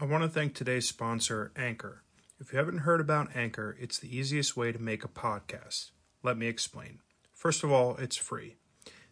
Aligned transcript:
I 0.00 0.04
want 0.04 0.22
to 0.22 0.28
thank 0.28 0.54
today's 0.54 0.86
sponsor, 0.86 1.50
Anchor. 1.56 2.04
If 2.38 2.52
you 2.52 2.58
haven't 2.60 2.78
heard 2.78 3.00
about 3.00 3.34
Anchor, 3.34 3.76
it's 3.80 3.98
the 3.98 4.16
easiest 4.16 4.56
way 4.56 4.70
to 4.70 4.78
make 4.78 5.04
a 5.04 5.08
podcast. 5.08 5.90
Let 6.22 6.38
me 6.38 6.46
explain. 6.46 7.00
First 7.34 7.64
of 7.64 7.72
all, 7.72 7.96
it's 7.96 8.14
free. 8.14 8.58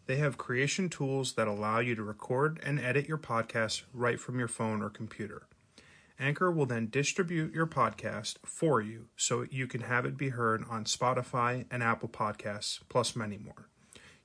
They 0.06 0.14
have 0.18 0.38
creation 0.38 0.88
tools 0.88 1.32
that 1.32 1.48
allow 1.48 1.80
you 1.80 1.96
to 1.96 2.04
record 2.04 2.60
and 2.62 2.78
edit 2.78 3.08
your 3.08 3.18
podcast 3.18 3.82
right 3.92 4.20
from 4.20 4.38
your 4.38 4.46
phone 4.46 4.80
or 4.80 4.88
computer. 4.88 5.48
Anchor 6.20 6.52
will 6.52 6.66
then 6.66 6.88
distribute 6.88 7.52
your 7.52 7.66
podcast 7.66 8.36
for 8.44 8.80
you 8.80 9.08
so 9.16 9.44
you 9.50 9.66
can 9.66 9.80
have 9.80 10.04
it 10.04 10.16
be 10.16 10.28
heard 10.28 10.64
on 10.70 10.84
Spotify 10.84 11.64
and 11.68 11.82
Apple 11.82 12.08
Podcasts, 12.08 12.78
plus 12.88 13.16
many 13.16 13.38
more. 13.38 13.68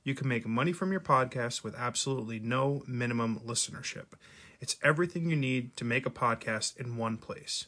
You 0.04 0.14
can 0.14 0.28
make 0.28 0.46
money 0.46 0.74
from 0.74 0.92
your 0.92 1.02
podcast 1.02 1.64
with 1.64 1.74
absolutely 1.74 2.40
no 2.40 2.84
minimum 2.88 3.42
listenership. 3.44 4.14
It's 4.62 4.78
everything 4.84 5.28
you 5.28 5.36
need 5.36 5.76
to 5.78 5.84
make 5.84 6.06
a 6.06 6.12
podcast 6.12 6.78
in 6.78 6.96
one 6.96 7.18
place. 7.18 7.66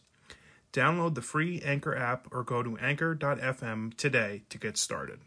Download 0.71 1.15
the 1.15 1.21
free 1.21 1.59
Anchor 1.65 1.95
app 1.95 2.27
or 2.31 2.43
go 2.43 2.61
to 2.61 2.77
anchor.fm 2.77 3.97
today 3.97 4.43
to 4.49 4.57
get 4.59 4.77
started. 4.77 5.19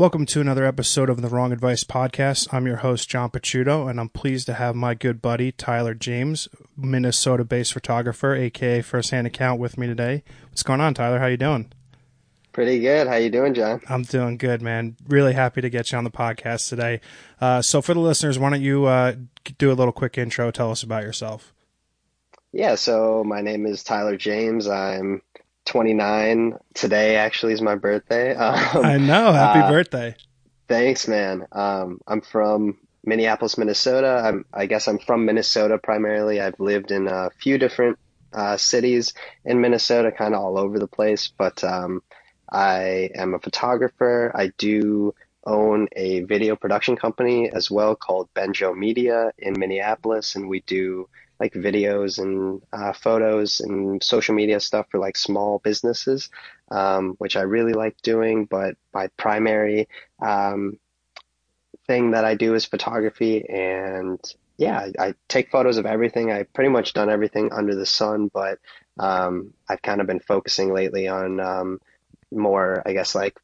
Welcome 0.00 0.24
to 0.24 0.40
another 0.40 0.64
episode 0.64 1.10
of 1.10 1.20
the 1.20 1.28
Wrong 1.28 1.52
Advice 1.52 1.84
Podcast. 1.84 2.48
I'm 2.54 2.66
your 2.66 2.76
host, 2.76 3.10
John 3.10 3.28
Picciuto, 3.28 3.86
and 3.86 4.00
I'm 4.00 4.08
pleased 4.08 4.46
to 4.46 4.54
have 4.54 4.74
my 4.74 4.94
good 4.94 5.20
buddy, 5.20 5.52
Tyler 5.52 5.92
James, 5.92 6.48
Minnesota 6.74 7.44
based 7.44 7.74
photographer, 7.74 8.34
aka 8.34 8.80
First 8.80 9.10
Hand 9.10 9.26
Account, 9.26 9.60
with 9.60 9.76
me 9.76 9.86
today. 9.86 10.24
What's 10.48 10.62
going 10.62 10.80
on, 10.80 10.94
Tyler? 10.94 11.18
How 11.18 11.26
you 11.26 11.36
doing? 11.36 11.70
Pretty 12.54 12.80
good. 12.80 13.08
How 13.08 13.16
you 13.16 13.28
doing, 13.28 13.52
John? 13.52 13.82
I'm 13.90 14.04
doing 14.04 14.38
good, 14.38 14.62
man. 14.62 14.96
Really 15.06 15.34
happy 15.34 15.60
to 15.60 15.68
get 15.68 15.92
you 15.92 15.98
on 15.98 16.04
the 16.04 16.10
podcast 16.10 16.70
today. 16.70 17.02
Uh, 17.38 17.60
so, 17.60 17.82
for 17.82 17.92
the 17.92 18.00
listeners, 18.00 18.38
why 18.38 18.48
don't 18.48 18.62
you 18.62 18.86
uh, 18.86 19.16
do 19.58 19.70
a 19.70 19.74
little 19.74 19.92
quick 19.92 20.16
intro? 20.16 20.50
Tell 20.50 20.70
us 20.70 20.82
about 20.82 21.02
yourself. 21.02 21.52
Yeah, 22.52 22.76
so 22.76 23.22
my 23.22 23.42
name 23.42 23.66
is 23.66 23.84
Tyler 23.84 24.16
James. 24.16 24.66
I'm 24.66 25.20
29. 25.70 26.58
Today 26.74 27.14
actually 27.14 27.52
is 27.52 27.62
my 27.62 27.76
birthday. 27.76 28.34
Um, 28.40 28.84
I 28.84 28.98
know. 28.98 29.32
Happy 29.32 29.60
uh, 29.60 29.70
birthday. 29.70 30.16
Thanks, 30.66 31.06
man. 31.06 31.46
Um, 31.52 32.00
I'm 32.08 32.22
from 32.22 32.78
Minneapolis, 33.04 33.56
Minnesota. 33.56 34.20
I'm, 34.24 34.44
I 34.52 34.66
guess 34.66 34.88
I'm 34.88 34.98
from 34.98 35.26
Minnesota 35.26 35.78
primarily. 35.78 36.40
I've 36.40 36.58
lived 36.58 36.90
in 36.90 37.06
a 37.06 37.30
few 37.38 37.56
different 37.56 37.98
uh, 38.32 38.56
cities 38.56 39.14
in 39.44 39.60
Minnesota, 39.60 40.10
kind 40.10 40.34
of 40.34 40.40
all 40.40 40.58
over 40.58 40.80
the 40.80 40.88
place. 40.88 41.32
But 41.38 41.62
um, 41.62 42.02
I 42.50 43.10
am 43.14 43.34
a 43.34 43.38
photographer. 43.38 44.32
I 44.34 44.50
do 44.58 45.14
own 45.46 45.86
a 45.94 46.20
video 46.22 46.56
production 46.56 46.96
company 46.96 47.48
as 47.52 47.70
well 47.70 47.94
called 47.94 48.28
Benjo 48.34 48.76
Media 48.76 49.30
in 49.38 49.54
Minneapolis, 49.56 50.34
and 50.34 50.48
we 50.48 50.60
do 50.60 51.08
like 51.40 51.54
videos 51.54 52.18
and 52.18 52.60
uh, 52.72 52.92
photos 52.92 53.60
and 53.60 54.02
social 54.02 54.34
media 54.34 54.60
stuff 54.60 54.86
for 54.90 55.00
like 55.00 55.16
small 55.16 55.58
businesses, 55.58 56.28
um, 56.70 57.14
which 57.18 57.34
I 57.34 57.40
really 57.40 57.72
like 57.72 58.00
doing. 58.02 58.44
But 58.44 58.76
my 58.92 59.08
primary 59.16 59.88
um, 60.20 60.78
thing 61.86 62.10
that 62.10 62.26
I 62.26 62.34
do 62.34 62.54
is 62.54 62.66
photography, 62.66 63.48
and 63.48 64.20
yeah, 64.58 64.90
I, 64.98 65.06
I, 65.06 65.14
take 65.28 65.50
photos 65.50 65.78
of 65.78 65.86
everything. 65.86 66.30
I've 66.30 66.52
pretty 66.52 66.70
much 66.70 66.92
done 66.92 67.08
everything 67.08 67.50
under 67.52 67.74
the 67.74 67.86
sun, 67.86 68.30
but 68.32 68.58
um, 68.98 69.54
I've 69.66 69.80
kind 69.80 70.02
of 70.02 70.06
been 70.06 70.20
focusing 70.20 70.74
lately 70.74 71.08
on 71.08 71.40
um, 71.40 71.80
more, 72.30 72.82
I 72.84 72.92
guess, 72.92 73.14
like 73.14 73.40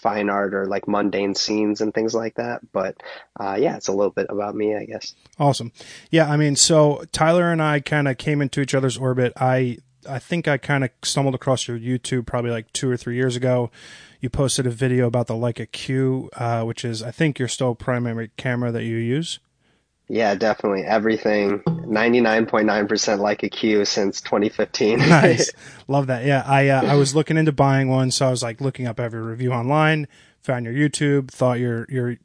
fine 0.00 0.30
art 0.30 0.54
or 0.54 0.66
like 0.66 0.88
mundane 0.88 1.34
scenes 1.34 1.80
and 1.80 1.92
things 1.92 2.14
like 2.14 2.36
that. 2.36 2.60
But 2.72 3.02
uh, 3.38 3.56
yeah, 3.58 3.76
it's 3.76 3.88
a 3.88 3.92
little 3.92 4.12
bit 4.12 4.26
about 4.28 4.54
me, 4.54 4.74
I 4.74 4.84
guess. 4.84 5.14
Awesome. 5.38 5.72
Yeah, 6.10 6.30
I 6.30 6.36
mean, 6.36 6.56
so 6.56 7.04
Tyler 7.12 7.52
and 7.52 7.62
I 7.62 7.80
kind 7.80 8.08
of 8.08 8.18
came 8.18 8.40
into 8.42 8.60
each 8.60 8.74
other's 8.74 8.96
orbit. 8.96 9.32
I 9.36 9.78
I 10.08 10.18
think 10.18 10.48
I 10.48 10.56
kind 10.56 10.84
of 10.84 10.90
stumbled 11.02 11.34
across 11.34 11.68
your 11.68 11.78
YouTube 11.78 12.26
probably 12.26 12.50
like 12.50 12.72
two 12.72 12.90
or 12.90 12.96
three 12.96 13.16
years 13.16 13.36
ago. 13.36 13.70
You 14.20 14.30
posted 14.30 14.66
a 14.66 14.70
video 14.70 15.06
about 15.06 15.26
the 15.26 15.34
Leica 15.34 15.70
Q, 15.70 16.30
uh, 16.34 16.62
which 16.64 16.84
is 16.84 17.02
I 17.02 17.10
think 17.10 17.38
your 17.38 17.48
still 17.48 17.74
primary 17.74 18.30
camera 18.36 18.72
that 18.72 18.84
you 18.84 18.96
use. 18.96 19.38
Yeah, 20.10 20.34
definitely. 20.34 20.82
Everything 20.82 21.60
99.9% 21.60 22.66
Leica 22.66 23.48
Q 23.48 23.84
since 23.84 24.20
2015. 24.20 24.98
nice. 25.08 25.52
Love 25.88 26.08
that. 26.08 26.24
Yeah, 26.24 26.42
I 26.44 26.68
uh, 26.68 26.82
I 26.84 26.96
was 26.96 27.14
looking 27.14 27.36
into 27.36 27.52
buying 27.52 27.88
one, 27.88 28.10
so 28.10 28.26
I 28.26 28.30
was 28.30 28.42
like 28.42 28.60
looking 28.60 28.88
up 28.88 28.98
every 28.98 29.22
review 29.22 29.52
online, 29.52 30.08
found 30.40 30.64
your 30.64 30.74
YouTube, 30.74 31.30
thought 31.30 31.60
your 31.60 31.86
your 31.88 32.16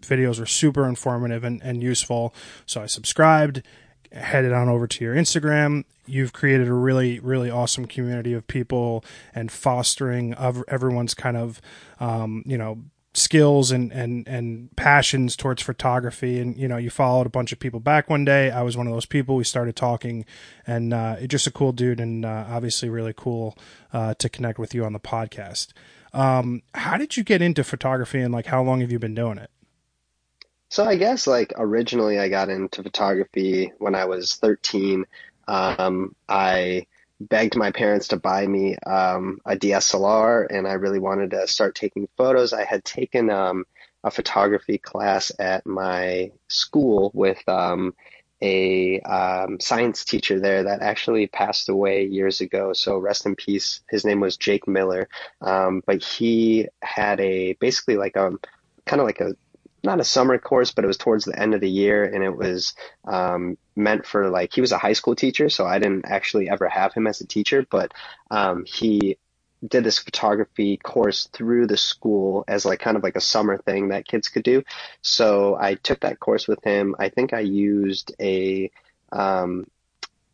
videos 0.00 0.40
were 0.40 0.46
super 0.46 0.88
informative 0.88 1.44
and, 1.44 1.62
and 1.62 1.84
useful. 1.84 2.34
So 2.66 2.82
I 2.82 2.86
subscribed, 2.86 3.62
headed 4.10 4.52
on 4.52 4.68
over 4.68 4.88
to 4.88 5.04
your 5.04 5.14
Instagram. 5.14 5.84
You've 6.06 6.32
created 6.32 6.66
a 6.66 6.74
really, 6.74 7.20
really 7.20 7.48
awesome 7.48 7.86
community 7.86 8.32
of 8.32 8.48
people 8.48 9.04
and 9.32 9.52
fostering 9.52 10.34
of 10.34 10.64
everyone's 10.66 11.14
kind 11.14 11.36
of, 11.36 11.60
um, 12.00 12.42
you 12.44 12.58
know, 12.58 12.82
skills 13.20 13.70
and 13.70 13.92
and 13.92 14.26
and 14.26 14.74
passions 14.76 15.36
towards 15.36 15.62
photography. 15.62 16.40
And 16.40 16.56
you 16.56 16.66
know 16.66 16.76
you 16.76 16.90
followed 16.90 17.26
a 17.26 17.30
bunch 17.30 17.52
of 17.52 17.58
people 17.58 17.80
back 17.80 18.10
one 18.10 18.24
day. 18.24 18.50
I 18.50 18.62
was 18.62 18.76
one 18.76 18.86
of 18.86 18.92
those 18.92 19.06
people. 19.06 19.36
We 19.36 19.44
started 19.44 19.76
talking 19.76 20.24
and 20.66 20.92
uh 20.92 21.26
just 21.26 21.46
a 21.46 21.50
cool 21.50 21.72
dude 21.72 22.00
and 22.00 22.24
uh, 22.24 22.46
obviously 22.48 22.88
really 22.88 23.14
cool 23.16 23.56
uh 23.92 24.14
to 24.14 24.28
connect 24.28 24.58
with 24.58 24.74
you 24.74 24.84
on 24.84 24.92
the 24.92 25.00
podcast. 25.00 25.68
Um 26.12 26.62
how 26.74 26.96
did 26.96 27.16
you 27.16 27.24
get 27.24 27.42
into 27.42 27.62
photography 27.62 28.20
and 28.20 28.32
like 28.32 28.46
how 28.46 28.62
long 28.62 28.80
have 28.80 28.90
you 28.90 28.98
been 28.98 29.14
doing 29.14 29.38
it? 29.38 29.50
So 30.68 30.84
i 30.84 30.96
guess 30.96 31.26
like 31.26 31.52
originally 31.56 32.18
i 32.18 32.28
got 32.28 32.48
into 32.48 32.82
photography 32.82 33.72
when 33.78 33.94
i 33.94 34.04
was 34.04 34.36
13 34.36 35.04
um 35.48 36.14
i 36.28 36.86
begged 37.20 37.56
my 37.56 37.70
parents 37.70 38.08
to 38.08 38.16
buy 38.16 38.46
me 38.46 38.76
um, 38.86 39.40
a 39.44 39.54
DSLR, 39.54 40.46
and 40.50 40.66
I 40.66 40.72
really 40.72 40.98
wanted 40.98 41.32
to 41.32 41.46
start 41.46 41.74
taking 41.74 42.08
photos. 42.16 42.52
I 42.52 42.64
had 42.64 42.84
taken 42.84 43.30
um, 43.30 43.64
a 44.02 44.10
photography 44.10 44.78
class 44.78 45.30
at 45.38 45.66
my 45.66 46.32
school 46.48 47.10
with 47.14 47.46
um, 47.48 47.94
a 48.42 49.00
um, 49.00 49.60
science 49.60 50.04
teacher 50.04 50.40
there 50.40 50.64
that 50.64 50.80
actually 50.80 51.26
passed 51.26 51.68
away 51.68 52.06
years 52.06 52.40
ago. 52.40 52.72
So 52.72 52.96
rest 52.96 53.26
in 53.26 53.36
peace. 53.36 53.80
His 53.90 54.04
name 54.04 54.20
was 54.20 54.38
Jake 54.38 54.66
Miller, 54.66 55.08
um, 55.42 55.82
but 55.84 56.02
he 56.02 56.68
had 56.80 57.20
a 57.20 57.52
basically 57.54 57.96
like 57.96 58.16
a 58.16 58.32
kind 58.86 59.00
of 59.00 59.06
like 59.06 59.20
a 59.20 59.36
not 59.82 60.00
a 60.00 60.04
summer 60.04 60.38
course, 60.38 60.72
but 60.72 60.84
it 60.84 60.88
was 60.88 60.96
towards 60.96 61.24
the 61.24 61.38
end 61.38 61.54
of 61.54 61.60
the 61.60 61.70
year, 61.70 62.04
and 62.04 62.22
it 62.22 62.36
was 62.36 62.74
um, 63.04 63.56
meant 63.76 64.06
for 64.06 64.28
like 64.28 64.52
he 64.52 64.60
was 64.60 64.72
a 64.72 64.78
high 64.78 64.92
school 64.92 65.14
teacher, 65.14 65.48
so 65.48 65.66
I 65.66 65.78
didn't 65.78 66.06
actually 66.06 66.48
ever 66.48 66.68
have 66.68 66.92
him 66.92 67.06
as 67.06 67.20
a 67.20 67.26
teacher, 67.26 67.66
but 67.70 67.92
um, 68.30 68.64
he 68.66 69.16
did 69.66 69.84
this 69.84 69.98
photography 69.98 70.78
course 70.78 71.28
through 71.32 71.66
the 71.66 71.76
school 71.76 72.44
as 72.48 72.64
like 72.64 72.80
kind 72.80 72.96
of 72.96 73.02
like 73.02 73.16
a 73.16 73.20
summer 73.20 73.58
thing 73.58 73.88
that 73.88 74.08
kids 74.08 74.28
could 74.28 74.42
do. 74.42 74.62
So 75.02 75.56
I 75.60 75.74
took 75.74 76.00
that 76.00 76.18
course 76.18 76.48
with 76.48 76.62
him. 76.64 76.96
I 76.98 77.10
think 77.10 77.34
I 77.34 77.40
used 77.40 78.14
a 78.20 78.70
um, 79.12 79.66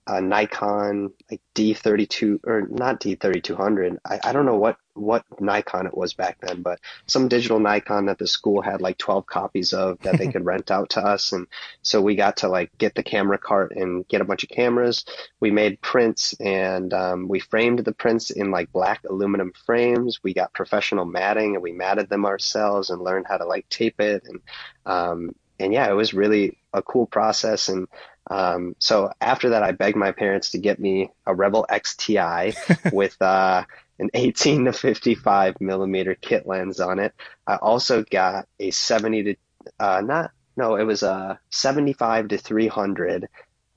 a 0.07 0.21
Nikon 0.21 1.13
like 1.31 1.41
D32 1.55 2.41
or 2.45 2.69
not 2.71 3.01
D3200. 3.01 3.99
I, 4.05 4.21
I 4.23 4.33
don't 4.33 4.47
know 4.47 4.57
what 4.57 4.77
what 4.95 5.25
Nikon 5.41 5.87
it 5.87 5.97
was 5.97 6.15
back 6.15 6.39
then, 6.41 6.63
but 6.63 6.81
some 7.07 7.29
digital 7.29 7.61
Nikon 7.61 8.07
that 8.07 8.19
the 8.19 8.27
school 8.27 8.63
had 8.63 8.81
like 8.81 8.99
12 8.99 9.27
copies 9.27 9.73
of 9.73 9.99
that 10.01 10.17
they 10.17 10.29
could 10.29 10.45
rent 10.47 10.71
out 10.71 10.91
to 10.91 11.05
us. 11.05 11.33
And 11.33 11.47
so 11.83 12.01
we 12.01 12.15
got 12.15 12.39
to 12.39 12.49
like 12.49 12.77
get 12.79 12.95
the 12.95 13.03
camera 13.03 13.37
cart 13.37 13.73
and 13.77 14.07
get 14.09 14.21
a 14.21 14.25
bunch 14.25 14.43
of 14.43 14.49
cameras. 14.49 15.05
We 15.41 15.51
made 15.51 15.81
prints 15.83 16.35
and 16.41 16.95
um, 16.95 17.29
we 17.29 17.41
framed 17.41 17.81
the 17.81 17.93
prints 17.93 18.31
in 18.31 18.51
like 18.51 18.73
black 18.73 19.03
aluminum 19.05 19.53
frames. 19.67 20.21
We 20.23 20.33
got 20.35 20.55
professional 20.55 21.05
matting 21.05 21.55
and 21.55 21.63
we 21.63 21.73
matted 21.73 22.09
them 22.09 22.25
ourselves 22.25 22.91
and 22.91 23.03
learned 23.03 23.27
how 23.29 23.37
to 23.37 23.45
like 23.45 23.69
tape 23.69 24.01
it. 24.01 24.25
And, 24.27 24.41
um, 24.87 25.35
and 25.59 25.73
yeah, 25.73 25.91
it 25.91 25.95
was 25.95 26.15
really 26.15 26.59
a 26.77 26.83
cool 26.83 27.07
process. 27.07 27.69
And 27.69 27.89
um, 28.29 28.77
so 28.79 29.11
after 29.21 29.51
that, 29.51 29.63
I 29.63 29.73
begged 29.73 29.97
my 29.97 30.13
parents 30.13 30.51
to 30.51 30.59
get 30.59 30.79
me 30.79 31.11
a 31.27 31.35
Rebel 31.35 31.67
XTI 31.69 32.93
with 32.93 33.21
uh, 33.21 33.65
an 33.99 34.11
18 34.15 34.67
to 34.67 34.73
55 34.73 35.61
millimeter 35.61 36.15
kit 36.15 36.47
lens 36.47 36.81
on 36.81 36.99
it. 36.99 37.15
I 37.47 37.57
also 37.57 38.05
got 38.05 38.47
a 38.61 38.71
70 38.71 39.23
to 39.23 39.37
uh, 39.81 40.01
not 40.01 40.31
no, 40.57 40.77
it 40.77 40.85
was 40.85 41.03
a 41.03 41.39
75 41.51 42.29
to 42.29 42.39
300 42.39 43.29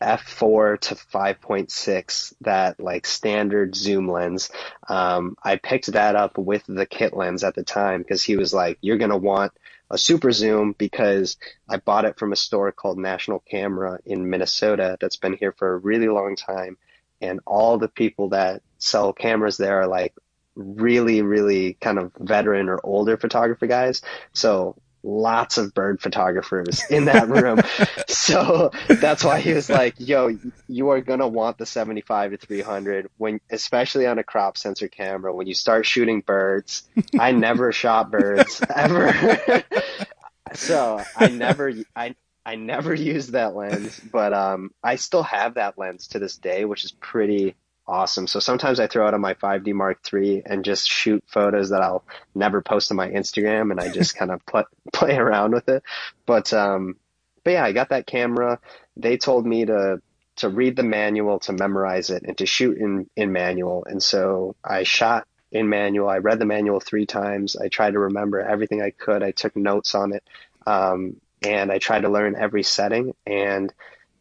f4 0.01 0.79
to 0.79 0.95
5.6 0.95 2.33
that 2.41 2.79
like 2.79 3.05
standard 3.05 3.75
zoom 3.75 4.09
lens 4.09 4.49
um, 4.87 5.35
i 5.43 5.57
picked 5.57 5.87
that 5.87 6.15
up 6.15 6.37
with 6.37 6.63
the 6.67 6.85
kit 6.85 7.13
lens 7.13 7.43
at 7.43 7.53
the 7.53 7.63
time 7.63 8.01
because 8.01 8.23
he 8.23 8.37
was 8.37 8.53
like 8.53 8.77
you're 8.79 8.97
going 8.97 9.11
to 9.11 9.17
want 9.17 9.51
a 9.89 9.97
super 9.97 10.31
zoom 10.31 10.73
because 10.77 11.37
i 11.67 11.77
bought 11.77 12.05
it 12.05 12.17
from 12.17 12.31
a 12.31 12.35
store 12.35 12.71
called 12.71 12.97
national 12.97 13.39
camera 13.39 13.99
in 14.05 14.29
minnesota 14.29 14.97
that's 14.99 15.17
been 15.17 15.33
here 15.33 15.51
for 15.51 15.73
a 15.73 15.77
really 15.77 16.07
long 16.07 16.35
time. 16.35 16.77
And 17.21 17.41
all 17.45 17.77
the 17.77 17.89
people 17.89 18.29
that 18.29 18.61
sell 18.77 19.11
cameras 19.11 19.57
there 19.57 19.81
are 19.81 19.87
like 19.87 20.13
really 20.55 21.21
really 21.21 21.73
kind 21.73 21.99
of 21.99 22.11
veteran 22.17 22.69
or 22.69 22.79
older 22.83 23.17
photographer 23.17 23.67
guys. 23.67 24.01
So 24.33 24.75
lots 25.09 25.57
of 25.57 25.73
bird 25.73 26.01
photographers 26.01 26.81
in 26.89 27.05
that 27.05 27.27
room. 27.27 27.59
so 28.07 28.71
that's 28.87 29.23
why 29.23 29.39
he 29.39 29.53
was 29.53 29.69
like, 29.69 29.95
yo, 29.97 30.37
you 30.67 30.89
are 30.89 31.01
going 31.01 31.19
to 31.19 31.27
want 31.27 31.57
the 31.57 31.65
75 31.65 32.31
to 32.31 32.37
300 32.37 33.09
when, 33.17 33.39
especially 33.49 34.05
on 34.05 34.19
a 34.19 34.23
crop 34.23 34.57
sensor 34.57 34.87
camera, 34.87 35.33
when 35.33 35.47
you 35.47 35.53
start 35.53 35.85
shooting 35.85 36.21
birds. 36.21 36.87
I 37.19 37.31
never 37.31 37.71
shot 37.79 38.11
birds 38.11 38.61
ever. 38.73 39.63
so 40.53 41.03
I 41.15 41.27
never, 41.27 41.73
I, 41.95 42.15
I 42.45 42.55
never 42.55 42.93
used 42.93 43.33
that 43.33 43.55
lens, 43.55 43.99
but, 43.99 44.33
um, 44.33 44.71
I 44.83 44.95
still 44.95 45.23
have 45.23 45.55
that 45.55 45.77
lens 45.77 46.07
to 46.09 46.19
this 46.19 46.37
day, 46.37 46.65
which 46.65 46.85
is 46.85 46.91
pretty, 46.91 47.55
awesome. 47.89 48.27
So 48.27 48.39
sometimes 48.39 48.79
I 48.79 48.87
throw 48.87 49.07
it 49.07 49.13
on 49.13 49.21
my 49.21 49.33
5D 49.33 49.73
Mark 49.73 49.99
III 50.13 50.43
and 50.45 50.63
just 50.63 50.87
shoot 50.87 51.23
photos 51.27 51.71
that 51.71 51.81
I'll 51.81 52.03
never 52.35 52.61
post 52.61 52.91
on 52.91 52.97
my 52.97 53.09
Instagram, 53.09 53.71
and 53.71 53.79
I 53.79 53.89
just 53.89 54.15
kind 54.17 54.31
of 54.31 54.45
pl- 54.45 54.69
play 54.93 55.17
around 55.17 55.53
with 55.53 55.67
it. 55.67 55.83
But 56.25 56.53
um, 56.53 56.95
but 57.43 57.51
yeah, 57.51 57.65
I 57.65 57.71
got 57.71 57.89
that 57.89 58.07
camera. 58.07 58.59
They 58.95 59.17
told 59.17 59.45
me 59.45 59.65
to 59.65 60.01
to 60.37 60.49
read 60.49 60.75
the 60.75 60.83
manual, 60.83 61.39
to 61.39 61.53
memorize 61.53 62.09
it, 62.09 62.23
and 62.23 62.37
to 62.37 62.45
shoot 62.45 62.77
in 62.77 63.09
in 63.15 63.31
manual. 63.31 63.83
And 63.85 64.01
so 64.01 64.55
I 64.63 64.83
shot 64.83 65.27
in 65.51 65.67
manual. 65.67 66.07
I 66.07 66.19
read 66.19 66.39
the 66.39 66.45
manual 66.45 66.79
three 66.79 67.05
times. 67.05 67.55
I 67.57 67.67
tried 67.69 67.91
to 67.91 67.99
remember 67.99 68.39
everything 68.39 68.81
I 68.81 68.91
could. 68.91 69.23
I 69.23 69.31
took 69.31 69.55
notes 69.55 69.95
on 69.95 70.13
it, 70.13 70.23
um, 70.67 71.17
and 71.41 71.71
I 71.71 71.79
tried 71.79 72.01
to 72.01 72.09
learn 72.09 72.35
every 72.35 72.63
setting 72.63 73.15
and 73.25 73.73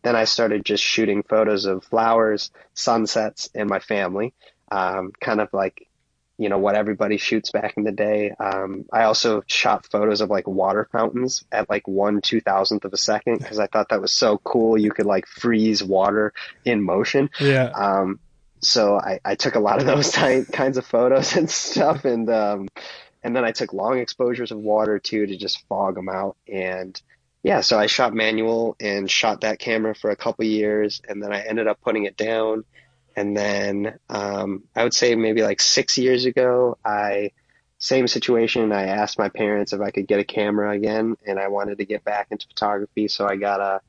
then 0.03 0.17
I 0.17 0.25
started 0.25 0.65
just 0.65 0.83
shooting 0.83 1.23
photos 1.23 1.65
of 1.65 1.85
flowers, 1.85 2.51
sunsets, 2.75 3.51
and 3.55 3.69
my 3.69 3.81
family, 3.81 4.35
um, 4.71 5.13
kind 5.21 5.41
of 5.41 5.53
like, 5.53 5.89
you 6.37 6.49
know, 6.49 6.59
what 6.59 6.77
everybody 6.77 7.17
shoots 7.17 7.51
back 7.51 7.75
in 7.77 7.83
the 7.83 7.93
day. 7.93 8.31
Um, 8.39 8.85
I 8.93 9.05
also 9.05 9.43
shot 9.47 9.87
photos 9.87 10.21
of 10.21 10.31
like 10.31 10.47
water 10.47 10.89
fountains 10.93 11.45
at 11.51 11.69
like 11.69 11.89
one 11.89 12.21
two 12.21 12.41
thousandth 12.41 12.85
of 12.85 12.93
a 12.93 12.97
second 12.97 13.39
because 13.39 13.59
I 13.59 13.67
thought 13.67 13.89
that 13.89 14.01
was 14.01 14.13
so 14.13 14.39
cool. 14.39 14.79
You 14.79 14.93
could 14.93 15.07
like 15.07 15.27
freeze 15.27 15.83
water 15.83 16.33
in 16.65 16.83
motion. 16.83 17.31
Yeah. 17.41 17.71
Um, 17.75 18.21
so 18.61 18.99
I, 18.99 19.21
I 19.25 19.35
took 19.35 19.57
a 19.57 19.61
lot 19.61 19.81
of 19.81 19.87
those 19.87 20.11
ty- 20.13 20.45
kinds 20.45 20.79
of 20.79 20.87
photos 20.87 21.37
and 21.37 21.51
stuff, 21.51 22.05
and 22.05 22.31
um, 22.31 22.69
and 23.23 23.35
then 23.35 23.45
I 23.45 23.53
took 23.53 23.73
long 23.73 23.99
exposures 23.99 24.53
of 24.53 24.59
water 24.59 24.99
too 24.99 25.27
to 25.27 25.37
just 25.37 25.67
fog 25.67 25.97
them 25.97 26.09
out 26.09 26.37
and 26.47 27.01
yeah, 27.49 27.63
so 27.63 27.79
I 27.79 27.87
shot 27.87 28.13
manual 28.13 28.77
and 28.79 29.11
shot 29.11 29.41
that 29.41 29.59
camera 29.59 29.95
for 29.95 30.11
a 30.11 30.17
couple 30.17 30.45
years, 30.45 31.01
and 31.09 31.23
then 31.23 31.33
I 31.33 31.41
ended 31.41 31.67
up 31.67 31.81
putting 31.81 32.05
it 32.05 32.15
down. 32.15 32.65
And 33.17 33.35
then 33.35 33.99
um, 34.11 34.65
I 34.77 34.83
would 34.83 34.93
say 34.93 35.15
maybe 35.15 35.41
like 35.43 35.63
six 35.63 35.97
years 35.97 36.27
ago, 36.27 36.77
I 36.85 37.31
same 37.79 38.07
situation. 38.07 38.71
I 38.71 38.89
asked 38.89 39.19
my 39.19 39.31
parents 39.31 39.73
if 39.73 39.81
I 39.81 39.91
could 39.93 40.07
get 40.07 40.21
a 40.21 40.25
camera 40.25 40.73
again, 40.73 41.17
and 41.27 41.39
I 41.39 41.49
wanted 41.49 41.79
to 41.79 41.87
get 41.87 42.05
back 42.05 42.27
into 42.31 42.47
photography, 42.49 43.09
so 43.09 43.27
I 43.27 43.37
got 43.37 43.61
a 43.61 43.81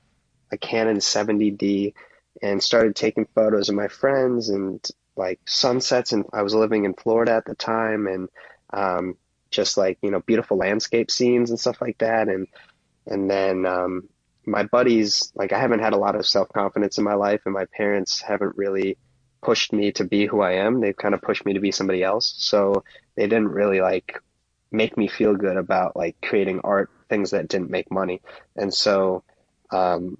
a 0.53 0.57
Canon 0.57 0.99
70D 0.99 1.93
and 2.41 2.63
started 2.63 2.95
taking 2.95 3.27
photos 3.35 3.67
of 3.67 3.75
my 3.75 3.89
friends 3.89 4.47
and 4.47 4.87
like 5.17 5.41
sunsets. 5.45 6.13
And 6.13 6.23
I 6.31 6.43
was 6.43 6.55
living 6.55 6.85
in 6.85 6.93
Florida 6.93 7.33
at 7.33 7.43
the 7.43 7.55
time, 7.55 8.07
and 8.07 8.29
um, 8.69 9.17
just 9.51 9.75
like 9.75 9.97
you 10.01 10.11
know 10.11 10.21
beautiful 10.21 10.55
landscape 10.55 11.11
scenes 11.11 11.49
and 11.49 11.59
stuff 11.59 11.81
like 11.81 11.97
that, 11.97 12.29
and 12.29 12.47
and 13.09 13.29
then 13.29 13.65
um, 13.65 14.07
my 14.45 14.63
buddies, 14.63 15.33
like 15.35 15.51
I 15.51 15.59
haven't 15.59 15.79
had 15.79 15.93
a 15.93 15.97
lot 15.97 16.15
of 16.15 16.25
self 16.25 16.47
confidence 16.49 16.97
in 16.97 17.03
my 17.03 17.15
life, 17.15 17.41
and 17.45 17.53
my 17.53 17.65
parents 17.65 18.21
haven't 18.21 18.55
really 18.55 18.97
pushed 19.41 19.73
me 19.73 19.91
to 19.93 20.03
be 20.03 20.25
who 20.25 20.41
I 20.41 20.53
am. 20.53 20.79
They've 20.79 20.95
kind 20.95 21.13
of 21.13 21.21
pushed 21.21 21.45
me 21.45 21.53
to 21.53 21.59
be 21.59 21.71
somebody 21.71 22.03
else. 22.03 22.35
So 22.37 22.83
they 23.15 23.23
didn't 23.23 23.49
really 23.49 23.81
like 23.81 24.21
make 24.71 24.95
me 24.95 25.07
feel 25.07 25.35
good 25.35 25.57
about 25.57 25.95
like 25.95 26.17
creating 26.21 26.61
art, 26.63 26.91
things 27.09 27.31
that 27.31 27.47
didn't 27.47 27.71
make 27.71 27.91
money. 27.91 28.21
And 28.55 28.73
so, 28.73 29.23
um, 29.71 30.17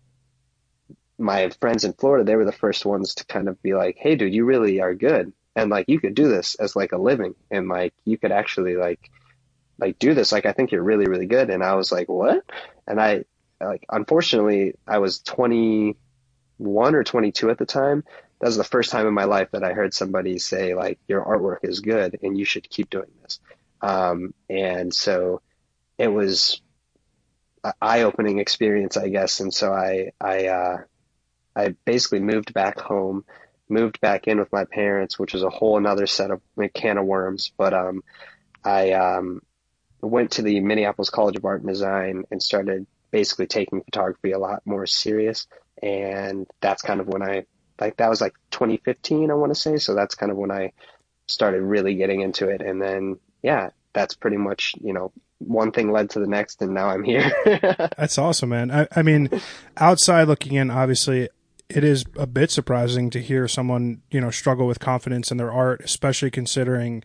my 1.18 1.50
friends 1.60 1.84
in 1.84 1.94
Florida, 1.94 2.24
they 2.24 2.36
were 2.36 2.46
the 2.46 2.52
first 2.52 2.86
ones 2.86 3.16
to 3.16 3.26
kind 3.26 3.50
of 3.50 3.62
be 3.62 3.74
like, 3.74 3.98
Hey 4.00 4.16
dude, 4.16 4.34
you 4.34 4.46
really 4.46 4.82
are 4.82 4.96
good. 4.96 5.32
And 5.56 5.70
like, 5.70 5.90
you 5.90 6.00
could 6.00 6.16
do 6.16 6.30
this 6.30 6.56
as 6.56 6.76
like 6.76 6.94
a 6.94 6.98
living 6.98 7.36
and 7.52 7.68
like, 7.68 7.94
you 8.06 8.18
could 8.18 8.32
actually 8.32 8.78
like, 8.78 9.12
like 9.80 9.98
do 9.98 10.14
this 10.14 10.32
like 10.32 10.46
i 10.46 10.52
think 10.52 10.72
you're 10.72 10.84
really 10.84 11.06
really 11.06 11.26
good 11.26 11.50
and 11.50 11.64
i 11.64 11.74
was 11.74 11.92
like 11.92 12.10
what 12.10 12.44
and 12.90 13.00
i 13.00 13.24
like 13.62 13.86
unfortunately 13.90 14.74
i 14.88 14.98
was 14.98 15.20
21 15.20 16.96
or 16.96 17.04
22 17.04 17.50
at 17.50 17.58
the 17.58 17.66
time. 17.66 18.04
That 18.40 18.48
was 18.48 18.58
the 18.58 18.64
first 18.64 18.92
time 18.92 19.08
in 19.08 19.14
my 19.14 19.26
life 19.26 19.50
that 19.52 19.64
i 19.64 19.74
heard 19.74 19.94
somebody 19.94 20.40
say 20.40 20.74
like 20.76 21.00
your 21.08 21.24
artwork 21.24 21.60
is 21.64 21.80
good 21.80 22.20
and 22.24 22.38
you 22.38 22.46
should 22.46 22.70
keep 22.70 22.90
doing 22.90 23.12
this. 23.22 23.40
Um, 23.82 24.34
and 24.50 24.94
so 24.94 25.42
it 25.98 26.08
was 26.08 26.62
an 27.64 27.74
eye-opening 27.82 28.40
experience 28.40 28.98
i 28.98 29.10
guess. 29.10 29.40
And 29.40 29.54
so 29.54 29.72
i 29.74 30.12
i 30.20 30.48
uh, 30.48 30.78
i 31.56 31.76
basically 31.86 32.20
moved 32.20 32.54
back 32.54 32.80
home 32.80 33.26
moved 33.68 34.02
back 34.02 34.28
in 34.28 34.40
with 34.40 34.52
my 34.52 34.66
parents 34.66 35.20
which 35.20 35.34
was 35.34 35.44
a 35.44 35.50
whole 35.50 35.78
another 35.78 36.08
set 36.08 36.32
of 36.32 36.42
can 36.74 36.98
of 36.98 37.06
worms. 37.06 37.52
But 37.58 37.74
um 37.74 38.04
I 38.64 38.92
um 38.94 39.42
went 40.02 40.32
to 40.32 40.42
the 40.42 40.60
Minneapolis 40.60 41.10
College 41.10 41.36
of 41.36 41.46
Art 41.46 41.62
and 41.62 41.70
Design 41.70 42.24
and 42.32 42.42
started 42.42 42.86
basically 43.12 43.48
taking 43.48 43.82
photography 43.82 44.32
a 44.32 44.40
lot 44.40 44.62
more 44.66 44.86
serious. 44.86 45.48
And 45.82 46.48
that's 46.62 46.82
kind 46.82 47.00
of 47.00 47.08
when 47.08 47.22
I, 47.22 47.46
like, 47.80 47.98
that 47.98 48.10
was 48.10 48.22
like 48.22 48.34
2015, 48.52 49.32
I 49.32 49.34
want 49.34 49.54
to 49.54 49.60
say. 49.60 49.78
So 49.78 49.96
that's 49.96 50.16
kind 50.16 50.32
of 50.32 50.38
when 50.38 50.52
I 50.52 50.74
started 51.28 51.62
really 51.62 51.96
getting 51.96 52.22
into 52.22 52.50
it. 52.50 52.62
And 52.62 52.82
then, 52.82 53.20
yeah, 53.42 53.70
that's 53.94 54.16
pretty 54.16 54.38
much, 54.38 54.76
you 54.82 54.94
know, 54.94 55.12
one 55.40 55.72
thing 55.72 55.92
led 55.92 56.10
to 56.12 56.20
the 56.20 56.28
next 56.28 56.62
and 56.62 56.74
now 56.74 56.90
I'm 56.90 57.04
here. 57.04 57.32
that's 57.98 58.18
awesome, 58.18 58.50
man. 58.50 58.72
I, 58.72 58.88
I 58.96 59.02
mean, 59.02 59.30
outside 59.78 60.28
looking 60.28 60.54
in, 60.54 60.70
obviously, 60.70 61.30
it 61.70 61.84
is 61.84 62.04
a 62.18 62.28
bit 62.28 62.52
surprising 62.52 63.10
to 63.12 63.22
hear 63.22 63.48
someone, 63.48 64.02
you 64.12 64.20
know, 64.20 64.32
struggle 64.32 64.68
with 64.68 64.80
confidence 64.80 65.32
in 65.32 65.38
their 65.38 65.52
art, 65.52 65.82
especially 65.84 66.32
considering 66.32 67.04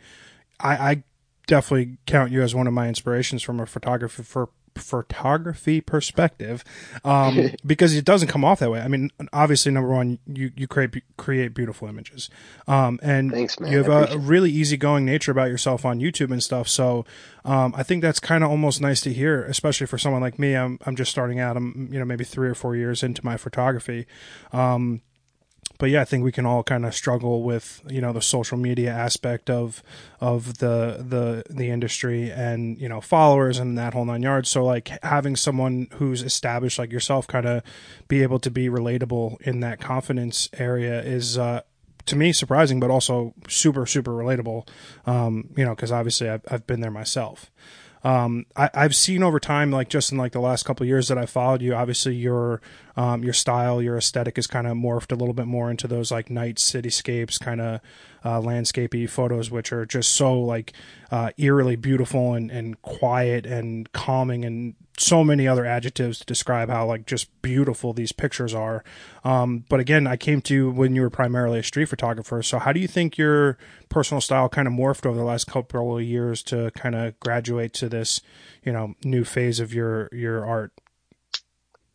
I, 0.58 0.90
I 0.90 1.02
definitely 1.46 1.98
count 2.06 2.32
you 2.32 2.42
as 2.42 2.54
one 2.54 2.66
of 2.66 2.72
my 2.72 2.88
inspirations 2.88 3.42
from 3.42 3.60
a 3.60 3.66
photography 3.66 4.22
for 4.22 4.48
photography 4.76 5.80
perspective 5.80 6.64
um, 7.04 7.50
because 7.66 7.94
it 7.94 8.04
doesn't 8.04 8.28
come 8.28 8.44
off 8.44 8.58
that 8.60 8.70
way. 8.70 8.80
I 8.80 8.88
mean, 8.88 9.10
obviously, 9.32 9.72
number 9.72 9.90
one, 9.90 10.18
you 10.26 10.52
you 10.56 10.66
create 10.66 11.02
create 11.16 11.54
beautiful 11.54 11.88
images, 11.88 12.30
um, 12.66 12.98
and 13.02 13.30
Thanks, 13.30 13.56
you 13.60 13.78
have 13.78 13.88
a, 13.88 14.14
a, 14.14 14.18
really 14.18 14.50
easygoing 14.50 15.04
nature 15.04 15.32
about 15.32 15.48
yourself 15.48 15.84
on 15.84 16.00
YouTube 16.00 16.30
and 16.30 16.42
stuff. 16.42 16.68
So 16.68 17.04
um, 17.44 17.74
I 17.76 17.82
think 17.82 18.02
that's 18.02 18.20
kind 18.20 18.44
of 18.44 18.50
almost 18.50 18.80
nice 18.80 19.00
to 19.02 19.12
hear, 19.12 19.44
especially 19.44 19.86
for 19.86 19.98
someone 19.98 20.22
like 20.22 20.38
me. 20.38 20.54
I'm 20.54 20.78
I'm 20.86 20.96
just 20.96 21.10
starting 21.10 21.40
out. 21.40 21.56
I'm 21.56 21.88
you 21.90 21.98
know 21.98 22.04
maybe 22.04 22.24
three 22.24 22.48
or 22.48 22.54
four 22.54 22.76
years 22.76 23.02
into 23.02 23.24
my 23.24 23.36
photography. 23.36 24.06
Um, 24.52 25.02
but 25.78 25.90
yeah, 25.90 26.02
I 26.02 26.04
think 26.04 26.24
we 26.24 26.32
can 26.32 26.46
all 26.46 26.62
kind 26.62 26.86
of 26.86 26.94
struggle 26.94 27.42
with 27.42 27.82
you 27.88 28.00
know 28.00 28.12
the 28.12 28.22
social 28.22 28.56
media 28.56 28.92
aspect 28.92 29.50
of 29.50 29.82
of 30.20 30.58
the 30.58 31.04
the 31.06 31.44
the 31.52 31.70
industry 31.70 32.30
and 32.30 32.80
you 32.80 32.88
know 32.88 33.00
followers 33.00 33.58
and 33.58 33.76
that 33.78 33.94
whole 33.94 34.04
nine 34.04 34.22
yards. 34.22 34.48
So 34.48 34.64
like 34.64 34.90
having 35.02 35.36
someone 35.36 35.88
who's 35.94 36.22
established 36.22 36.78
like 36.78 36.92
yourself 36.92 37.26
kind 37.26 37.46
of 37.46 37.62
be 38.08 38.22
able 38.22 38.38
to 38.40 38.50
be 38.50 38.68
relatable 38.68 39.40
in 39.42 39.60
that 39.60 39.80
confidence 39.80 40.48
area 40.54 41.02
is 41.02 41.38
uh, 41.38 41.62
to 42.06 42.16
me 42.16 42.32
surprising, 42.32 42.78
but 42.78 42.90
also 42.90 43.34
super 43.48 43.86
super 43.86 44.12
relatable. 44.12 44.68
Um, 45.06 45.50
you 45.56 45.64
know, 45.64 45.74
because 45.74 45.90
obviously 45.90 46.28
I've 46.28 46.42
I've 46.48 46.66
been 46.66 46.80
there 46.80 46.90
myself 46.90 47.50
um, 48.04 48.44
I, 48.54 48.68
have 48.74 48.94
seen 48.94 49.22
over 49.22 49.40
time, 49.40 49.70
like 49.70 49.88
just 49.88 50.12
in 50.12 50.18
like 50.18 50.32
the 50.32 50.40
last 50.40 50.64
couple 50.64 50.84
years 50.84 51.08
that 51.08 51.16
I 51.16 51.24
followed 51.24 51.62
you, 51.62 51.74
obviously 51.74 52.14
your 52.14 52.60
um, 52.96 53.24
your 53.24 53.32
style, 53.32 53.80
your 53.80 53.96
aesthetic 53.96 54.36
is 54.36 54.46
kind 54.46 54.66
of 54.66 54.76
morphed 54.76 55.10
a 55.10 55.14
little 55.14 55.32
bit 55.32 55.46
more 55.46 55.70
into 55.70 55.88
those 55.88 56.12
like 56.12 56.28
night 56.28 56.56
cityscapes, 56.56 57.40
kind 57.40 57.62
of 57.62 57.80
uh, 58.24 58.40
landscapey 58.40 59.08
photos, 59.08 59.50
which 59.50 59.72
are 59.72 59.86
just 59.86 60.12
so 60.12 60.40
like 60.40 60.72
uh, 61.10 61.30
eerily 61.36 61.76
beautiful 61.76 62.34
and, 62.34 62.50
and 62.50 62.80
quiet 62.82 63.46
and 63.46 63.92
calming 63.92 64.44
and 64.44 64.74
so 64.96 65.24
many 65.24 65.48
other 65.48 65.66
adjectives 65.66 66.20
to 66.20 66.24
describe 66.24 66.68
how 66.68 66.86
like 66.86 67.04
just 67.04 67.28
beautiful 67.42 67.92
these 67.92 68.12
pictures 68.12 68.54
are. 68.54 68.84
Um, 69.24 69.64
but 69.68 69.80
again, 69.80 70.06
I 70.06 70.16
came 70.16 70.40
to 70.42 70.70
when 70.70 70.94
you 70.94 71.02
were 71.02 71.10
primarily 71.10 71.58
a 71.58 71.62
street 71.64 71.86
photographer. 71.86 72.42
So 72.42 72.58
how 72.58 72.72
do 72.72 72.80
you 72.80 72.86
think 72.88 73.18
your 73.18 73.58
personal 73.88 74.20
style 74.20 74.48
kind 74.48 74.68
of 74.68 74.74
morphed 74.74 75.04
over 75.04 75.18
the 75.18 75.24
last 75.24 75.46
couple 75.46 75.96
of 75.96 76.02
years 76.02 76.42
to 76.44 76.70
kind 76.76 76.94
of 76.94 77.18
graduate 77.20 77.72
to 77.74 77.88
this, 77.88 78.20
you 78.62 78.72
know, 78.72 78.94
new 79.04 79.24
phase 79.24 79.60
of 79.60 79.74
your 79.74 80.08
your 80.12 80.46
art? 80.46 80.72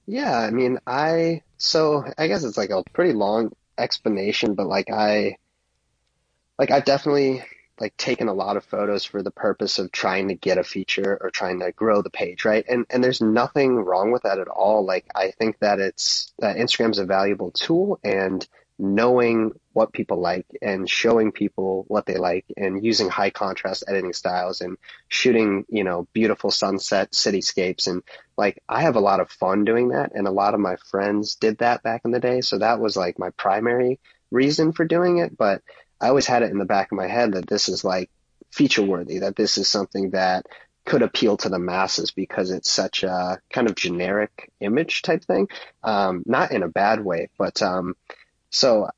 Yeah, 0.05 0.38
I 0.38 0.50
mean, 0.50 0.79
I 0.86 1.43
So 1.57 2.03
I 2.17 2.27
guess 2.27 2.43
it's 2.43 2.57
like 2.57 2.71
a 2.71 2.83
pretty 2.93 3.13
long 3.13 3.51
explanation, 3.77 4.55
but 4.55 4.67
like 4.67 4.89
I, 4.91 5.38
like 6.59 6.71
I've 6.71 6.85
definitely 6.85 7.43
like 7.79 7.95
taken 7.95 8.27
a 8.27 8.33
lot 8.33 8.57
of 8.57 8.65
photos 8.65 9.05
for 9.05 9.23
the 9.23 9.31
purpose 9.31 9.79
of 9.79 9.91
trying 9.91 10.27
to 10.27 10.35
get 10.35 10.57
a 10.57 10.63
feature 10.63 11.17
or 11.21 11.31
trying 11.31 11.61
to 11.61 11.71
grow 11.71 12.01
the 12.01 12.09
page, 12.09 12.43
right? 12.45 12.65
And 12.67 12.85
and 12.89 13.03
there's 13.03 13.21
nothing 13.21 13.77
wrong 13.77 14.11
with 14.11 14.23
that 14.23 14.39
at 14.39 14.49
all. 14.49 14.85
Like 14.85 15.05
I 15.15 15.31
think 15.31 15.57
that 15.59 15.79
it's 15.79 16.33
that 16.39 16.57
Instagram's 16.57 16.99
a 16.99 17.05
valuable 17.05 17.51
tool 17.51 17.97
and 18.03 18.45
knowing 18.81 19.51
what 19.73 19.91
people 19.91 20.21
like 20.21 20.45
and 20.61 20.89
showing 20.89 21.33
people 21.33 21.83
what 21.87 22.05
they 22.05 22.15
like 22.15 22.45
and 22.55 22.83
using 22.83 23.09
high 23.09 23.29
contrast 23.29 23.83
editing 23.87 24.13
styles 24.13 24.61
and 24.61 24.77
shooting, 25.09 25.65
you 25.69 25.83
know, 25.83 26.07
beautiful 26.13 26.51
sunset 26.51 27.11
cityscapes 27.11 27.87
and 27.87 28.03
like 28.37 28.61
I 28.67 28.81
have 28.81 28.95
a 28.95 29.01
lot 29.01 29.19
of 29.21 29.31
fun 29.31 29.63
doing 29.65 29.89
that 29.89 30.11
and 30.15 30.27
a 30.27 30.31
lot 30.31 30.53
of 30.53 30.59
my 30.59 30.75
friends 30.91 31.35
did 31.35 31.59
that 31.59 31.83
back 31.83 32.01
in 32.05 32.11
the 32.11 32.19
day. 32.19 32.41
So 32.41 32.57
that 32.57 32.79
was 32.79 32.97
like 32.97 33.19
my 33.19 33.29
primary 33.31 33.99
reason 34.31 34.73
for 34.73 34.85
doing 34.85 35.17
it, 35.17 35.37
but 35.37 35.61
I 36.01 36.09
always 36.09 36.25
had 36.25 36.43
it 36.43 36.51
in 36.51 36.59
the 36.59 36.65
back 36.65 36.91
of 36.91 36.97
my 36.97 37.07
head 37.07 37.33
that 37.33 37.47
this 37.47 37.69
is 37.69 37.83
like 37.83 38.09
feature 38.51 38.83
worthy, 38.83 39.19
that 39.19 39.35
this 39.35 39.57
is 39.57 39.67
something 39.67 40.11
that 40.11 40.45
could 40.85 41.01
appeal 41.01 41.37
to 41.37 41.49
the 41.49 41.59
masses 41.59 42.11
because 42.11 42.51
it's 42.51 42.71
such 42.71 43.03
a 43.03 43.39
kind 43.51 43.67
of 43.67 43.75
generic 43.75 44.51
image 44.59 45.01
type 45.01 45.23
thing. 45.23 45.47
Um, 45.83 46.23
not 46.25 46.51
in 46.51 46.63
a 46.63 46.67
bad 46.67 47.03
way, 47.03 47.29
but 47.37 47.61
um, 47.61 47.95
so 48.49 48.89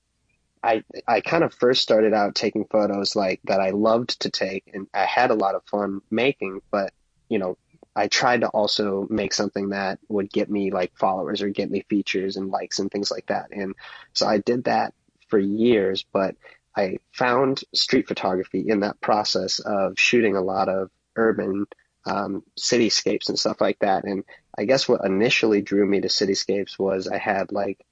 I 0.64 0.84
I 1.08 1.22
kind 1.22 1.44
of 1.44 1.54
first 1.54 1.82
started 1.82 2.14
out 2.14 2.36
taking 2.36 2.66
photos 2.66 3.16
like 3.16 3.42
that 3.46 3.60
I 3.60 3.72
loved 3.72 4.22
to 4.22 4.30
take 4.30 4.70
and 4.74 4.88
I 4.94 5.06
had 5.06 5.32
a 5.32 5.36
lot 5.36 5.56
of 5.56 5.64
fun 5.66 6.02
making, 6.10 6.62
but 6.72 6.94
you 7.30 7.40
know, 7.40 7.58
I 7.96 8.08
tried 8.08 8.42
to 8.42 8.48
also 8.48 9.08
make 9.10 9.34
something 9.34 9.70
that 9.70 10.00
would 10.08 10.32
get 10.32 10.50
me 10.50 10.72
like 10.72 10.98
followers 10.98 11.42
or 11.42 11.50
get 11.50 11.70
me 11.72 11.86
features 11.90 12.38
and 12.38 12.52
likes 12.52 12.80
and 12.80 12.90
things 12.92 13.12
like 13.12 13.28
that. 13.28 13.48
And 13.52 13.74
so 14.14 14.28
I 14.28 14.38
did 14.38 14.66
that 14.66 14.94
for 15.28 15.40
years, 15.40 16.06
but 16.14 16.36
I 16.76 16.98
found 17.12 17.62
street 17.74 18.08
photography 18.08 18.66
in 18.68 18.82
that 18.82 19.02
process 19.02 19.60
of 19.60 19.94
shooting 19.98 20.36
a 20.36 20.42
lot 20.42 20.70
of 20.70 20.90
urban 21.16 21.66
um, 22.06 22.44
cityscapes 22.60 23.30
and 23.30 23.38
stuff 23.38 23.62
like 23.62 23.80
that. 23.80 24.06
And 24.06 24.24
I 24.58 24.66
guess 24.66 24.88
what 24.88 25.06
initially 25.06 25.62
drew 25.62 25.86
me 25.86 26.02
to 26.02 26.08
cityscapes 26.08 26.80
was 26.80 27.08
I 27.08 27.18
had 27.18 27.52
like 27.52 27.86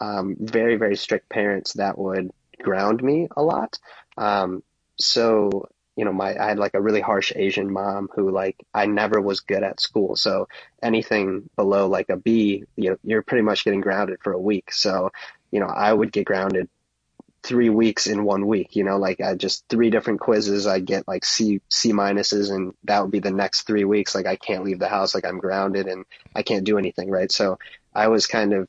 um, 0.00 0.36
very, 0.38 0.76
very 0.76 0.96
strict 0.96 1.28
parents 1.28 1.74
that 1.74 1.98
would 1.98 2.30
ground 2.62 3.02
me 3.02 3.28
a 3.36 3.42
lot. 3.42 3.78
Um, 4.16 4.62
so, 4.98 5.68
you 5.96 6.04
know, 6.04 6.12
my, 6.12 6.36
I 6.38 6.48
had 6.48 6.58
like 6.58 6.74
a 6.74 6.80
really 6.80 7.00
harsh 7.00 7.32
Asian 7.34 7.72
mom 7.72 8.08
who 8.14 8.30
like, 8.30 8.56
I 8.74 8.86
never 8.86 9.20
was 9.20 9.40
good 9.40 9.62
at 9.62 9.80
school. 9.80 10.16
So 10.16 10.48
anything 10.82 11.48
below 11.56 11.88
like 11.88 12.10
a 12.10 12.16
B, 12.16 12.64
you 12.76 12.90
know, 12.90 12.96
you're 13.02 13.22
pretty 13.22 13.42
much 13.42 13.64
getting 13.64 13.80
grounded 13.80 14.18
for 14.22 14.32
a 14.32 14.40
week. 14.40 14.72
So, 14.72 15.10
you 15.50 15.60
know, 15.60 15.66
I 15.66 15.92
would 15.92 16.12
get 16.12 16.26
grounded 16.26 16.68
three 17.48 17.70
weeks 17.70 18.06
in 18.06 18.24
one 18.24 18.46
week, 18.46 18.76
you 18.76 18.84
know, 18.84 18.98
like 18.98 19.22
I 19.22 19.34
just 19.34 19.64
three 19.70 19.88
different 19.88 20.20
quizzes, 20.20 20.66
I 20.66 20.80
get 20.80 21.08
like 21.08 21.24
C, 21.24 21.62
C 21.70 21.94
minuses 21.94 22.54
and 22.54 22.74
that 22.84 23.00
would 23.00 23.10
be 23.10 23.20
the 23.20 23.30
next 23.30 23.62
three 23.62 23.84
weeks. 23.84 24.14
Like 24.14 24.26
I 24.26 24.36
can't 24.36 24.64
leave 24.64 24.78
the 24.78 24.86
house, 24.86 25.14
like 25.14 25.24
I'm 25.24 25.38
grounded 25.38 25.86
and 25.86 26.04
I 26.36 26.42
can't 26.42 26.64
do 26.64 26.76
anything. 26.76 27.10
Right. 27.10 27.32
So 27.32 27.58
I 27.94 28.08
was 28.08 28.26
kind 28.26 28.52
of 28.52 28.68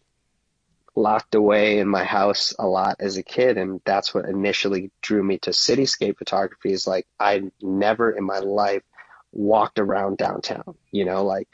locked 0.96 1.36
away 1.36 1.80
in 1.80 1.90
my 1.90 2.06
house 2.06 2.54
a 2.58 2.66
lot 2.66 2.96
as 3.02 3.18
a 3.18 3.24
kid 3.24 3.58
and 3.58 3.82
that's 3.84 4.14
what 4.14 4.26
initially 4.26 4.92
drew 5.02 5.22
me 5.22 5.38
to 5.40 5.52
cityscape 5.52 6.18
photography 6.18 6.72
is 6.72 6.88
like 6.88 7.06
I 7.20 7.44
never 7.62 8.12
in 8.12 8.24
my 8.24 8.40
life 8.40 8.84
walked 9.32 9.78
around 9.78 10.18
downtown 10.18 10.76
you 10.92 11.06
know 11.06 11.24
like 11.24 11.48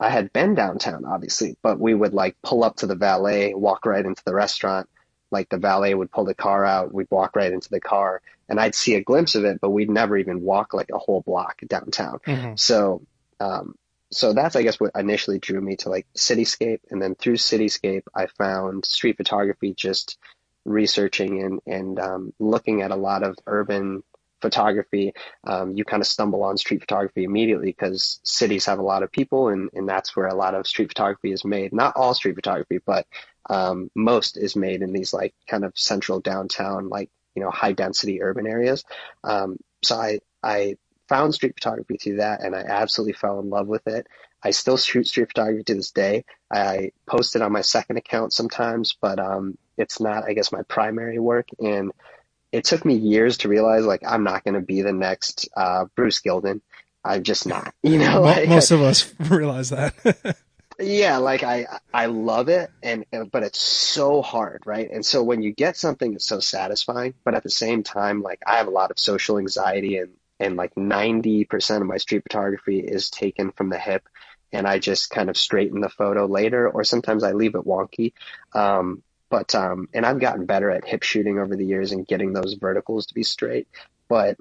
I 0.00 0.08
had 0.08 0.32
been 0.32 0.54
downtown 0.54 1.04
obviously 1.04 1.56
but 1.62 1.78
we 1.78 1.92
would 1.92 2.14
like 2.14 2.36
pull 2.42 2.64
up 2.64 2.76
to 2.76 2.86
the 2.86 2.96
valet 2.96 3.52
walk 3.54 3.84
right 3.84 4.04
into 4.04 4.22
the 4.24 4.34
restaurant 4.34 4.88
like 5.30 5.48
the 5.48 5.58
valet 5.58 5.94
would 5.94 6.10
pull 6.10 6.24
the 6.24 6.34
car 6.34 6.64
out 6.64 6.92
we'd 6.92 7.10
walk 7.10 7.36
right 7.36 7.52
into 7.52 7.70
the 7.70 7.80
car 7.80 8.22
and 8.48 8.58
I'd 8.58 8.74
see 8.74 8.94
a 8.94 9.02
glimpse 9.02 9.34
of 9.34 9.44
it 9.44 9.60
but 9.60 9.70
we'd 9.70 9.90
never 9.90 10.16
even 10.16 10.42
walk 10.42 10.74
like 10.74 10.90
a 10.92 10.98
whole 10.98 11.22
block 11.22 11.60
downtown. 11.66 12.20
Mm-hmm. 12.26 12.56
so 12.56 13.02
um, 13.40 13.74
so 14.10 14.32
that's 14.32 14.56
I 14.56 14.62
guess 14.62 14.80
what 14.80 14.92
initially 14.94 15.38
drew 15.38 15.60
me 15.60 15.76
to 15.76 15.90
like 15.90 16.06
cityscape 16.16 16.80
and 16.90 17.00
then 17.00 17.14
through 17.14 17.36
cityscape 17.36 18.04
I 18.14 18.26
found 18.26 18.84
street 18.84 19.16
photography 19.16 19.74
just 19.74 20.18
researching 20.64 21.42
and 21.42 21.60
and 21.66 21.98
um, 21.98 22.32
looking 22.38 22.82
at 22.82 22.90
a 22.90 22.96
lot 22.96 23.22
of 23.22 23.36
urban 23.46 24.02
photography. 24.40 25.12
Um, 25.44 25.74
you 25.74 25.84
kind 25.84 26.00
of 26.00 26.06
stumble 26.06 26.42
on 26.44 26.56
street 26.56 26.80
photography 26.80 27.24
immediately 27.24 27.66
because 27.66 28.20
cities 28.22 28.66
have 28.66 28.78
a 28.78 28.82
lot 28.82 29.02
of 29.02 29.10
people 29.10 29.48
and, 29.48 29.70
and 29.72 29.88
that's 29.88 30.14
where 30.14 30.26
a 30.26 30.34
lot 30.34 30.54
of 30.54 30.66
street 30.66 30.88
photography 30.88 31.32
is 31.32 31.44
made. 31.44 31.72
Not 31.72 31.96
all 31.96 32.14
street 32.14 32.36
photography 32.36 32.78
but 32.84 33.06
um, 33.48 33.90
most 33.94 34.36
is 34.36 34.56
made 34.56 34.82
in 34.82 34.92
these 34.92 35.12
like 35.12 35.34
kind 35.46 35.64
of 35.64 35.72
central 35.76 36.20
downtown 36.20 36.88
like 36.88 37.10
you 37.34 37.42
know 37.42 37.50
high 37.50 37.72
density 37.72 38.22
urban 38.22 38.46
areas 38.46 38.84
um, 39.24 39.56
so 39.82 39.96
I 39.96 40.20
I 40.42 40.76
found 41.08 41.34
street 41.34 41.54
photography 41.54 41.96
through 41.96 42.16
that 42.16 42.42
and 42.42 42.54
I 42.54 42.60
absolutely 42.60 43.14
fell 43.14 43.40
in 43.40 43.50
love 43.50 43.66
with 43.66 43.86
it. 43.86 44.06
I 44.42 44.50
still 44.50 44.76
shoot 44.76 45.06
street 45.06 45.28
photography 45.28 45.64
to 45.64 45.74
this 45.74 45.90
day. 45.90 46.24
I 46.52 46.92
post 47.06 47.34
it 47.34 47.42
on 47.42 47.50
my 47.50 47.62
second 47.62 47.96
account 47.96 48.32
sometimes, 48.32 48.96
but 49.00 49.18
um, 49.18 49.58
it's 49.76 50.00
not, 50.00 50.24
I 50.24 50.34
guess, 50.34 50.52
my 50.52 50.62
primary 50.62 51.18
work. 51.18 51.48
And 51.58 51.92
it 52.52 52.64
took 52.64 52.84
me 52.84 52.94
years 52.94 53.38
to 53.38 53.48
realize, 53.48 53.84
like, 53.84 54.02
I'm 54.06 54.22
not 54.22 54.44
going 54.44 54.54
to 54.54 54.60
be 54.60 54.82
the 54.82 54.92
next 54.92 55.48
uh, 55.56 55.86
Bruce 55.96 56.20
Gilden. 56.20 56.60
I'm 57.04 57.22
just 57.22 57.46
not, 57.46 57.74
you 57.82 57.98
know. 57.98 58.20
Like, 58.22 58.48
Most 58.48 58.70
of 58.70 58.82
us 58.82 59.12
realize 59.18 59.70
that. 59.70 60.36
yeah, 60.78 61.18
like 61.18 61.42
I 61.42 61.66
I 61.92 62.06
love 62.06 62.48
it, 62.48 62.70
and 62.82 63.04
but 63.32 63.42
it's 63.42 63.60
so 63.60 64.22
hard, 64.22 64.62
right? 64.66 64.90
And 64.90 65.04
so 65.04 65.22
when 65.22 65.42
you 65.42 65.52
get 65.52 65.76
something 65.76 66.12
that's 66.12 66.26
so 66.26 66.40
satisfying, 66.40 67.14
but 67.24 67.34
at 67.34 67.42
the 67.42 67.50
same 67.50 67.82
time, 67.82 68.22
like 68.22 68.40
I 68.46 68.56
have 68.56 68.68
a 68.68 68.70
lot 68.70 68.90
of 68.90 68.98
social 68.98 69.38
anxiety 69.38 69.98
and 69.98 70.10
and 70.40 70.56
like 70.56 70.74
90% 70.74 71.80
of 71.80 71.86
my 71.86 71.96
street 71.96 72.22
photography 72.22 72.78
is 72.78 73.10
taken 73.10 73.50
from 73.50 73.70
the 73.70 73.78
hip 73.78 74.08
and 74.52 74.66
I 74.66 74.78
just 74.78 75.10
kind 75.10 75.28
of 75.28 75.36
straighten 75.36 75.80
the 75.80 75.88
photo 75.88 76.26
later 76.26 76.68
or 76.68 76.84
sometimes 76.84 77.24
I 77.24 77.32
leave 77.32 77.54
it 77.54 77.64
wonky. 77.64 78.12
Um, 78.54 79.02
but, 79.30 79.54
um, 79.54 79.88
and 79.92 80.06
I've 80.06 80.20
gotten 80.20 80.46
better 80.46 80.70
at 80.70 80.86
hip 80.86 81.02
shooting 81.02 81.38
over 81.38 81.54
the 81.54 81.66
years 81.66 81.92
and 81.92 82.06
getting 82.06 82.32
those 82.32 82.54
verticals 82.54 83.06
to 83.06 83.14
be 83.14 83.24
straight, 83.24 83.68
but 84.08 84.38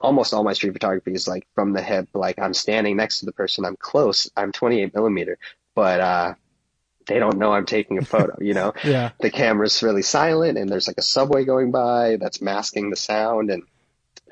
almost 0.00 0.32
all 0.32 0.44
my 0.44 0.52
street 0.52 0.72
photography 0.72 1.12
is 1.12 1.28
like 1.28 1.46
from 1.54 1.72
the 1.72 1.82
hip, 1.82 2.08
like 2.14 2.38
I'm 2.38 2.54
standing 2.54 2.96
next 2.96 3.20
to 3.20 3.26
the 3.26 3.32
person, 3.32 3.64
I'm 3.64 3.76
close, 3.76 4.30
I'm 4.36 4.52
28 4.52 4.94
millimeter, 4.94 5.38
but, 5.74 6.00
uh, 6.00 6.34
they 7.06 7.18
don't 7.18 7.38
know 7.38 7.52
I'm 7.52 7.66
taking 7.66 7.98
a 7.98 8.04
photo, 8.04 8.36
you 8.40 8.54
know? 8.54 8.72
yeah. 8.84 9.10
The 9.20 9.30
camera's 9.30 9.82
really 9.82 10.02
silent 10.02 10.58
and 10.58 10.70
there's 10.70 10.86
like 10.86 10.98
a 10.98 11.02
subway 11.02 11.44
going 11.44 11.72
by 11.72 12.16
that's 12.16 12.40
masking 12.40 12.90
the 12.90 12.96
sound 12.96 13.50
and 13.50 13.64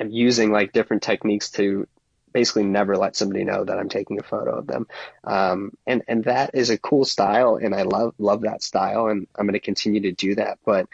I'm 0.00 0.10
using 0.10 0.52
like 0.52 0.72
different 0.72 1.02
techniques 1.02 1.50
to 1.52 1.88
basically 2.32 2.64
never 2.64 2.96
let 2.96 3.16
somebody 3.16 3.42
know 3.42 3.64
that 3.64 3.78
I'm 3.78 3.88
taking 3.88 4.20
a 4.20 4.22
photo 4.22 4.58
of 4.58 4.66
them. 4.66 4.86
Um, 5.24 5.72
and, 5.86 6.02
and 6.06 6.24
that 6.24 6.50
is 6.54 6.70
a 6.70 6.78
cool 6.78 7.04
style 7.04 7.56
and 7.56 7.74
I 7.74 7.82
love, 7.82 8.14
love 8.18 8.42
that 8.42 8.62
style 8.62 9.08
and 9.08 9.26
I'm 9.34 9.46
going 9.46 9.54
to 9.54 9.60
continue 9.60 10.02
to 10.02 10.12
do 10.12 10.36
that. 10.36 10.58
But 10.64 10.88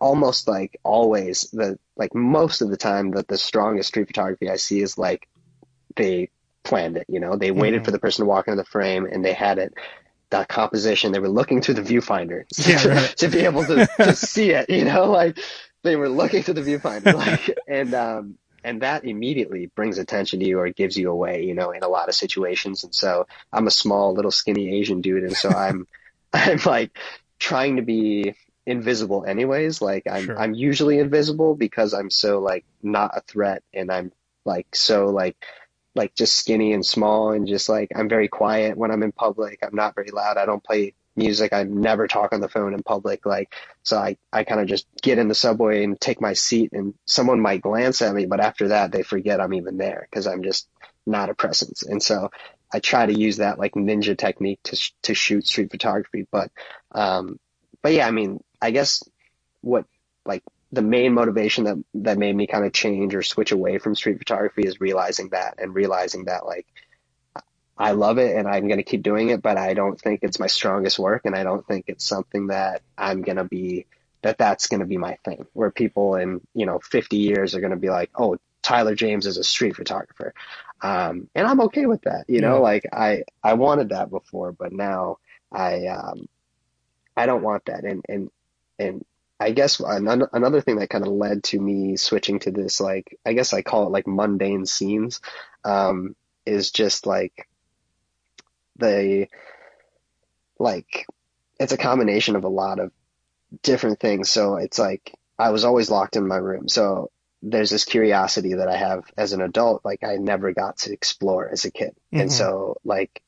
almost 0.00 0.48
like 0.48 0.78
always 0.82 1.42
the, 1.52 1.78
like 1.96 2.14
most 2.14 2.62
of 2.62 2.70
the 2.70 2.76
time 2.76 3.12
that 3.12 3.28
the 3.28 3.38
strongest 3.38 3.88
street 3.88 4.06
photography 4.06 4.50
I 4.50 4.56
see 4.56 4.80
is 4.80 4.98
like 4.98 5.28
they 5.94 6.30
planned 6.62 6.96
it, 6.96 7.06
you 7.08 7.20
know, 7.20 7.36
they 7.36 7.50
waited 7.50 7.78
mm-hmm. 7.78 7.84
for 7.84 7.90
the 7.90 7.98
person 7.98 8.24
to 8.24 8.28
walk 8.28 8.48
into 8.48 8.56
the 8.56 8.68
frame 8.68 9.06
and 9.06 9.24
they 9.24 9.32
had 9.32 9.58
it 9.58 9.74
that 10.30 10.48
composition. 10.48 11.12
They 11.12 11.20
were 11.20 11.28
looking 11.28 11.62
through 11.62 11.74
the 11.74 11.82
viewfinder 11.82 12.44
yeah, 12.66 12.94
right. 12.94 13.16
to 13.18 13.28
be 13.28 13.40
able 13.40 13.64
to, 13.64 13.86
to 13.98 14.14
see 14.16 14.50
it, 14.50 14.68
you 14.68 14.84
know, 14.84 15.10
like 15.10 15.38
they 15.82 15.96
were 15.96 16.08
looking 16.08 16.42
through 16.42 16.54
the 16.54 16.62
viewfinder, 16.62 17.14
like, 17.26 17.58
and 17.68 17.94
um, 17.94 18.38
and 18.64 18.82
that 18.82 19.04
immediately 19.04 19.66
brings 19.66 19.98
attention 19.98 20.40
to 20.40 20.46
you 20.46 20.58
or 20.58 20.68
gives 20.70 20.96
you 20.96 21.10
away, 21.10 21.44
you 21.44 21.54
know, 21.54 21.70
in 21.70 21.84
a 21.84 21.88
lot 21.88 22.08
of 22.08 22.16
situations. 22.16 22.82
And 22.82 22.92
so 22.92 23.28
I'm 23.52 23.68
a 23.68 23.70
small, 23.70 24.12
little, 24.12 24.32
skinny 24.32 24.80
Asian 24.80 25.00
dude, 25.00 25.22
and 25.22 25.36
so 25.36 25.48
I'm 25.48 25.86
I'm 26.32 26.58
like 26.66 26.90
trying 27.38 27.76
to 27.76 27.82
be 27.82 28.34
invisible 28.66 29.24
anyways. 29.26 29.80
Like 29.80 30.06
I'm 30.10 30.24
sure. 30.24 30.38
I'm 30.38 30.54
usually 30.54 30.98
invisible 30.98 31.54
because 31.54 31.94
I'm 31.94 32.10
so 32.10 32.40
like 32.40 32.64
not 32.82 33.16
a 33.16 33.20
threat, 33.22 33.62
and 33.72 33.90
I'm 33.90 34.12
like 34.44 34.74
so 34.74 35.06
like 35.06 35.36
like 35.94 36.14
just 36.14 36.36
skinny 36.36 36.72
and 36.72 36.84
small 36.84 37.30
and 37.32 37.48
just 37.48 37.68
like 37.68 37.90
I'm 37.96 38.08
very 38.08 38.28
quiet 38.28 38.76
when 38.76 38.90
I'm 38.90 39.02
in 39.02 39.12
public. 39.12 39.60
I'm 39.62 39.74
not 39.74 39.94
very 39.94 40.10
loud. 40.10 40.36
I 40.36 40.44
don't 40.44 40.62
play 40.62 40.94
music. 41.16 41.52
I 41.52 41.64
never 41.64 42.06
talk 42.06 42.32
on 42.32 42.40
the 42.40 42.48
phone 42.48 42.74
in 42.74 42.82
public. 42.82 43.24
Like, 43.26 43.54
so 43.82 43.96
I, 43.96 44.16
I 44.32 44.44
kind 44.44 44.60
of 44.60 44.66
just 44.66 44.86
get 45.02 45.18
in 45.18 45.28
the 45.28 45.34
subway 45.34 45.82
and 45.82 45.98
take 45.98 46.20
my 46.20 46.34
seat 46.34 46.72
and 46.72 46.94
someone 47.06 47.40
might 47.40 47.62
glance 47.62 48.02
at 48.02 48.14
me, 48.14 48.26
but 48.26 48.40
after 48.40 48.68
that 48.68 48.92
they 48.92 49.02
forget 49.02 49.40
I'm 49.40 49.54
even 49.54 49.78
there 49.78 50.06
because 50.10 50.26
I'm 50.26 50.42
just 50.42 50.68
not 51.06 51.30
a 51.30 51.34
presence. 51.34 51.82
And 51.82 52.02
so 52.02 52.30
I 52.72 52.80
try 52.80 53.06
to 53.06 53.18
use 53.18 53.38
that 53.38 53.58
like 53.58 53.72
ninja 53.72 54.16
technique 54.16 54.60
to, 54.64 54.92
to 55.02 55.14
shoot 55.14 55.46
street 55.46 55.70
photography. 55.70 56.26
But, 56.30 56.50
um, 56.92 57.38
but 57.82 57.92
yeah, 57.92 58.06
I 58.06 58.10
mean, 58.10 58.40
I 58.60 58.70
guess 58.70 59.02
what 59.60 59.86
like 60.24 60.42
the 60.72 60.82
main 60.82 61.12
motivation 61.14 61.64
that, 61.64 61.76
that 61.94 62.18
made 62.18 62.34
me 62.34 62.46
kind 62.46 62.64
of 62.64 62.72
change 62.72 63.14
or 63.14 63.22
switch 63.22 63.52
away 63.52 63.78
from 63.78 63.94
street 63.94 64.18
photography 64.18 64.62
is 64.62 64.80
realizing 64.80 65.30
that 65.30 65.54
and 65.58 65.74
realizing 65.74 66.24
that 66.24 66.44
like, 66.44 66.66
I 67.78 67.92
love 67.92 68.18
it 68.18 68.36
and 68.36 68.48
I'm 68.48 68.68
going 68.68 68.78
to 68.78 68.84
keep 68.84 69.02
doing 69.02 69.28
it, 69.28 69.42
but 69.42 69.58
I 69.58 69.74
don't 69.74 70.00
think 70.00 70.20
it's 70.22 70.38
my 70.38 70.46
strongest 70.46 70.98
work. 70.98 71.22
And 71.24 71.36
I 71.36 71.44
don't 71.44 71.66
think 71.66 71.86
it's 71.88 72.06
something 72.06 72.46
that 72.46 72.82
I'm 72.96 73.22
going 73.22 73.36
to 73.36 73.44
be, 73.44 73.86
that 74.22 74.38
that's 74.38 74.66
going 74.66 74.80
to 74.80 74.86
be 74.86 74.96
my 74.96 75.18
thing 75.24 75.46
where 75.52 75.70
people 75.70 76.16
in, 76.16 76.40
you 76.54 76.64
know, 76.64 76.78
50 76.78 77.16
years 77.16 77.54
are 77.54 77.60
going 77.60 77.72
to 77.72 77.76
be 77.76 77.90
like, 77.90 78.10
oh, 78.14 78.38
Tyler 78.62 78.94
James 78.94 79.26
is 79.26 79.36
a 79.36 79.44
street 79.44 79.76
photographer. 79.76 80.34
Um, 80.80 81.28
and 81.34 81.46
I'm 81.46 81.60
okay 81.62 81.86
with 81.86 82.02
that. 82.02 82.24
You 82.28 82.40
know, 82.40 82.54
yeah. 82.54 82.60
like 82.60 82.86
I, 82.92 83.22
I 83.44 83.54
wanted 83.54 83.90
that 83.90 84.10
before, 84.10 84.52
but 84.52 84.72
now 84.72 85.18
I, 85.52 85.86
um, 85.86 86.28
I 87.14 87.26
don't 87.26 87.42
want 87.42 87.66
that. 87.66 87.84
And, 87.84 88.04
and, 88.08 88.30
and 88.78 89.04
I 89.38 89.50
guess 89.50 89.80
another, 89.80 90.60
thing 90.60 90.76
that 90.76 90.90
kind 90.90 91.06
of 91.06 91.12
led 91.12 91.44
to 91.44 91.60
me 91.60 91.96
switching 91.96 92.38
to 92.40 92.50
this, 92.50 92.80
like, 92.80 93.18
I 93.26 93.34
guess 93.34 93.52
I 93.52 93.62
call 93.62 93.86
it 93.86 93.90
like 93.90 94.06
mundane 94.06 94.64
scenes, 94.64 95.20
um, 95.64 96.16
is 96.46 96.70
just 96.70 97.06
like 97.06 97.46
the, 98.76 99.28
like, 100.58 101.06
it's 101.60 101.72
a 101.72 101.78
combination 101.78 102.36
of 102.36 102.44
a 102.44 102.48
lot 102.48 102.78
of 102.78 102.92
different 103.62 104.00
things. 104.00 104.30
So 104.30 104.56
it's 104.56 104.78
like, 104.78 105.12
I 105.38 105.50
was 105.50 105.64
always 105.64 105.90
locked 105.90 106.16
in 106.16 106.26
my 106.26 106.36
room. 106.36 106.68
So 106.68 107.10
there's 107.42 107.70
this 107.70 107.84
curiosity 107.84 108.54
that 108.54 108.68
I 108.68 108.76
have 108.76 109.04
as 109.18 109.34
an 109.34 109.42
adult, 109.42 109.84
like 109.84 110.02
I 110.02 110.16
never 110.16 110.52
got 110.52 110.78
to 110.78 110.92
explore 110.92 111.48
as 111.48 111.66
a 111.66 111.70
kid. 111.70 111.90
Mm-hmm. 111.90 112.20
And 112.22 112.32
so 112.32 112.78
like 112.84 113.22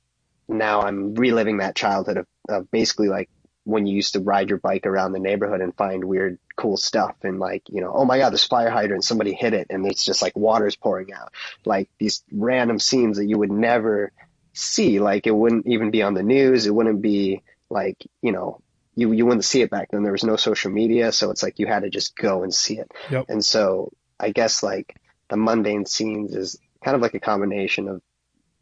now 0.48 0.80
I'm 0.80 1.14
reliving 1.14 1.58
that 1.58 1.76
childhood 1.76 2.16
of, 2.16 2.26
of 2.48 2.70
basically 2.70 3.08
like 3.08 3.28
when 3.68 3.86
you 3.86 3.94
used 3.94 4.14
to 4.14 4.20
ride 4.20 4.48
your 4.48 4.58
bike 4.58 4.86
around 4.86 5.12
the 5.12 5.18
neighborhood 5.18 5.60
and 5.60 5.76
find 5.76 6.02
weird, 6.02 6.38
cool 6.56 6.78
stuff 6.78 7.14
and 7.22 7.38
like, 7.38 7.62
you 7.68 7.82
know, 7.82 7.92
oh 7.94 8.06
my 8.06 8.16
God, 8.16 8.30
this 8.30 8.46
fire 8.46 8.70
hydrant, 8.70 9.04
somebody 9.04 9.34
hit 9.34 9.52
it 9.52 9.66
and 9.68 9.84
it's 9.84 10.06
just 10.06 10.22
like 10.22 10.34
water's 10.34 10.74
pouring 10.74 11.12
out. 11.12 11.34
Like 11.66 11.90
these 11.98 12.24
random 12.32 12.78
scenes 12.78 13.18
that 13.18 13.26
you 13.26 13.36
would 13.36 13.52
never 13.52 14.10
see. 14.54 15.00
Like 15.00 15.26
it 15.26 15.36
wouldn't 15.36 15.66
even 15.66 15.90
be 15.90 16.02
on 16.02 16.14
the 16.14 16.22
news. 16.22 16.64
It 16.64 16.74
wouldn't 16.74 17.02
be 17.02 17.42
like, 17.68 17.98
you 18.22 18.32
know, 18.32 18.62
you, 18.96 19.12
you 19.12 19.26
wouldn't 19.26 19.44
see 19.44 19.60
it 19.60 19.68
back 19.68 19.90
then. 19.90 20.02
There 20.02 20.12
was 20.12 20.24
no 20.24 20.36
social 20.36 20.70
media. 20.70 21.12
So 21.12 21.30
it's 21.30 21.42
like 21.42 21.58
you 21.58 21.66
had 21.66 21.82
to 21.82 21.90
just 21.90 22.16
go 22.16 22.44
and 22.44 22.54
see 22.54 22.78
it. 22.78 22.90
Yep. 23.10 23.26
And 23.28 23.44
so 23.44 23.92
I 24.18 24.30
guess 24.30 24.62
like 24.62 24.96
the 25.28 25.36
mundane 25.36 25.84
scenes 25.84 26.34
is 26.34 26.58
kind 26.82 26.94
of 26.94 27.02
like 27.02 27.12
a 27.12 27.20
combination 27.20 27.86
of 27.86 28.00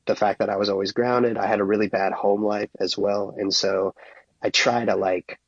the 0.07 0.17
fact 0.17 0.41
that 0.41 0.51
I 0.51 0.57
was 0.57 0.69
always 0.69 0.91
grounded. 0.91 1.37
I 1.37 1.47
had 1.47 1.61
a 1.61 1.65
really 1.65 1.87
bad 1.87 2.13
home 2.13 2.45
life 2.45 2.71
as 2.81 2.99
well. 2.99 3.37
And 3.39 3.55
so 3.55 3.95
I 4.43 4.51
try 4.51 4.85
to 4.85 4.97
like, 4.97 5.39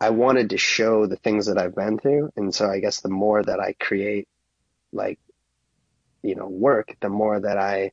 I 0.00 0.10
wanted 0.10 0.50
to 0.50 0.58
show 0.58 1.06
the 1.06 1.16
things 1.16 1.46
that 1.46 1.58
I've 1.58 1.74
been 1.74 1.98
through. 1.98 2.32
And 2.36 2.54
so 2.54 2.68
I 2.68 2.80
guess 2.80 3.00
the 3.00 3.08
more 3.08 3.42
that 3.42 3.60
I 3.60 3.74
create 3.74 4.28
like, 4.92 5.18
you 6.22 6.34
know, 6.34 6.46
work, 6.46 6.96
the 7.00 7.08
more 7.08 7.38
that 7.38 7.58
I, 7.58 7.92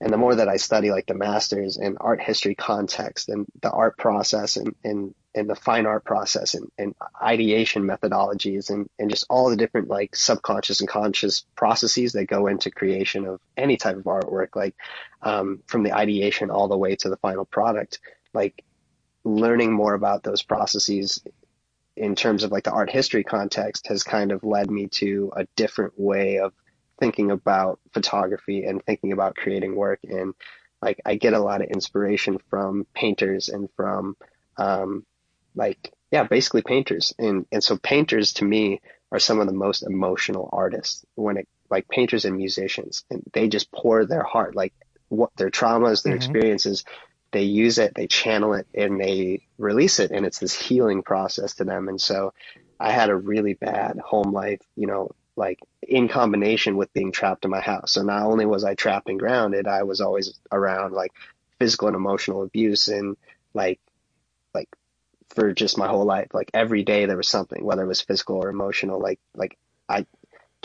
and 0.00 0.12
the 0.12 0.18
more 0.18 0.34
that 0.34 0.48
I 0.48 0.56
study 0.56 0.90
like 0.90 1.06
the 1.06 1.14
masters 1.14 1.78
in 1.78 1.96
art 1.98 2.20
history 2.20 2.54
context 2.54 3.30
and 3.30 3.46
the 3.62 3.70
art 3.70 3.96
process 3.96 4.56
and, 4.56 4.74
and, 4.84 5.14
and 5.34 5.48
the 5.48 5.54
fine 5.54 5.86
art 5.86 6.04
process 6.04 6.54
and, 6.54 6.70
and 6.78 6.94
ideation 7.20 7.82
methodologies 7.84 8.68
and, 8.70 8.88
and 8.98 9.10
just 9.10 9.26
all 9.30 9.48
the 9.48 9.56
different 9.56 9.88
like 9.88 10.14
subconscious 10.14 10.80
and 10.80 10.88
conscious 10.88 11.46
processes 11.54 12.12
that 12.12 12.26
go 12.26 12.46
into 12.46 12.70
creation 12.70 13.26
of 13.26 13.40
any 13.56 13.76
type 13.76 13.96
of 13.96 14.04
artwork, 14.04 14.54
like 14.54 14.74
um, 15.22 15.62
from 15.66 15.82
the 15.82 15.94
ideation 15.94 16.50
all 16.50 16.68
the 16.68 16.76
way 16.76 16.96
to 16.96 17.08
the 17.08 17.16
final 17.18 17.44
product, 17.44 17.98
like 18.34 18.64
learning 19.26 19.72
more 19.72 19.94
about 19.94 20.22
those 20.22 20.42
processes 20.42 21.20
in 21.96 22.14
terms 22.14 22.44
of 22.44 22.52
like 22.52 22.64
the 22.64 22.70
art 22.70 22.90
history 22.90 23.24
context 23.24 23.88
has 23.88 24.02
kind 24.04 24.30
of 24.30 24.44
led 24.44 24.70
me 24.70 24.86
to 24.86 25.32
a 25.34 25.46
different 25.56 25.98
way 25.98 26.38
of 26.38 26.52
thinking 27.00 27.30
about 27.30 27.80
photography 27.92 28.64
and 28.64 28.84
thinking 28.84 29.12
about 29.12 29.34
creating 29.34 29.74
work. 29.74 29.98
And 30.04 30.34
like 30.80 31.00
I 31.04 31.16
get 31.16 31.32
a 31.32 31.40
lot 31.40 31.60
of 31.60 31.68
inspiration 31.68 32.38
from 32.50 32.86
painters 32.94 33.48
and 33.48 33.68
from 33.76 34.16
um, 34.56 35.04
like 35.56 35.92
yeah 36.12 36.22
basically 36.22 36.62
painters. 36.62 37.12
And 37.18 37.46
and 37.50 37.64
so 37.64 37.76
painters 37.76 38.34
to 38.34 38.44
me 38.44 38.80
are 39.10 39.18
some 39.18 39.40
of 39.40 39.46
the 39.46 39.52
most 39.52 39.82
emotional 39.82 40.48
artists 40.52 41.04
when 41.16 41.38
it 41.38 41.48
like 41.68 41.88
painters 41.88 42.26
and 42.26 42.36
musicians. 42.36 43.04
And 43.10 43.24
they 43.32 43.48
just 43.48 43.72
pour 43.72 44.04
their 44.04 44.22
heart 44.22 44.54
like 44.54 44.72
what 45.08 45.30
their 45.36 45.50
traumas 45.50 46.02
their 46.02 46.12
mm-hmm. 46.12 46.16
experiences 46.16 46.84
they 47.32 47.42
use 47.44 47.78
it, 47.78 47.94
they 47.94 48.06
channel 48.06 48.54
it, 48.54 48.66
and 48.74 49.00
they 49.00 49.42
release 49.58 50.00
it, 50.00 50.10
and 50.12 50.26
it's 50.26 50.38
this 50.38 50.54
healing 50.54 51.02
process 51.02 51.54
to 51.56 51.64
them. 51.64 51.88
And 51.88 52.00
so, 52.00 52.32
I 52.78 52.92
had 52.92 53.10
a 53.10 53.16
really 53.16 53.54
bad 53.54 53.98
home 53.98 54.32
life, 54.32 54.60
you 54.76 54.86
know, 54.86 55.10
like 55.36 55.58
in 55.82 56.08
combination 56.08 56.76
with 56.76 56.92
being 56.92 57.12
trapped 57.12 57.44
in 57.44 57.50
my 57.50 57.60
house. 57.60 57.92
So 57.92 58.02
not 58.02 58.24
only 58.24 58.46
was 58.46 58.64
I 58.64 58.74
trapped 58.74 59.08
and 59.08 59.18
grounded, 59.18 59.66
I 59.66 59.82
was 59.84 60.00
always 60.00 60.38
around 60.52 60.92
like 60.92 61.12
physical 61.58 61.88
and 61.88 61.96
emotional 61.96 62.42
abuse, 62.42 62.88
and 62.88 63.16
like, 63.54 63.80
like 64.54 64.68
for 65.30 65.52
just 65.52 65.78
my 65.78 65.88
whole 65.88 66.04
life, 66.06 66.28
like 66.34 66.50
every 66.54 66.84
day 66.84 67.06
there 67.06 67.16
was 67.16 67.28
something, 67.28 67.64
whether 67.64 67.84
it 67.84 67.88
was 67.88 68.00
physical 68.02 68.36
or 68.36 68.48
emotional. 68.50 69.00
Like, 69.00 69.20
like 69.34 69.58
I 69.88 70.06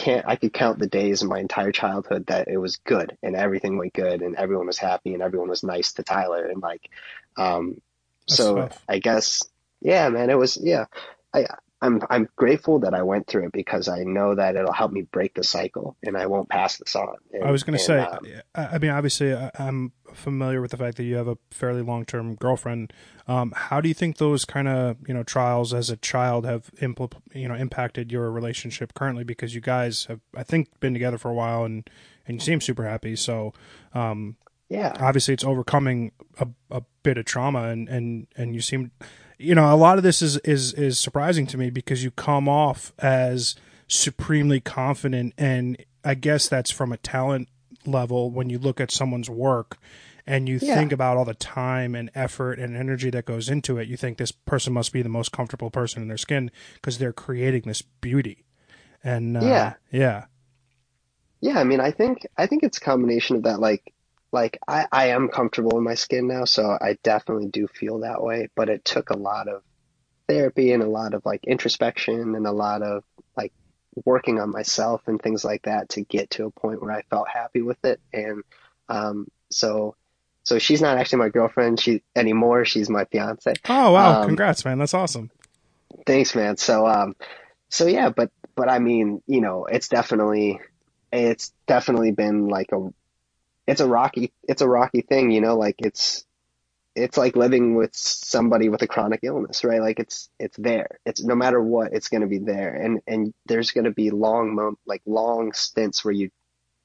can't 0.01 0.25
I 0.27 0.35
could 0.35 0.51
count 0.51 0.79
the 0.79 0.87
days 0.87 1.21
in 1.21 1.29
my 1.29 1.39
entire 1.39 1.71
childhood 1.71 2.25
that 2.27 2.47
it 2.47 2.57
was 2.57 2.77
good 2.77 3.17
and 3.21 3.35
everything 3.35 3.77
went 3.77 3.93
good 3.93 4.21
and 4.21 4.35
everyone 4.35 4.65
was 4.65 4.79
happy 4.79 5.13
and 5.13 5.21
everyone 5.21 5.49
was 5.49 5.63
nice 5.63 5.93
to 5.93 6.03
Tyler 6.03 6.45
and 6.47 6.61
like 6.61 6.89
um 7.37 7.79
so 8.27 8.55
tough. 8.55 8.83
I 8.89 8.97
guess 8.97 9.43
yeah 9.79 10.09
man 10.09 10.31
it 10.31 10.37
was 10.37 10.57
yeah 10.61 10.85
I 11.33 11.45
I'm 11.81 12.01
I'm 12.09 12.29
grateful 12.35 12.79
that 12.79 12.93
I 12.93 13.03
went 13.03 13.27
through 13.27 13.45
it 13.45 13.51
because 13.51 13.87
I 13.87 14.03
know 14.03 14.35
that 14.35 14.55
it'll 14.55 14.73
help 14.73 14.91
me 14.91 15.03
break 15.03 15.33
the 15.33 15.43
cycle 15.43 15.97
and 16.03 16.15
I 16.15 16.27
won't 16.27 16.47
pass 16.47 16.77
this 16.77 16.95
on. 16.95 17.15
And, 17.33 17.43
I 17.43 17.51
was 17.51 17.63
going 17.63 17.77
to 17.77 17.83
say, 17.83 17.97
um, 17.97 18.19
I 18.53 18.77
mean, 18.77 18.91
obviously, 18.91 19.33
I'm 19.33 19.91
familiar 20.13 20.61
with 20.61 20.71
the 20.71 20.77
fact 20.77 20.97
that 20.97 21.03
you 21.03 21.15
have 21.15 21.27
a 21.27 21.37
fairly 21.51 21.81
long 21.81 22.05
term 22.05 22.35
girlfriend. 22.35 22.93
Um, 23.27 23.53
how 23.55 23.81
do 23.81 23.87
you 23.87 23.93
think 23.93 24.17
those 24.17 24.45
kind 24.45 24.67
of 24.67 24.97
you 25.07 25.13
know 25.13 25.23
trials 25.23 25.73
as 25.73 25.89
a 25.89 25.97
child 25.97 26.45
have 26.45 26.71
impl- 26.77 27.21
you 27.33 27.47
know 27.47 27.55
impacted 27.55 28.11
your 28.11 28.31
relationship 28.31 28.93
currently? 28.93 29.23
Because 29.23 29.55
you 29.55 29.61
guys 29.61 30.05
have, 30.05 30.19
I 30.35 30.43
think, 30.43 30.79
been 30.79 30.93
together 30.93 31.17
for 31.17 31.29
a 31.29 31.33
while 31.33 31.63
and 31.63 31.89
and 32.27 32.37
you 32.37 32.41
seem 32.41 32.61
super 32.61 32.85
happy. 32.85 33.15
So, 33.15 33.53
um, 33.93 34.37
yeah, 34.69 34.93
obviously, 34.99 35.33
it's 35.33 35.43
overcoming 35.43 36.11
a, 36.39 36.47
a 36.69 36.83
bit 37.03 37.17
of 37.17 37.25
trauma 37.25 37.63
and 37.69 37.89
and 37.89 38.27
and 38.35 38.55
you 38.55 38.61
seem 38.61 38.91
you 39.41 39.55
know, 39.55 39.73
a 39.73 39.75
lot 39.75 39.97
of 39.97 40.03
this 40.03 40.21
is 40.21 40.37
is 40.37 40.73
is 40.73 40.99
surprising 40.99 41.47
to 41.47 41.57
me 41.57 41.69
because 41.69 42.03
you 42.03 42.11
come 42.11 42.47
off 42.47 42.93
as 42.99 43.55
supremely 43.87 44.59
confident, 44.59 45.33
and 45.37 45.83
I 46.03 46.13
guess 46.13 46.47
that's 46.47 46.71
from 46.71 46.91
a 46.91 46.97
talent 46.97 47.49
level 47.85 48.31
when 48.31 48.49
you 48.49 48.59
look 48.59 48.79
at 48.79 48.91
someone's 48.91 49.29
work 49.29 49.77
and 50.25 50.47
you 50.47 50.59
yeah. 50.61 50.75
think 50.75 50.91
about 50.91 51.17
all 51.17 51.25
the 51.25 51.33
time 51.33 51.95
and 51.95 52.11
effort 52.13 52.59
and 52.59 52.75
energy 52.75 53.09
that 53.09 53.25
goes 53.25 53.49
into 53.49 53.77
it, 53.77 53.87
you 53.87 53.97
think 53.97 54.17
this 54.17 54.31
person 54.31 54.73
must 54.73 54.93
be 54.93 55.01
the 55.01 55.09
most 55.09 55.31
comfortable 55.31 55.71
person 55.71 56.01
in 56.01 56.07
their 56.07 56.17
skin 56.17 56.51
because 56.75 56.97
they're 56.97 57.13
creating 57.13 57.63
this 57.65 57.81
beauty. 57.81 58.45
And 59.03 59.37
uh, 59.37 59.41
yeah, 59.41 59.73
yeah, 59.91 60.25
yeah. 61.39 61.59
I 61.59 61.63
mean, 61.63 61.79
I 61.79 61.91
think 61.91 62.27
I 62.37 62.45
think 62.45 62.63
it's 62.63 62.77
a 62.77 62.81
combination 62.81 63.35
of 63.35 63.43
that, 63.43 63.59
like 63.59 63.93
like 64.31 64.59
I, 64.67 64.85
I 64.91 65.07
am 65.07 65.27
comfortable 65.27 65.77
in 65.77 65.83
my 65.83 65.95
skin 65.95 66.27
now, 66.27 66.45
so 66.45 66.77
I 66.79 66.97
definitely 67.03 67.47
do 67.47 67.67
feel 67.67 67.99
that 67.99 68.21
way. 68.21 68.49
But 68.55 68.69
it 68.69 68.85
took 68.85 69.09
a 69.09 69.17
lot 69.17 69.47
of 69.47 69.63
therapy 70.27 70.71
and 70.71 70.83
a 70.83 70.87
lot 70.87 71.13
of 71.13 71.25
like 71.25 71.43
introspection 71.45 72.35
and 72.35 72.45
a 72.45 72.51
lot 72.51 72.83
of 72.83 73.03
working 74.05 74.39
on 74.39 74.51
myself 74.51 75.01
and 75.07 75.21
things 75.21 75.43
like 75.43 75.63
that 75.63 75.89
to 75.89 76.01
get 76.01 76.29
to 76.31 76.45
a 76.45 76.51
point 76.51 76.81
where 76.81 76.91
I 76.91 77.01
felt 77.09 77.27
happy 77.27 77.61
with 77.61 77.83
it. 77.83 77.99
And 78.13 78.43
um, 78.89 79.27
so 79.49 79.95
so 80.43 80.57
she's 80.59 80.81
not 80.81 80.97
actually 80.97 81.19
my 81.19 81.29
girlfriend 81.29 81.79
she 81.79 82.01
anymore. 82.15 82.65
She's 82.65 82.89
my 82.89 83.05
fiance. 83.05 83.53
Oh 83.69 83.91
wow! 83.91 84.21
Um, 84.21 84.27
Congrats, 84.27 84.65
man. 84.65 84.79
That's 84.79 84.93
awesome. 84.93 85.29
Thanks, 86.05 86.35
man. 86.35 86.57
So 86.57 86.87
um, 86.87 87.15
so 87.69 87.85
yeah, 87.85 88.09
but 88.09 88.31
but 88.55 88.69
I 88.69 88.79
mean, 88.79 89.21
you 89.27 89.41
know, 89.41 89.65
it's 89.65 89.87
definitely 89.87 90.59
it's 91.11 91.53
definitely 91.67 92.11
been 92.11 92.47
like 92.47 92.71
a 92.71 92.89
it's 93.67 93.81
a 93.81 93.87
rocky 93.87 94.31
it's 94.43 94.61
a 94.61 94.67
rocky 94.67 95.01
thing, 95.01 95.31
you 95.31 95.41
know, 95.41 95.57
like 95.57 95.75
it's 95.79 96.25
it's 96.95 97.17
like 97.17 97.35
living 97.35 97.75
with 97.75 97.95
somebody 97.95 98.69
with 98.69 98.81
a 98.81 98.87
chronic 98.87 99.21
illness, 99.23 99.63
right? 99.63 99.81
Like 99.81 99.99
it's 99.99 100.29
it's 100.39 100.57
there. 100.57 100.99
It's 101.05 101.23
no 101.23 101.35
matter 101.35 101.61
what, 101.61 101.93
it's 101.93 102.09
going 102.09 102.21
to 102.21 102.27
be 102.27 102.39
there, 102.39 102.73
and 102.73 102.99
and 103.07 103.33
there's 103.45 103.71
going 103.71 103.85
to 103.85 103.91
be 103.91 104.11
long 104.11 104.55
mom, 104.55 104.77
like 104.85 105.01
long 105.05 105.53
stints 105.53 106.03
where 106.03 106.13
you 106.13 106.29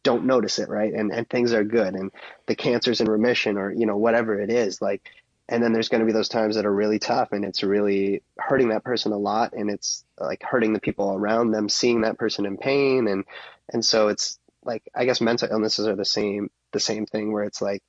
don't 0.04 0.24
notice 0.26 0.58
it, 0.58 0.68
right? 0.68 0.92
And 0.92 1.12
and 1.12 1.28
things 1.28 1.52
are 1.52 1.64
good, 1.64 1.94
and 1.94 2.12
the 2.46 2.54
cancer's 2.54 3.00
in 3.00 3.08
remission, 3.08 3.58
or 3.58 3.72
you 3.72 3.86
know 3.86 3.96
whatever 3.96 4.40
it 4.40 4.50
is, 4.50 4.80
like. 4.80 5.02
And 5.48 5.62
then 5.62 5.72
there's 5.72 5.88
going 5.88 6.00
to 6.00 6.06
be 6.06 6.12
those 6.12 6.28
times 6.28 6.56
that 6.56 6.66
are 6.66 6.74
really 6.74 6.98
tough, 6.98 7.30
and 7.30 7.44
it's 7.44 7.62
really 7.62 8.24
hurting 8.36 8.70
that 8.70 8.82
person 8.82 9.12
a 9.12 9.16
lot, 9.16 9.52
and 9.52 9.70
it's 9.70 10.04
like 10.18 10.42
hurting 10.42 10.72
the 10.72 10.80
people 10.80 11.12
around 11.12 11.52
them, 11.52 11.68
seeing 11.68 12.00
that 12.00 12.18
person 12.18 12.46
in 12.46 12.56
pain, 12.56 13.06
and 13.06 13.24
and 13.72 13.84
so 13.84 14.08
it's 14.08 14.40
like 14.64 14.82
I 14.92 15.04
guess 15.04 15.20
mental 15.20 15.48
illnesses 15.48 15.86
are 15.86 15.94
the 15.94 16.04
same 16.04 16.50
the 16.72 16.80
same 16.80 17.06
thing 17.06 17.32
where 17.32 17.44
it's 17.44 17.62
like 17.62 17.82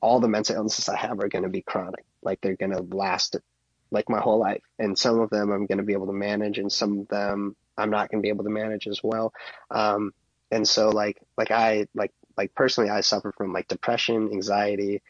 all 0.00 0.20
the 0.20 0.28
mental 0.28 0.56
illnesses 0.56 0.88
I 0.88 0.96
have 0.96 1.20
are 1.20 1.28
going 1.28 1.44
to 1.44 1.48
be 1.50 1.62
chronic. 1.62 2.04
Like 2.22 2.40
they're 2.40 2.56
going 2.56 2.72
to 2.72 2.82
last 2.82 3.36
like 3.90 4.08
my 4.08 4.20
whole 4.20 4.38
life. 4.38 4.62
And 4.78 4.98
some 4.98 5.20
of 5.20 5.30
them 5.30 5.50
I'm 5.50 5.66
going 5.66 5.78
to 5.78 5.84
be 5.84 5.92
able 5.92 6.06
to 6.06 6.12
manage 6.12 6.58
and 6.58 6.70
some 6.70 7.00
of 7.00 7.08
them 7.08 7.56
I'm 7.78 7.90
not 7.90 8.10
going 8.10 8.20
to 8.20 8.26
be 8.26 8.30
able 8.30 8.44
to 8.44 8.50
manage 8.50 8.86
as 8.86 9.00
well. 9.02 9.32
Um, 9.70 10.12
and 10.50 10.68
so 10.68 10.90
like, 10.90 11.20
like 11.36 11.50
I, 11.50 11.86
like 11.94 12.12
like 12.36 12.54
personally, 12.54 12.90
I 12.90 13.00
suffer 13.00 13.32
from 13.32 13.52
like 13.52 13.68
depression, 13.68 14.30
anxiety. 14.32 15.02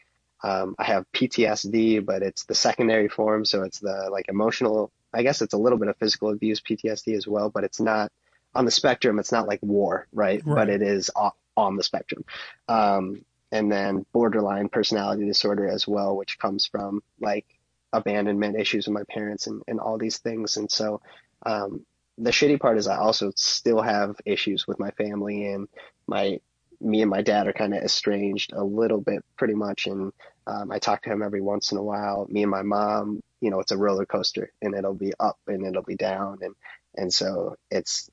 Um, 0.43 0.75
I 0.77 0.85
have 0.85 1.11
PTSD, 1.13 2.05
but 2.05 2.21
it's 2.21 2.45
the 2.45 2.55
secondary 2.55 3.09
form, 3.09 3.43
so 3.43 3.63
it's 3.63 3.79
the 3.79 4.09
like 4.11 4.29
emotional. 4.29 4.91
I 5.13 5.23
guess 5.23 5.41
it's 5.41 5.53
a 5.53 5.57
little 5.57 5.79
bit 5.79 5.87
of 5.87 5.97
physical 5.97 6.29
abuse 6.29 6.61
PTSD 6.61 7.15
as 7.15 7.27
well, 7.27 7.49
but 7.49 7.63
it's 7.63 7.79
not 7.79 8.11
on 8.53 8.65
the 8.65 8.71
spectrum. 8.71 9.19
It's 9.19 9.31
not 9.31 9.47
like 9.47 9.59
war, 9.61 10.07
right? 10.13 10.41
Right. 10.45 10.55
But 10.55 10.69
it 10.69 10.81
is 10.81 11.09
on, 11.15 11.31
on 11.55 11.75
the 11.75 11.83
spectrum. 11.83 12.23
Um, 12.67 13.25
and 13.51 13.71
then 13.71 14.05
borderline 14.11 14.69
personality 14.69 15.25
disorder 15.25 15.67
as 15.67 15.87
well, 15.87 16.15
which 16.15 16.39
comes 16.39 16.65
from 16.65 17.01
like 17.19 17.45
abandonment 17.93 18.59
issues 18.59 18.87
with 18.87 18.93
my 18.93 19.03
parents 19.09 19.47
and, 19.47 19.61
and 19.67 19.79
all 19.79 19.97
these 19.97 20.17
things. 20.17 20.57
And 20.57 20.69
so 20.69 21.01
um, 21.45 21.85
the 22.17 22.31
shitty 22.31 22.59
part 22.59 22.77
is 22.77 22.87
I 22.87 22.97
also 22.97 23.31
still 23.35 23.81
have 23.81 24.15
issues 24.25 24.67
with 24.67 24.79
my 24.79 24.91
family 24.91 25.47
and 25.47 25.67
my 26.07 26.39
me 26.79 27.01
and 27.01 27.09
my 27.09 27.23
dad 27.23 27.47
are 27.47 27.53
kind 27.53 27.73
of 27.73 27.81
estranged 27.81 28.53
a 28.53 28.63
little 28.63 29.01
bit 29.01 29.25
pretty 29.35 29.55
much 29.55 29.87
and 29.87 30.13
um, 30.45 30.71
I 30.71 30.77
talk 30.77 31.01
to 31.03 31.11
him 31.11 31.23
every 31.23 31.41
once 31.41 31.71
in 31.71 31.77
a 31.79 31.83
while. 31.83 32.27
Me 32.29 32.43
and 32.43 32.51
my 32.51 32.61
mom, 32.61 33.21
you 33.41 33.49
know, 33.49 33.59
it's 33.59 33.71
a 33.71 33.77
roller 33.77 34.05
coaster 34.05 34.51
and 34.61 34.75
it'll 34.75 34.93
be 34.93 35.11
up 35.19 35.39
and 35.47 35.65
it'll 35.65 35.83
be 35.83 35.95
down 35.95 36.39
and 36.41 36.55
and 36.95 37.13
so 37.13 37.55
it's 37.71 38.09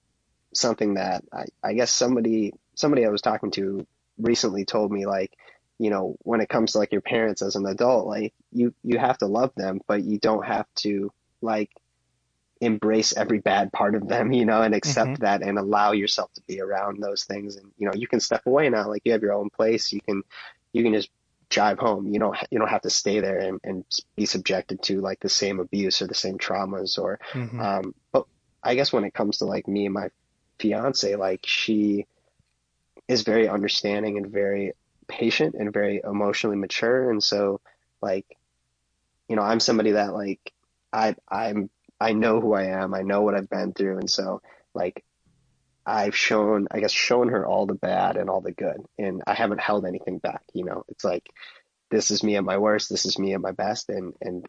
something 0.55 0.95
that 0.95 1.25
I, 1.33 1.45
I 1.63 1.75
guess 1.75 1.91
somebody 1.91 2.55
somebody 2.75 3.05
I 3.05 3.11
was 3.11 3.23
talking 3.23 3.51
to 3.53 3.87
recently 4.19 4.65
told 4.65 4.93
me 4.93 5.07
like 5.07 5.33
you 5.79 5.91
know 5.91 6.17
when 6.21 6.41
it 6.41 6.49
comes 6.49 6.73
to 6.73 6.79
like 6.79 6.93
your 6.93 7.01
parents 7.01 7.43
as 7.43 7.57
an 7.57 7.67
adult 7.67 8.07
like 8.07 8.33
you 8.53 8.75
you 8.83 8.99
have 8.99 9.19
to 9.19 9.27
love 9.27 9.53
them 9.57 9.81
but 9.89 10.05
you 10.05 10.19
don't 10.19 10.47
have 10.47 10.67
to 10.77 11.13
like 11.43 11.71
embrace 12.61 13.17
every 13.17 13.41
bad 13.41 13.73
part 13.73 13.95
of 13.95 14.07
them 14.09 14.33
you 14.39 14.45
know 14.45 14.63
and 14.63 14.75
accept 14.75 15.15
Mhm. 15.15 15.19
that 15.21 15.43
and 15.43 15.59
allow 15.59 15.93
yourself 15.93 16.33
to 16.35 16.43
be 16.47 16.61
around 16.61 17.03
those 17.03 17.25
things 17.25 17.57
and 17.57 17.73
you 17.77 17.87
know 17.87 17.95
you 17.95 18.07
can 18.07 18.21
step 18.21 18.43
away 18.47 18.69
now 18.69 18.89
like 18.89 19.03
you 19.05 19.13
have 19.13 19.23
your 19.23 19.33
own 19.33 19.51
place 19.51 19.93
you 19.93 20.01
can 20.01 20.23
you 20.73 20.83
can 20.83 20.93
just 20.95 21.11
drive 21.51 21.79
home 21.79 22.07
you 22.09 22.19
don't 22.19 22.37
you 22.51 22.59
don't 22.59 22.71
have 22.71 22.83
to 22.83 22.91
stay 22.91 23.21
there 23.21 23.39
and, 23.39 23.61
and 23.65 23.85
be 24.17 24.27
subjected 24.27 24.83
to 24.83 25.01
like 25.01 25.21
the 25.21 25.29
same 25.29 25.61
abuse 25.61 26.01
or 26.01 26.07
the 26.07 26.15
same 26.15 26.39
traumas 26.39 26.99
or 26.99 27.19
Mhm. 27.33 27.61
um, 27.61 27.95
but 28.13 28.27
I 28.63 28.75
guess 28.77 28.93
when 28.93 29.05
it 29.05 29.13
comes 29.13 29.39
to 29.39 29.45
like 29.45 29.69
me 29.69 29.85
and 29.85 29.95
my 29.95 30.09
fiance, 30.59 31.15
like 31.17 31.41
she 31.45 32.07
is 33.09 33.23
very 33.23 33.49
understanding 33.49 34.17
and 34.17 34.31
very 34.31 34.73
patient 35.07 35.55
and 35.59 35.73
very 35.73 36.01
emotionally 36.03 36.57
mature. 36.57 37.11
And 37.11 37.23
so 37.23 37.61
like, 38.01 38.27
you 39.29 39.37
know, 39.37 39.43
I'm 39.43 39.61
somebody 39.61 39.93
that 39.93 40.15
like 40.15 40.53
I 40.93 41.15
I'm 41.29 41.71
I 42.01 42.13
know 42.13 42.41
who 42.41 42.55
I 42.55 42.65
am. 42.65 42.95
I 42.95 43.03
know 43.03 43.23
what 43.23 43.35
I've 43.35 43.49
been 43.51 43.73
through. 43.73 43.99
And 43.99 44.11
so 44.11 44.41
like 44.75 45.05
I've 45.87 46.17
shown 46.17 46.67
I 46.71 46.81
guess 46.81 46.93
shown 46.93 47.29
her 47.29 47.47
all 47.47 47.67
the 47.67 47.75
bad 47.75 48.17
and 48.17 48.31
all 48.31 48.41
the 48.41 48.53
good. 48.53 48.83
And 48.99 49.23
I 49.27 49.35
haven't 49.35 49.61
held 49.61 49.85
anything 49.87 50.19
back, 50.19 50.43
you 50.53 50.65
know. 50.65 50.85
It's 50.89 51.05
like 51.05 51.29
this 51.91 52.11
is 52.11 52.23
me 52.23 52.37
at 52.37 52.45
my 52.45 52.59
worst, 52.59 52.89
this 52.89 53.05
is 53.05 53.19
me 53.19 53.35
at 53.35 53.41
my 53.41 53.53
best 53.53 53.89
and 53.91 54.15
and 54.21 54.47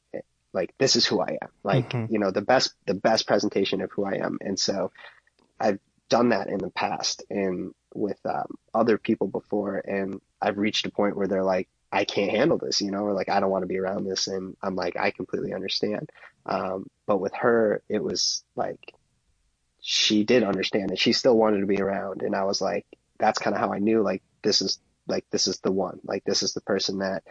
like 0.54 0.74
this 0.80 0.96
is 0.96 1.06
who 1.06 1.20
I 1.20 1.38
am. 1.42 1.50
Like, 1.64 1.90
Mhm. 1.90 2.10
you 2.10 2.20
know, 2.20 2.32
the 2.32 2.42
best 2.42 2.74
the 2.86 2.94
best 2.94 3.28
presentation 3.28 3.82
of 3.82 3.92
who 3.92 4.06
I 4.06 4.14
am. 4.14 4.38
And 4.42 4.58
so 4.58 4.92
I've 5.60 5.80
done 6.10 6.30
that 6.30 6.48
in 6.48 6.60
the 6.60 6.70
past 6.70 7.24
and 7.30 7.74
with 7.94 8.20
um, 8.26 8.48
other 8.74 8.98
people 8.98 9.28
before 9.28 9.78
and 9.78 10.20
I've 10.42 10.58
reached 10.58 10.86
a 10.86 10.92
point 10.92 11.16
where 11.16 11.28
they're 11.28 11.44
like, 11.44 11.70
I 11.92 12.04
can't 12.04 12.32
handle 12.32 12.58
this, 12.58 12.82
you 12.82 12.92
know, 12.92 13.04
or 13.04 13.14
like 13.14 13.30
I 13.30 13.40
don't 13.40 13.50
want 13.50 13.64
to 13.64 13.68
be 13.68 13.80
around 13.80 14.06
this 14.06 14.28
and 14.28 14.56
I'm 14.62 14.76
like, 14.76 14.98
I 14.98 15.12
completely 15.12 15.54
understand. 15.54 16.10
Um, 16.46 16.88
but 17.08 17.20
with 17.20 17.34
her 17.36 17.82
it 17.90 18.04
was 18.04 18.44
like 18.56 18.94
she 19.82 20.24
did 20.24 20.44
understand 20.44 20.90
and 20.90 21.00
she 21.00 21.14
still 21.14 21.38
wanted 21.38 21.62
to 21.62 21.68
be 21.68 21.82
around 21.82 22.22
and 22.22 22.36
I 22.36 22.44
was 22.44 22.62
like, 22.62 22.86
that's 23.18 23.40
kind 23.40 23.56
of 23.56 23.60
how 23.60 23.72
I 23.72 23.80
knew 23.80 24.02
like 24.02 24.22
this 24.44 24.62
is 24.62 24.80
like 25.08 25.26
this 25.32 25.48
is 25.48 25.60
the 25.60 25.72
one. 25.72 26.00
Like 26.04 26.24
this 26.26 26.44
is 26.44 26.54
the 26.54 26.62
person 26.62 27.00
that 27.00 27.24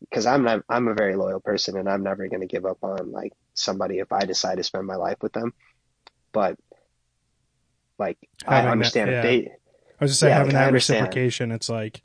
because 0.00 0.26
I'm 0.26 0.44
not 0.44 0.62
I'm 0.68 0.88
a 0.88 0.94
very 0.94 1.16
loyal 1.16 1.40
person 1.40 1.76
and 1.76 1.88
I'm 1.88 2.02
never 2.02 2.26
going 2.28 2.40
to 2.40 2.46
give 2.46 2.66
up 2.66 2.78
on 2.82 3.12
like 3.12 3.32
somebody 3.54 3.98
if 3.98 4.12
I 4.12 4.24
decide 4.24 4.56
to 4.56 4.64
spend 4.64 4.86
my 4.86 4.96
life 4.96 5.18
with 5.22 5.32
them. 5.32 5.52
But 6.32 6.56
like 7.98 8.18
Having 8.44 8.58
I 8.58 8.62
that- 8.62 8.72
understand 8.72 9.10
yeah. 9.10 9.16
if 9.18 9.22
they 9.24 9.50
I 9.98 10.04
was 10.04 10.10
just 10.10 10.20
saying 10.20 10.30
Yeah, 10.32 10.38
having 10.38 10.52
like, 10.54 10.66
that 10.66 10.72
reciprocation, 10.72 11.50
it's 11.52 11.68
like 11.68 12.02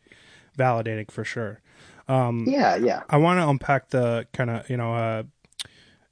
validating 0.58 1.12
for 1.12 1.23
sure. 1.23 1.62
Um, 2.08 2.45
yeah 2.47 2.75
yeah 2.75 3.04
I 3.10 3.17
want 3.17 3.39
to 3.39 3.47
unpack 3.47 3.89
the 3.89 4.27
kind 4.34 4.49
of 4.49 4.69
you 4.69 4.77
know 4.77 4.93
uh, 4.93 5.23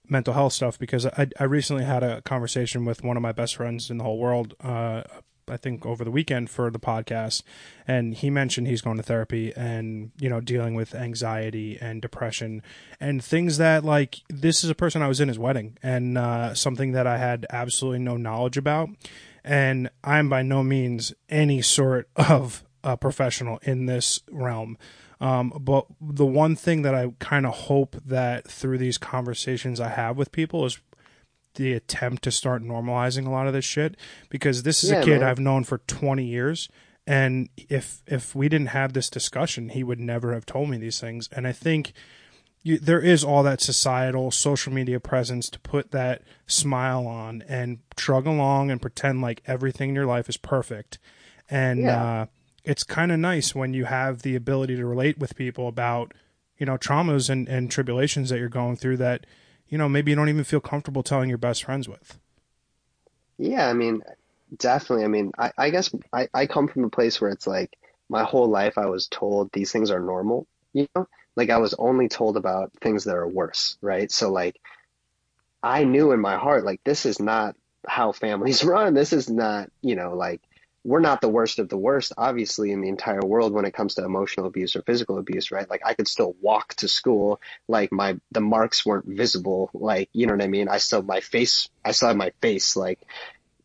mental 0.08 0.34
health 0.34 0.54
stuff 0.54 0.78
because 0.80 1.06
I 1.06 1.28
I 1.39 1.44
recently 1.46 1.84
had 1.86 2.04
a 2.04 2.22
conversation 2.22 2.86
with 2.86 3.04
one 3.04 3.18
of 3.18 3.24
my 3.24 3.32
best 3.32 3.56
friends 3.56 3.89
in 3.89 3.98
the 3.98 4.04
whole 4.04 4.18
world. 4.20 4.56
Uh, 4.63 5.04
I 5.52 5.58
think 5.58 5.84
over 5.84 6.04
the 6.04 6.12
weekend 6.12 6.52
for 6.52 6.70
the 6.70 6.78
podcast, 6.80 7.42
and 7.88 8.13
he 8.13 8.30
mentioned 8.30 8.68
he's 8.68 8.82
going 8.82 8.98
to 8.98 9.04
therapy 9.04 9.52
and 9.56 10.12
you 10.20 10.30
know 10.30 10.39
dealing 10.42 10.76
with 10.76 10.94
anxiety 10.94 11.78
and 11.82 12.02
depression 12.04 12.62
and 13.00 13.24
things 13.24 13.58
that 13.58 13.84
like 13.84 14.20
this 14.30 14.63
is 14.63 14.70
a 14.70 14.76
person 14.76 15.02
I 15.02 15.08
was 15.08 15.20
in 15.20 15.28
his 15.28 15.39
wedding 15.39 15.78
and 15.82 16.18
uh, 16.20 16.54
something 16.54 16.92
that 16.92 17.08
I 17.08 17.18
had 17.18 17.48
absolutely 17.50 18.00
no 18.00 18.15
knowledge 18.15 18.58
about, 18.58 18.89
and 19.50 19.90
I'm 20.04 20.30
by 20.30 20.44
no 20.44 20.62
means 20.62 21.12
any 21.28 21.62
sort 21.64 22.08
of 22.16 22.64
a 22.84 22.96
professional 22.96 23.58
in 23.64 23.88
this 23.88 24.20
realm. 24.30 24.78
Um, 25.20 25.52
but 25.60 25.88
the 26.00 26.26
one 26.26 26.56
thing 26.56 26.84
that 26.84 26.94
I 26.94 27.12
kind 27.20 27.46
of 27.48 27.54
hope 27.54 27.96
that 28.06 28.48
through 28.48 28.78
these 28.78 28.98
conversations 29.00 29.80
I 29.80 29.90
have 29.90 30.18
with 30.18 30.32
people 30.32 30.66
is 30.66 30.80
the 31.56 31.74
attempt 31.74 32.24
to 32.26 32.32
start 32.32 32.64
normalizing 32.64 33.26
a 33.26 33.32
lot 33.32 33.48
of 33.48 33.54
this 33.54 33.66
shit 33.66 33.98
because 34.30 34.62
this 34.64 34.84
is 34.84 34.92
Yeah, 34.92 35.00
a 35.02 35.04
kid 35.04 35.20
man. 35.22 35.30
I've 35.30 35.40
known 35.40 35.64
for 35.64 35.80
20 35.80 36.24
years 36.24 36.70
and 37.08 37.50
if 37.58 38.02
if 38.06 38.36
we 38.36 38.48
didn't 38.48 38.68
have 38.68 38.94
this 38.94 39.10
discussion 39.10 39.70
he 39.70 39.84
would 39.84 40.00
never 40.00 40.34
have 40.34 40.46
told 40.46 40.70
me 40.70 40.78
these 40.78 41.02
things 41.02 41.28
and 41.34 41.48
I 41.48 41.52
think 41.52 41.92
you, 42.62 42.78
there 42.78 43.00
is 43.00 43.24
all 43.24 43.43
that 43.43 43.62
societal 43.62 44.32
social 44.32 44.74
media 44.74 45.00
presence 45.00 45.50
to 45.50 45.60
put 45.60 45.91
that 45.91 46.22
smile 46.45 47.08
on 47.08 47.43
and 47.48 47.80
shrug 47.98 48.28
along 48.28 48.69
and 48.69 48.82
pretend 48.82 49.22
like 49.22 49.41
everything 49.48 49.89
in 49.89 49.95
your 49.95 50.06
life 50.06 50.28
is 50.28 50.38
perfect. 50.38 51.00
And 51.50 51.86
Yeah. 51.86 52.04
uh, 52.22 52.26
it's 52.63 52.84
kind 52.84 53.12
of 53.12 53.19
nice 53.19 53.56
when 53.56 53.74
you 53.74 53.86
have 53.86 54.22
the 54.22 54.36
ability 54.36 54.76
to 54.76 54.86
relate 54.86 55.17
with 55.17 55.36
people 55.36 55.67
about 55.67 56.13
you 56.58 56.65
know 56.65 56.78
traumas 56.78 57.30
and, 57.30 57.48
and 57.48 57.72
tribulations 57.72 58.30
that 58.30 58.39
you're 58.39 58.50
going 58.50 58.76
through 58.76 58.98
that 58.98 59.26
you 59.67 59.78
know 59.78 59.88
maybe 59.88 60.12
you 60.12 60.15
don't 60.15 60.30
even 60.30 60.43
feel 60.43 60.60
comfortable 60.60 61.02
telling 61.04 61.30
your 61.30 61.38
best 61.38 61.63
friends 61.63 61.88
with. 61.88 62.19
Yeah 63.38 63.67
I 63.67 63.74
mean 63.74 64.02
definitely. 64.58 65.06
I 65.06 65.08
mean 65.08 65.32
I, 65.38 65.52
I 65.58 65.69
guess 65.69 65.89
I, 66.12 66.28
I 66.34 66.45
come 66.45 66.67
from 66.67 66.84
a 66.84 66.89
place 66.89 67.22
where 67.22 67.32
it's 67.32 67.48
like 67.48 67.78
my 68.10 68.24
whole 68.24 68.50
life 68.50 68.78
I 68.78 68.88
was 68.88 69.08
told 69.08 69.52
these 69.54 69.72
things 69.72 69.89
are 69.91 70.00
normal 70.00 70.45
you 70.74 70.88
know 70.95 71.08
like 71.39 71.49
I 71.49 71.58
was 71.58 71.73
only 71.80 72.10
told 72.10 72.38
about 72.38 72.71
things 72.82 73.06
that 73.06 73.15
are 73.15 73.28
worse 73.28 73.78
right 73.82 74.12
so 74.12 74.32
like 74.32 74.60
I 75.63 75.86
knew 75.86 76.12
in 76.12 76.19
my 76.19 76.38
heart 76.38 76.65
like 76.65 76.84
this 76.84 77.06
is 77.06 77.19
not 77.19 77.56
how 77.88 78.12
families 78.12 78.63
run 78.75 78.93
this 78.93 79.13
is 79.13 79.30
not 79.30 79.71
you 79.82 79.95
know 79.95 80.13
like 80.13 80.41
we're 80.84 80.99
not 81.02 81.19
the 81.19 81.30
worst 81.30 81.60
of 81.60 81.67
the 81.67 81.78
worst, 81.78 82.13
obviously, 82.17 82.71
in 82.71 82.82
the 82.82 82.88
entire 82.88 83.21
world 83.21 83.52
when 83.52 83.65
it 83.65 83.73
comes 83.73 83.95
to 83.95 84.06
emotional 84.06 84.47
abuse 84.47 84.75
or 84.75 84.82
physical 84.82 85.17
abuse, 85.17 85.52
right? 85.52 85.69
Like 85.69 85.82
I 85.86 85.93
could 85.93 86.08
still 86.08 86.36
walk 86.41 86.73
to 86.75 86.88
school, 86.88 87.41
like 87.67 87.91
my 87.91 88.17
the 88.32 88.39
marks 88.39 88.86
weren't 88.86 89.06
visible, 89.06 89.69
like 89.73 90.10
you 90.13 90.25
know 90.25 90.34
what 90.34 90.43
I 90.43 90.47
mean. 90.47 90.69
I 90.69 90.78
still 90.78 91.02
my 91.02 91.19
face, 91.19 91.67
I 91.84 91.91
still 91.91 92.08
have 92.08 92.17
my 92.17 92.32
face, 92.41 92.75
like 92.75 92.99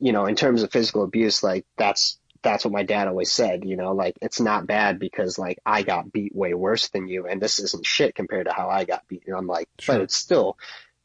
you 0.00 0.12
know, 0.12 0.26
in 0.26 0.34
terms 0.34 0.62
of 0.62 0.72
physical 0.72 1.04
abuse, 1.04 1.42
like 1.42 1.64
that's 1.76 2.18
that's 2.44 2.64
what 2.64 2.72
my 2.72 2.84
dad 2.84 3.08
always 3.08 3.32
said, 3.32 3.64
you 3.64 3.76
know, 3.76 3.92
like 3.92 4.16
it's 4.22 4.40
not 4.40 4.66
bad 4.66 5.00
because 5.00 5.38
like 5.38 5.58
I 5.66 5.82
got 5.82 6.12
beat 6.12 6.34
way 6.34 6.54
worse 6.54 6.88
than 6.88 7.08
you, 7.08 7.26
and 7.26 7.40
this 7.40 7.58
isn't 7.58 7.84
shit 7.84 8.14
compared 8.14 8.46
to 8.46 8.52
how 8.52 8.68
I 8.68 8.84
got 8.84 9.08
beat. 9.08 9.24
And 9.26 9.34
I'm 9.36 9.46
like, 9.48 9.68
Sure. 9.80 9.96
but 9.96 10.02
it's 10.02 10.14
still, 10.14 10.56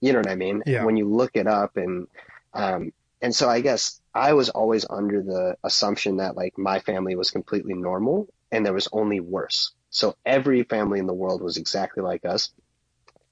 you 0.02 0.13
know 0.13 0.19
what 0.19 0.30
I 0.30 0.36
mean? 0.36 0.62
Yeah. 0.65 0.84
When 0.84 0.97
you 0.97 1.08
look 1.08 1.32
it 1.36 1.47
up 1.47 1.78
and 1.78 2.08
um 2.54 2.93
and 3.21 3.36
so 3.36 3.49
I 3.49 3.62
guess 3.62 3.99
I 4.13 4.34
was 4.34 4.49
always 4.49 4.86
under 4.89 5.21
the 5.21 5.58
assumption 5.63 6.17
that 6.17 6.36
like 6.36 6.58
my 6.58 6.80
family 6.80 7.15
was 7.15 7.32
completely 7.32 7.73
normal 7.73 8.28
and 8.52 8.65
there 8.65 8.73
was 8.73 8.88
only 8.91 9.19
worse. 9.19 9.71
So 9.89 10.15
every 10.25 10.63
family 10.63 10.99
in 10.99 11.08
the 11.08 11.13
world 11.13 11.41
was 11.41 11.58
exactly 11.58 12.04
like 12.04 12.25
us, 12.25 12.52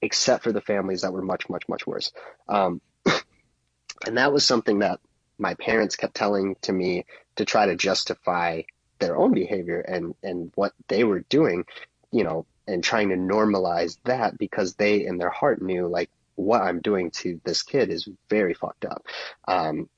except 0.02 0.44
for 0.44 0.52
the 0.52 0.60
families 0.60 1.02
that 1.02 1.12
were 1.12 1.22
much, 1.22 1.48
much, 1.48 1.68
much 1.68 1.86
worse. 1.86 2.12
Um, 2.48 2.80
and 4.06 4.18
that 4.18 4.32
was 4.32 4.44
something 4.44 4.80
that 4.80 5.00
my 5.38 5.54
parents 5.54 5.96
kept 5.96 6.14
telling 6.14 6.56
to 6.62 6.72
me 6.72 7.06
to 7.38 7.44
try 7.44 7.66
to 7.66 7.76
justify 7.76 8.62
their 8.98 9.16
own 9.16 9.32
behavior 9.32 9.80
and, 9.80 10.14
and 10.22 10.50
what 10.56 10.72
they 10.88 11.04
were 11.04 11.20
doing, 11.28 11.64
you 12.10 12.24
know, 12.24 12.46
and 12.66 12.82
trying 12.82 13.08
to 13.10 13.14
normalize 13.14 13.96
that 14.04 14.36
because 14.36 14.74
they 14.74 15.06
in 15.06 15.18
their 15.18 15.30
heart 15.30 15.62
knew 15.62 15.86
like 15.86 16.10
what 16.34 16.62
I'm 16.62 16.80
doing 16.80 17.10
to 17.12 17.40
this 17.44 17.62
kid 17.62 17.90
is 17.90 18.08
very 18.28 18.54
fucked 18.54 18.84
up. 18.84 19.06
Um, 19.46 19.88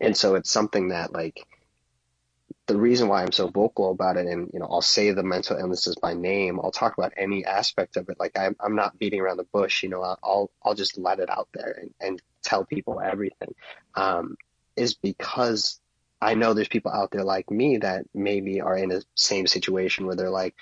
and 0.00 0.16
so 0.16 0.36
it's 0.36 0.50
something 0.50 0.88
that 0.88 1.12
like 1.12 1.46
the 2.66 2.78
reason 2.78 3.08
why 3.08 3.22
I'm 3.22 3.32
so 3.32 3.48
vocal 3.48 3.90
about 3.90 4.16
it, 4.16 4.26
and 4.26 4.48
you 4.54 4.58
know, 4.58 4.68
I'll 4.70 4.80
say 4.80 5.10
the 5.10 5.22
mental 5.22 5.58
illnesses 5.58 5.96
by 5.96 6.14
name. 6.14 6.60
I'll 6.60 6.70
talk 6.70 6.96
about 6.96 7.12
any 7.16 7.44
aspect 7.44 7.96
of 7.96 8.08
it. 8.08 8.18
Like 8.18 8.38
I'm, 8.38 8.56
I'm 8.58 8.76
not 8.76 8.98
beating 8.98 9.20
around 9.20 9.36
the 9.36 9.46
bush. 9.52 9.82
You 9.82 9.90
know, 9.90 10.02
I'll, 10.22 10.50
I'll, 10.64 10.74
just 10.74 10.96
let 10.96 11.18
it 11.18 11.28
out 11.28 11.48
there 11.52 11.76
and, 11.80 11.94
and 12.00 12.22
tell 12.42 12.64
people 12.64 13.00
everything. 13.00 13.54
Um, 13.96 14.36
is 14.76 14.94
because 14.94 15.80
I 16.22 16.34
know 16.34 16.52
there's 16.54 16.68
people 16.68 16.92
out 16.92 17.10
there 17.10 17.24
like 17.24 17.50
me 17.50 17.78
that 17.78 18.04
maybe 18.14 18.60
are 18.60 18.76
in 18.76 18.92
a 18.92 19.00
same 19.14 19.46
situation 19.46 20.06
where 20.06 20.16
they're 20.16 20.30
like, 20.30 20.54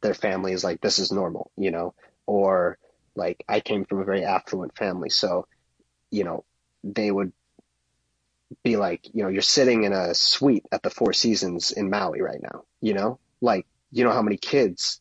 their 0.00 0.14
family 0.14 0.52
is 0.52 0.64
like, 0.64 0.80
this 0.80 0.98
is 0.98 1.12
normal, 1.12 1.50
you 1.56 1.70
know, 1.70 1.94
or 2.26 2.78
like 3.14 3.44
I 3.48 3.60
came 3.60 3.84
from 3.84 4.00
a 4.00 4.04
very 4.04 4.24
affluent 4.24 4.76
family. 4.76 5.10
So, 5.10 5.46
you 6.10 6.24
know, 6.24 6.44
they 6.82 7.10
would 7.10 7.32
be 8.64 8.76
like, 8.76 9.06
you 9.12 9.22
know, 9.22 9.28
you're 9.28 9.42
sitting 9.42 9.84
in 9.84 9.92
a 9.92 10.14
suite 10.14 10.66
at 10.72 10.82
the 10.82 10.90
Four 10.90 11.12
Seasons 11.12 11.70
in 11.70 11.90
Maui 11.90 12.20
right 12.20 12.42
now, 12.42 12.64
you 12.80 12.94
know, 12.94 13.18
like, 13.40 13.66
you 13.92 14.04
know 14.04 14.12
how 14.12 14.22
many 14.22 14.36
kids, 14.36 15.00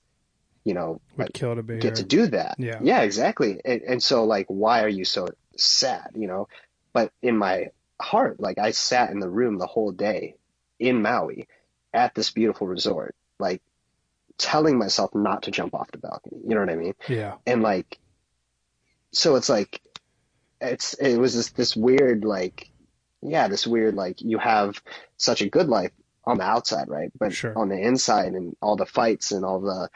you 0.64 0.74
know, 0.74 1.02
Would 1.18 1.34
kill 1.34 1.56
to 1.56 1.64
be 1.64 1.76
get 1.76 1.84
here. 1.84 1.92
to 1.94 2.04
do 2.04 2.28
that. 2.28 2.56
Yeah. 2.60 2.80
Yeah, 2.82 3.02
exactly. 3.02 3.60
And, 3.64 3.82
and 3.82 4.04
so 4.04 4.26
like, 4.26 4.46
why 4.50 4.84
are 4.84 4.90
you 4.90 5.06
so 5.06 5.28
sad, 5.58 6.12
you 6.16 6.28
know? 6.28 6.48
But 6.94 7.12
in 7.22 7.38
my 7.38 7.70
heart, 8.02 8.40
like 8.40 8.58
I 8.58 8.72
sat 8.72 9.12
in 9.12 9.20
the 9.20 9.30
room 9.30 9.58
the 9.58 9.68
whole 9.68 9.92
day 9.92 10.36
in 10.80 11.02
Maui 11.02 11.48
at 11.94 12.16
this 12.16 12.32
beautiful 12.32 12.68
resort, 12.68 13.16
like 13.40 13.62
telling 14.38 14.78
myself 14.78 15.14
not 15.14 15.44
to 15.44 15.52
jump 15.52 15.74
off 15.74 15.92
the 15.92 15.98
balcony. 15.98 16.40
You 16.48 16.56
know 16.56 16.62
what 16.62 16.70
I 16.70 16.76
mean? 16.76 16.96
Yeah. 17.08 17.36
And 17.46 17.62
like, 17.62 18.00
so 19.12 19.36
it's 19.36 19.50
like, 19.50 19.82
it's, 20.62 20.94
it 20.94 21.18
was 21.18 21.36
this, 21.36 21.50
this 21.52 21.76
weird, 21.76 22.24
like, 22.24 22.70
yeah, 23.22 23.48
this 23.48 23.68
weird, 23.68 23.96
like 23.96 24.22
you 24.22 24.38
have 24.38 24.82
such 25.18 25.42
a 25.42 25.50
good 25.50 25.68
life 25.68 25.92
on 26.26 26.38
the 26.38 26.44
outside, 26.44 26.88
right? 26.88 27.12
But 27.18 27.34
Sure. 27.34 27.58
on 27.58 27.70
the 27.70 27.78
inside 27.80 28.34
and 28.34 28.56
all 28.62 28.76
the 28.76 28.86
fights 28.86 29.32
and 29.32 29.44
all 29.44 29.60
the 29.60 29.90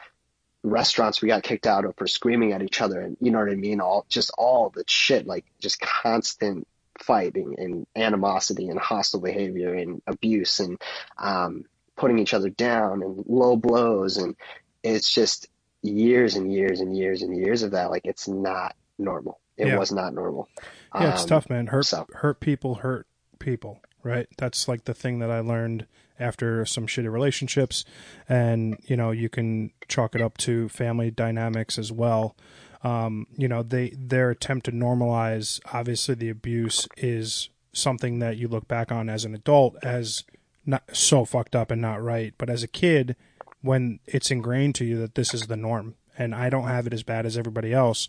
restaurants 0.62 1.20
we 1.20 1.28
got 1.28 1.42
kicked 1.42 1.66
out 1.66 1.84
of 1.84 1.94
for 1.96 2.06
screaming 2.06 2.52
at 2.52 2.62
each 2.62 2.80
other 2.80 3.00
and 3.00 3.16
you 3.20 3.30
know 3.30 3.38
what 3.38 3.50
I 3.50 3.54
mean? 3.54 3.80
All, 3.80 4.04
just 4.08 4.30
all 4.36 4.70
the 4.70 4.84
shit, 4.86 5.26
like 5.26 5.44
just 5.58 5.80
constant 5.80 6.66
fighting 7.06 7.54
and 7.58 7.86
animosity 7.96 8.68
and 8.68 8.78
hostile 8.78 9.20
behavior 9.20 9.74
and 9.74 10.00
abuse 10.06 10.60
and, 10.60 10.80
um, 11.18 11.64
putting 11.96 12.18
each 12.18 12.34
other 12.34 12.48
down 12.50 13.02
and 13.02 13.24
low 13.28 13.56
blows. 13.56 14.16
And 14.16 14.34
it's 14.82 15.12
just 15.12 15.48
years 15.82 16.34
and 16.34 16.52
years 16.52 16.80
and 16.80 16.96
years 16.96 17.22
and 17.22 17.36
years 17.36 17.62
of 17.62 17.72
that. 17.72 17.90
Like 17.90 18.04
it's 18.04 18.26
not 18.26 18.74
normal. 18.98 19.38
It 19.56 19.68
Yeah. 19.68 19.78
was 19.78 19.92
not 19.92 20.14
normal. 20.14 20.48
Yeah, 20.94 21.12
it's 21.12 21.22
Um, 21.22 21.28
tough, 21.28 21.50
man. 21.50 21.68
Hurt 21.68 21.84
so- 21.86 22.06
hurt 22.14 22.40
people 22.40 22.76
hurt 22.76 23.06
people, 23.38 23.80
right? 24.02 24.26
That's 24.38 24.66
like 24.66 24.84
the 24.84 24.94
thing 24.94 25.18
that 25.20 25.30
I 25.30 25.40
learned 25.40 25.86
after 26.18 26.64
some 26.64 26.86
shitty 26.86 27.10
relationships, 27.12 27.84
and 28.28 28.78
you 28.86 28.96
know 28.96 29.10
you 29.10 29.28
can 29.28 29.70
chalk 29.88 30.14
it 30.14 30.20
up 30.22 30.36
to 30.38 30.68
family 30.68 31.10
dynamics 31.10 31.78
as 31.78 31.92
well. 31.92 32.36
Um, 32.84 33.26
you 33.36 33.48
know, 33.48 33.62
they 33.62 33.90
their 33.90 34.30
attempt 34.30 34.66
to 34.66 34.72
normalize 34.72 35.58
obviously 35.72 36.14
the 36.14 36.28
abuse 36.28 36.86
is 36.96 37.48
something 37.72 38.18
that 38.20 38.36
you 38.36 38.46
look 38.46 38.68
back 38.68 38.92
on 38.92 39.08
as 39.08 39.24
an 39.24 39.34
adult 39.34 39.76
as 39.82 40.22
not 40.66 40.84
so 40.92 41.24
fucked 41.24 41.56
up 41.56 41.70
and 41.70 41.80
not 41.80 42.02
right, 42.02 42.34
but 42.38 42.48
as 42.48 42.62
a 42.62 42.68
kid, 42.68 43.16
when 43.62 43.98
it's 44.06 44.30
ingrained 44.30 44.74
to 44.76 44.84
you 44.84 44.98
that 44.98 45.14
this 45.14 45.34
is 45.34 45.46
the 45.46 45.56
norm 45.56 45.94
and 46.16 46.34
I 46.34 46.50
don't 46.50 46.68
have 46.68 46.86
it 46.86 46.92
as 46.92 47.02
bad 47.02 47.26
as 47.26 47.36
everybody 47.36 47.72
else, 47.72 48.08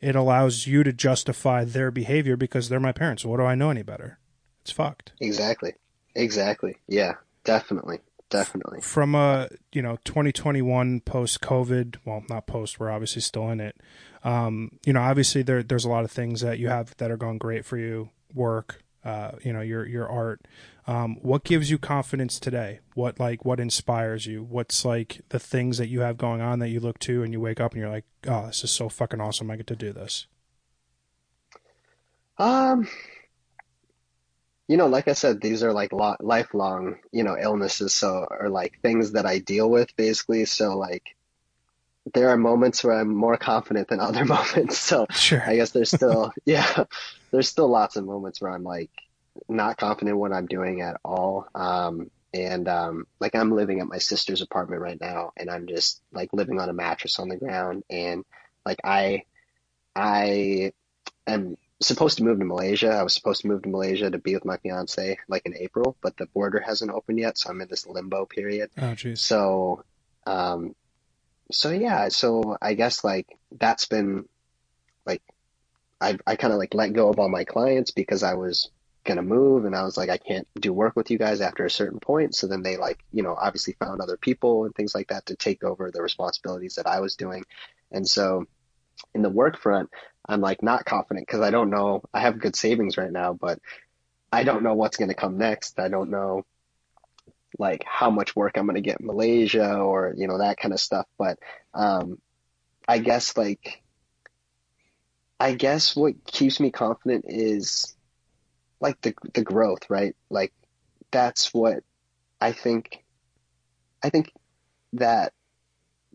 it 0.00 0.16
allows 0.16 0.66
you 0.66 0.82
to 0.82 0.92
justify 0.92 1.64
their 1.64 1.90
behavior 1.90 2.36
because 2.36 2.68
they're 2.68 2.80
my 2.80 2.92
parents. 2.92 3.24
What 3.24 3.38
do 3.38 3.44
I 3.44 3.54
know 3.54 3.70
any 3.70 3.82
better? 3.82 4.18
It's 4.62 4.72
fucked. 4.72 5.12
Exactly. 5.20 5.74
Exactly. 6.14 6.76
Yeah, 6.88 7.14
definitely. 7.44 8.00
Definitely. 8.30 8.80
From 8.80 9.16
a 9.16 9.48
you 9.72 9.82
know 9.82 9.98
2021 10.04 11.00
post 11.00 11.40
COVID, 11.40 11.96
well, 12.04 12.22
not 12.30 12.46
post. 12.46 12.78
We're 12.78 12.90
obviously 12.90 13.22
still 13.22 13.50
in 13.50 13.60
it. 13.60 13.76
Um, 14.22 14.78
you 14.86 14.92
know, 14.92 15.02
obviously 15.02 15.42
there 15.42 15.64
there's 15.64 15.84
a 15.84 15.88
lot 15.90 16.04
of 16.04 16.12
things 16.12 16.40
that 16.40 16.60
you 16.60 16.68
have 16.68 16.96
that 16.98 17.10
are 17.10 17.16
going 17.16 17.38
great 17.38 17.64
for 17.64 17.76
you. 17.76 18.10
Work, 18.32 18.84
uh, 19.04 19.32
you 19.42 19.52
know, 19.52 19.60
your 19.60 19.84
your 19.84 20.08
art. 20.08 20.46
Um, 20.86 21.16
what 21.22 21.42
gives 21.42 21.70
you 21.70 21.78
confidence 21.78 22.38
today? 22.38 22.78
What 22.94 23.18
like 23.18 23.44
what 23.44 23.58
inspires 23.58 24.26
you? 24.26 24.44
What's 24.44 24.84
like 24.84 25.22
the 25.30 25.40
things 25.40 25.78
that 25.78 25.88
you 25.88 26.00
have 26.00 26.16
going 26.16 26.40
on 26.40 26.60
that 26.60 26.68
you 26.68 26.78
look 26.78 27.00
to 27.00 27.24
and 27.24 27.32
you 27.32 27.40
wake 27.40 27.60
up 27.60 27.72
and 27.72 27.80
you're 27.80 27.90
like, 27.90 28.04
oh, 28.28 28.46
this 28.46 28.62
is 28.62 28.70
so 28.70 28.88
fucking 28.88 29.20
awesome. 29.20 29.50
I 29.50 29.56
get 29.56 29.66
to 29.66 29.76
do 29.76 29.92
this. 29.92 30.26
Um, 32.38 32.88
you 34.70 34.76
know, 34.76 34.86
like 34.86 35.08
I 35.08 35.14
said, 35.14 35.40
these 35.40 35.64
are 35.64 35.72
like 35.72 35.92
lo 35.92 36.14
lifelong, 36.20 36.98
you 37.10 37.24
know, 37.24 37.36
illnesses. 37.36 37.92
So, 37.92 38.24
or 38.30 38.48
like 38.48 38.78
things 38.82 39.12
that 39.12 39.26
I 39.26 39.40
deal 39.40 39.68
with 39.68 39.96
basically. 39.96 40.44
So 40.44 40.78
like 40.78 41.02
there 42.14 42.28
are 42.28 42.36
moments 42.36 42.84
where 42.84 43.00
I'm 43.00 43.12
more 43.12 43.36
confident 43.36 43.88
than 43.88 43.98
other 44.08 44.24
moments. 44.24 44.78
So 44.78 45.08
Sure. 45.10 45.42
I 45.44 45.56
guess 45.56 45.72
there's 45.72 45.90
still, 45.90 46.32
yeah, 46.46 46.84
there's 47.32 47.48
still 47.48 47.68
lots 47.68 47.96
of 47.96 48.04
moments 48.04 48.40
where 48.40 48.52
I'm 48.52 48.62
like 48.62 48.92
not 49.48 49.76
confident 49.76 50.18
what 50.18 50.32
I'm 50.32 50.46
doing 50.46 50.82
at 50.82 50.98
all. 51.04 51.48
Um, 51.52 52.08
and 52.32 52.68
um, 52.68 53.08
like 53.18 53.34
I'm 53.34 53.50
living 53.50 53.80
at 53.80 53.88
my 53.88 53.98
sister's 53.98 54.40
apartment 54.40 54.82
right 54.82 55.00
now, 55.00 55.32
and 55.36 55.50
I'm 55.50 55.66
just 55.66 56.00
like 56.12 56.28
living 56.32 56.60
on 56.60 56.68
a 56.68 56.72
mattress 56.72 57.18
on 57.18 57.28
the 57.28 57.36
ground, 57.36 57.82
and 57.90 58.24
like 58.64 58.78
I, 58.84 59.24
I 59.96 60.70
am 61.26 61.56
supposed 61.86 62.18
to 62.18 62.24
move 62.24 62.38
to 62.38 62.44
Malaysia. 62.44 62.90
I 62.90 63.02
was 63.02 63.14
supposed 63.14 63.42
to 63.42 63.48
move 63.48 63.62
to 63.62 63.68
Malaysia 63.68 64.10
to 64.10 64.18
be 64.18 64.34
with 64.34 64.44
my 64.44 64.58
fiance 64.58 65.18
like 65.28 65.42
in 65.46 65.56
April, 65.56 65.96
but 66.02 66.16
the 66.16 66.26
border 66.26 66.60
hasn't 66.60 66.90
opened 66.90 67.18
yet, 67.18 67.38
so 67.38 67.50
I'm 67.50 67.60
in 67.60 67.68
this 67.68 67.86
limbo 67.86 68.26
period. 68.26 68.70
Oh, 68.78 68.92
jeez. 68.92 69.18
So, 69.18 69.84
um, 70.26 70.74
so 71.50 71.70
yeah, 71.70 72.08
so 72.08 72.56
I 72.60 72.74
guess 72.74 73.02
like 73.02 73.26
that's 73.50 73.86
been 73.86 74.28
like 75.06 75.22
I 76.00 76.18
I 76.26 76.36
kind 76.36 76.52
of 76.52 76.58
like 76.58 76.74
let 76.74 76.92
go 76.92 77.08
of 77.08 77.18
all 77.18 77.28
my 77.28 77.44
clients 77.44 77.90
because 77.90 78.22
I 78.22 78.34
was 78.34 78.70
gonna 79.04 79.22
move 79.22 79.64
and 79.64 79.74
I 79.74 79.82
was 79.82 79.96
like 79.96 80.10
I 80.10 80.18
can't 80.18 80.46
do 80.60 80.74
work 80.74 80.94
with 80.94 81.10
you 81.10 81.16
guys 81.16 81.40
after 81.40 81.64
a 81.64 81.70
certain 81.70 81.98
point. 81.98 82.34
So 82.34 82.46
then 82.46 82.62
they 82.62 82.76
like 82.76 83.02
you 83.10 83.22
know 83.22 83.34
obviously 83.34 83.74
found 83.78 84.00
other 84.00 84.18
people 84.18 84.66
and 84.66 84.74
things 84.74 84.94
like 84.94 85.08
that 85.08 85.26
to 85.26 85.34
take 85.34 85.64
over 85.64 85.90
the 85.90 86.02
responsibilities 86.02 86.74
that 86.74 86.86
I 86.86 87.00
was 87.00 87.16
doing, 87.16 87.44
and 87.90 88.06
so 88.06 88.44
in 89.14 89.22
the 89.22 89.30
work 89.30 89.58
front 89.58 89.88
I'm 90.28 90.40
like 90.40 90.62
not 90.62 90.84
confident 90.84 91.26
because 91.26 91.40
I 91.40 91.50
don't 91.50 91.70
know 91.70 92.02
I 92.12 92.20
have 92.20 92.38
good 92.38 92.56
savings 92.56 92.96
right 92.96 93.12
now, 93.12 93.32
but 93.32 93.58
I 94.32 94.44
don't 94.44 94.62
know 94.62 94.74
what's 94.74 94.96
gonna 94.96 95.14
come 95.14 95.38
next. 95.38 95.80
I 95.80 95.88
don't 95.88 96.10
know 96.10 96.44
like 97.58 97.84
how 97.86 98.10
much 98.10 98.36
work 98.36 98.56
I'm 98.56 98.66
going 98.66 98.76
to 98.76 98.80
get 98.80 99.00
in 99.00 99.06
Malaysia 99.06 99.76
or, 99.76 100.14
you 100.16 100.28
know, 100.28 100.38
that 100.38 100.58
kind 100.58 100.72
of 100.72 100.80
stuff. 100.80 101.06
But, 101.18 101.38
um, 101.74 102.18
I 102.86 102.98
guess 102.98 103.36
like, 103.36 103.82
I 105.38 105.54
guess 105.54 105.96
what 105.96 106.24
keeps 106.24 106.60
me 106.60 106.70
confident 106.70 107.24
is 107.28 107.94
like 108.80 109.00
the, 109.00 109.14
the 109.34 109.42
growth, 109.42 109.88
right? 109.88 110.14
Like 110.28 110.52
that's 111.10 111.52
what 111.52 111.82
I 112.40 112.52
think, 112.52 113.04
I 114.02 114.10
think 114.10 114.32
that 114.94 115.32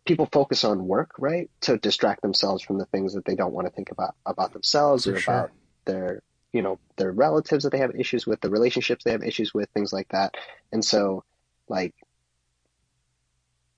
people 0.06 0.28
focus 0.32 0.63
on 0.63 0.88
work, 0.88 1.12
right? 1.18 1.50
To 1.62 1.78
distract 1.78 2.22
themselves 2.22 2.63
from 2.63 2.78
the 2.78 2.86
things 2.86 3.13
that 3.15 3.26
they 3.26 3.36
don't 3.36 3.54
want 3.54 3.68
to 3.68 3.74
think 3.74 3.91
about, 3.91 4.15
about 4.26 4.54
themselves 4.54 5.06
For 5.06 5.15
or 5.15 5.20
sure. 5.20 5.34
about 5.34 5.52
their, 5.86 6.22
you 6.54 6.62
know, 6.62 6.80
their 6.98 7.12
relatives 7.12 7.63
that 7.63 7.72
they 7.72 7.80
have 7.80 7.96
issues 7.96 8.26
with, 8.26 8.39
the 8.41 8.50
relationships 8.50 9.04
they 9.04 9.12
have 9.12 9.24
issues 9.24 9.54
with, 9.54 9.70
things 9.72 9.91
like 9.91 10.08
that. 10.10 10.36
And 10.72 10.86
so, 10.86 11.24
like, 11.68 11.94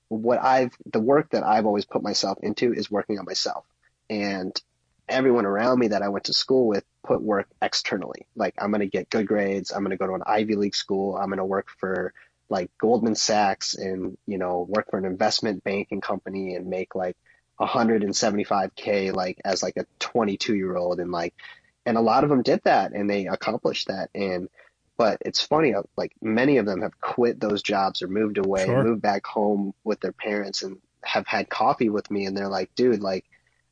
what 0.09 0.41
I've, 0.41 0.71
the 0.91 0.99
work 0.99 1.31
that 1.31 1.43
I've 1.43 1.65
always 1.65 1.85
put 1.85 2.03
myself 2.03 2.37
into 2.41 2.73
is 2.73 2.91
working 2.91 3.19
on 3.19 3.25
myself. 3.25 3.65
And 4.09 4.59
everyone 5.09 5.45
around 5.45 5.79
me 5.79 5.89
that 5.89 6.01
I 6.01 6.09
went 6.09 6.25
to 6.25 6.33
school 6.33 6.67
with 6.67 6.83
put 7.03 7.21
work 7.21 7.47
externally. 7.61 8.27
Like, 8.35 8.53
I'm 8.57 8.71
going 8.71 8.81
to 8.81 8.87
get 8.87 9.09
good 9.09 9.27
grades. 9.27 9.71
I'm 9.71 9.79
going 9.79 9.91
to 9.91 9.97
go 9.97 10.07
to 10.07 10.13
an 10.13 10.23
Ivy 10.25 10.55
League 10.55 10.75
school. 10.75 11.15
I'm 11.15 11.27
going 11.27 11.37
to 11.37 11.45
work 11.45 11.69
for 11.79 12.13
like 12.49 12.71
Goldman 12.77 13.15
Sachs 13.15 13.75
and, 13.75 14.17
you 14.25 14.37
know, 14.37 14.65
work 14.69 14.89
for 14.89 14.97
an 14.97 15.05
investment 15.05 15.63
banking 15.63 16.01
company 16.01 16.55
and 16.55 16.67
make 16.67 16.95
like 16.95 17.17
175K, 17.59 19.13
like, 19.13 19.39
as 19.43 19.63
like 19.63 19.77
a 19.77 19.85
22 19.99 20.55
year 20.55 20.75
old. 20.75 20.99
And 20.99 21.11
like, 21.11 21.33
and 21.85 21.97
a 21.97 22.01
lot 22.01 22.23
of 22.23 22.29
them 22.29 22.41
did 22.43 22.61
that 22.63 22.91
and 22.93 23.09
they 23.09 23.27
accomplished 23.27 23.87
that. 23.87 24.09
And, 24.15 24.49
but 24.97 25.17
it's 25.21 25.41
funny, 25.41 25.73
uh, 25.73 25.83
like 25.95 26.13
many 26.21 26.57
of 26.57 26.65
them 26.65 26.81
have 26.81 26.99
quit 26.99 27.39
those 27.39 27.61
jobs 27.61 28.01
or 28.01 28.07
moved 28.07 28.37
away, 28.37 28.65
Sure. 28.65 28.83
moved 28.83 29.01
back 29.01 29.25
home 29.25 29.73
with 29.83 29.99
their 29.99 30.11
parents 30.11 30.63
and 30.63 30.77
have 31.03 31.27
had 31.27 31.49
coffee 31.49 31.89
with 31.89 32.09
me. 32.09 32.25
And 32.25 32.35
they're 32.35 32.49
like, 32.49 32.73
dude, 32.75 33.01
like, 33.01 33.25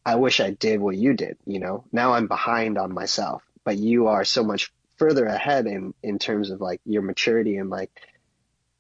I 0.05 0.15
wish 0.15 0.39
I 0.39 0.51
did 0.51 0.79
what 0.79 0.95
you 0.95 1.13
did, 1.13 1.37
you 1.45 1.59
know, 1.59 1.83
now 1.91 2.13
I'm 2.13 2.27
behind 2.27 2.77
on 2.77 2.93
myself, 2.93 3.41
but 3.63 3.77
you 3.77 4.07
are 4.07 4.23
so 4.23 4.43
much 4.43 4.71
further 4.97 5.25
ahead 5.25 5.65
in, 5.65 5.95
in 6.03 6.19
terms 6.19 6.51
of 6.51 6.61
like 6.61 6.79
your 6.85 7.01
maturity 7.01 7.57
and 7.57 7.71
like 7.71 7.89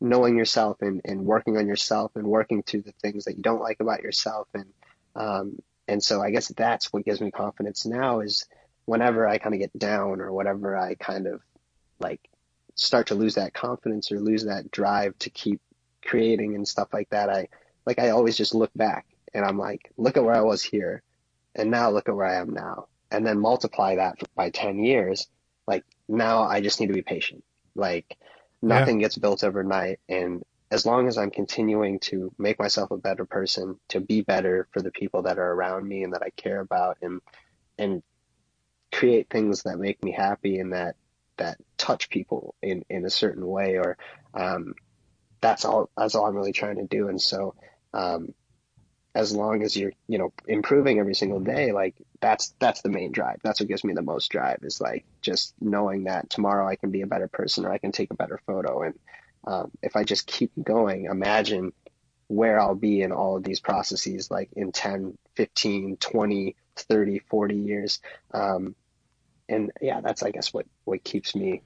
knowing 0.01 0.37
yourself 0.37 0.81
and, 0.81 1.01
and 1.05 1.25
working 1.25 1.57
on 1.57 1.67
yourself 1.67 2.11
and 2.15 2.27
working 2.27 2.63
through 2.63 2.81
the 2.81 2.93
things 3.01 3.25
that 3.25 3.37
you 3.37 3.43
don't 3.43 3.61
like 3.61 3.79
about 3.79 4.03
yourself. 4.03 4.47
And, 4.53 4.65
um, 5.15 5.59
and 5.87 6.03
so 6.03 6.21
I 6.21 6.31
guess 6.31 6.47
that's 6.49 6.91
what 6.91 7.05
gives 7.05 7.21
me 7.21 7.31
confidence 7.31 7.85
now 7.85 8.19
is 8.19 8.45
whenever 8.85 9.27
I 9.27 9.37
kind 9.37 9.55
of 9.55 9.61
get 9.61 9.77
down 9.77 10.21
or 10.21 10.31
whatever 10.31 10.77
I 10.77 10.95
kind 10.95 11.27
of 11.27 11.41
like 11.99 12.21
start 12.75 13.07
to 13.07 13.15
lose 13.15 13.35
that 13.35 13.53
confidence 13.53 14.11
or 14.11 14.19
lose 14.19 14.45
that 14.45 14.71
drive 14.71 15.17
to 15.19 15.29
keep 15.29 15.61
creating 16.03 16.55
and 16.55 16.67
stuff 16.67 16.89
like 16.93 17.09
that, 17.09 17.29
I 17.29 17.47
like 17.85 17.99
I 17.99 18.09
always 18.09 18.37
just 18.37 18.55
look 18.55 18.71
back 18.75 19.05
and 19.33 19.45
I'm 19.45 19.57
like, 19.57 19.91
look 19.97 20.17
at 20.17 20.23
where 20.23 20.35
I 20.35 20.41
was 20.41 20.63
here, 20.63 21.03
and 21.55 21.69
now 21.69 21.89
look 21.89 22.07
at 22.07 22.15
where 22.15 22.25
I 22.25 22.35
am 22.35 22.53
now, 22.53 22.87
and 23.11 23.25
then 23.25 23.39
multiply 23.39 23.95
that 23.95 24.15
by 24.35 24.49
ten 24.49 24.79
years. 24.79 25.27
Like 25.67 25.83
now, 26.07 26.43
I 26.43 26.61
just 26.61 26.79
need 26.79 26.87
to 26.87 26.93
be 26.93 27.01
patient. 27.01 27.43
Like 27.75 28.17
Nothing 28.65 28.99
gets 28.99 29.17
built 29.17 29.43
overnight. 29.43 29.99
And 30.09 30.43
as 30.71 30.85
long 30.85 31.07
as 31.07 31.17
I'm 31.17 31.31
continuing 31.31 31.99
to 31.99 32.33
make 32.37 32.59
myself 32.59 32.91
a 32.91 32.97
better 32.97 33.25
person, 33.25 33.79
to 33.89 33.99
be 33.99 34.21
better 34.21 34.67
for 34.71 34.81
the 34.81 34.91
people 34.91 35.23
that 35.23 35.37
are 35.37 35.51
around 35.51 35.87
me 35.87 36.03
and 36.03 36.13
that 36.13 36.23
I 36.23 36.29
care 36.31 36.59
about 36.59 36.97
and 37.01 37.21
and 37.77 38.01
create 38.91 39.29
things 39.29 39.63
that 39.63 39.77
make 39.77 40.03
me 40.03 40.11
happy 40.11 40.59
and 40.59 40.73
that 40.73 40.95
that 41.37 41.57
touch 41.77 42.09
people 42.09 42.55
in 42.61 42.83
in 42.89 43.05
a 43.05 43.09
certain 43.09 43.45
way 43.45 43.75
or 43.77 43.97
um, 44.33 44.73
that's 45.41 45.65
all 45.65 45.89
that's 45.97 46.15
all 46.15 46.25
I'm 46.25 46.35
really 46.35 46.53
trying 46.53 46.77
to 46.77 46.87
do 46.87 47.07
and 47.09 47.21
so 47.21 47.55
um, 47.93 48.33
as 49.15 49.33
long 49.33 49.63
as 49.63 49.75
you're 49.75 49.93
you 50.07 50.17
know 50.17 50.33
improving 50.47 50.99
every 50.99 51.15
single 51.15 51.39
day 51.39 51.71
like 51.71 51.95
that's 52.19 52.53
that's 52.59 52.81
the 52.81 52.89
main 52.89 53.11
drive. 53.11 53.39
That's 53.43 53.59
what 53.59 53.69
gives 53.69 53.83
me 53.83 53.93
the 53.93 54.01
most 54.01 54.29
drive 54.29 54.59
is 54.63 54.81
like 54.81 55.05
just 55.21 55.53
knowing 55.61 56.03
that 56.03 56.29
tomorrow 56.29 56.67
I 56.67 56.75
can 56.75 56.91
be 56.91 57.01
a 57.01 57.07
better 57.07 57.27
person 57.27 57.65
or 57.65 57.71
I 57.71 57.77
can 57.77 57.91
take 57.91 58.11
a 58.11 58.15
better 58.15 58.39
photo. 58.45 58.81
And 58.81 58.99
um, 59.45 59.71
if 59.81 59.95
I 59.95 60.03
just 60.03 60.27
keep 60.27 60.51
going 60.61 61.05
imagine 61.05 61.71
where 62.27 62.59
I'll 62.59 62.75
be 62.75 63.01
in 63.01 63.11
all 63.11 63.37
of 63.37 63.43
these 63.43 63.59
processes 63.59 64.31
like 64.31 64.49
in 64.55 64.71
10 64.71 65.17
15 65.35 65.97
20 65.97 66.55
30 66.75 67.19
40 67.19 67.55
years. 67.55 67.99
Um, 68.33 68.75
and 69.47 69.71
yeah, 69.79 70.01
that's 70.01 70.23
I 70.23 70.31
guess 70.31 70.53
what 70.53 70.65
what 70.83 71.03
keeps 71.03 71.35
me 71.35 71.61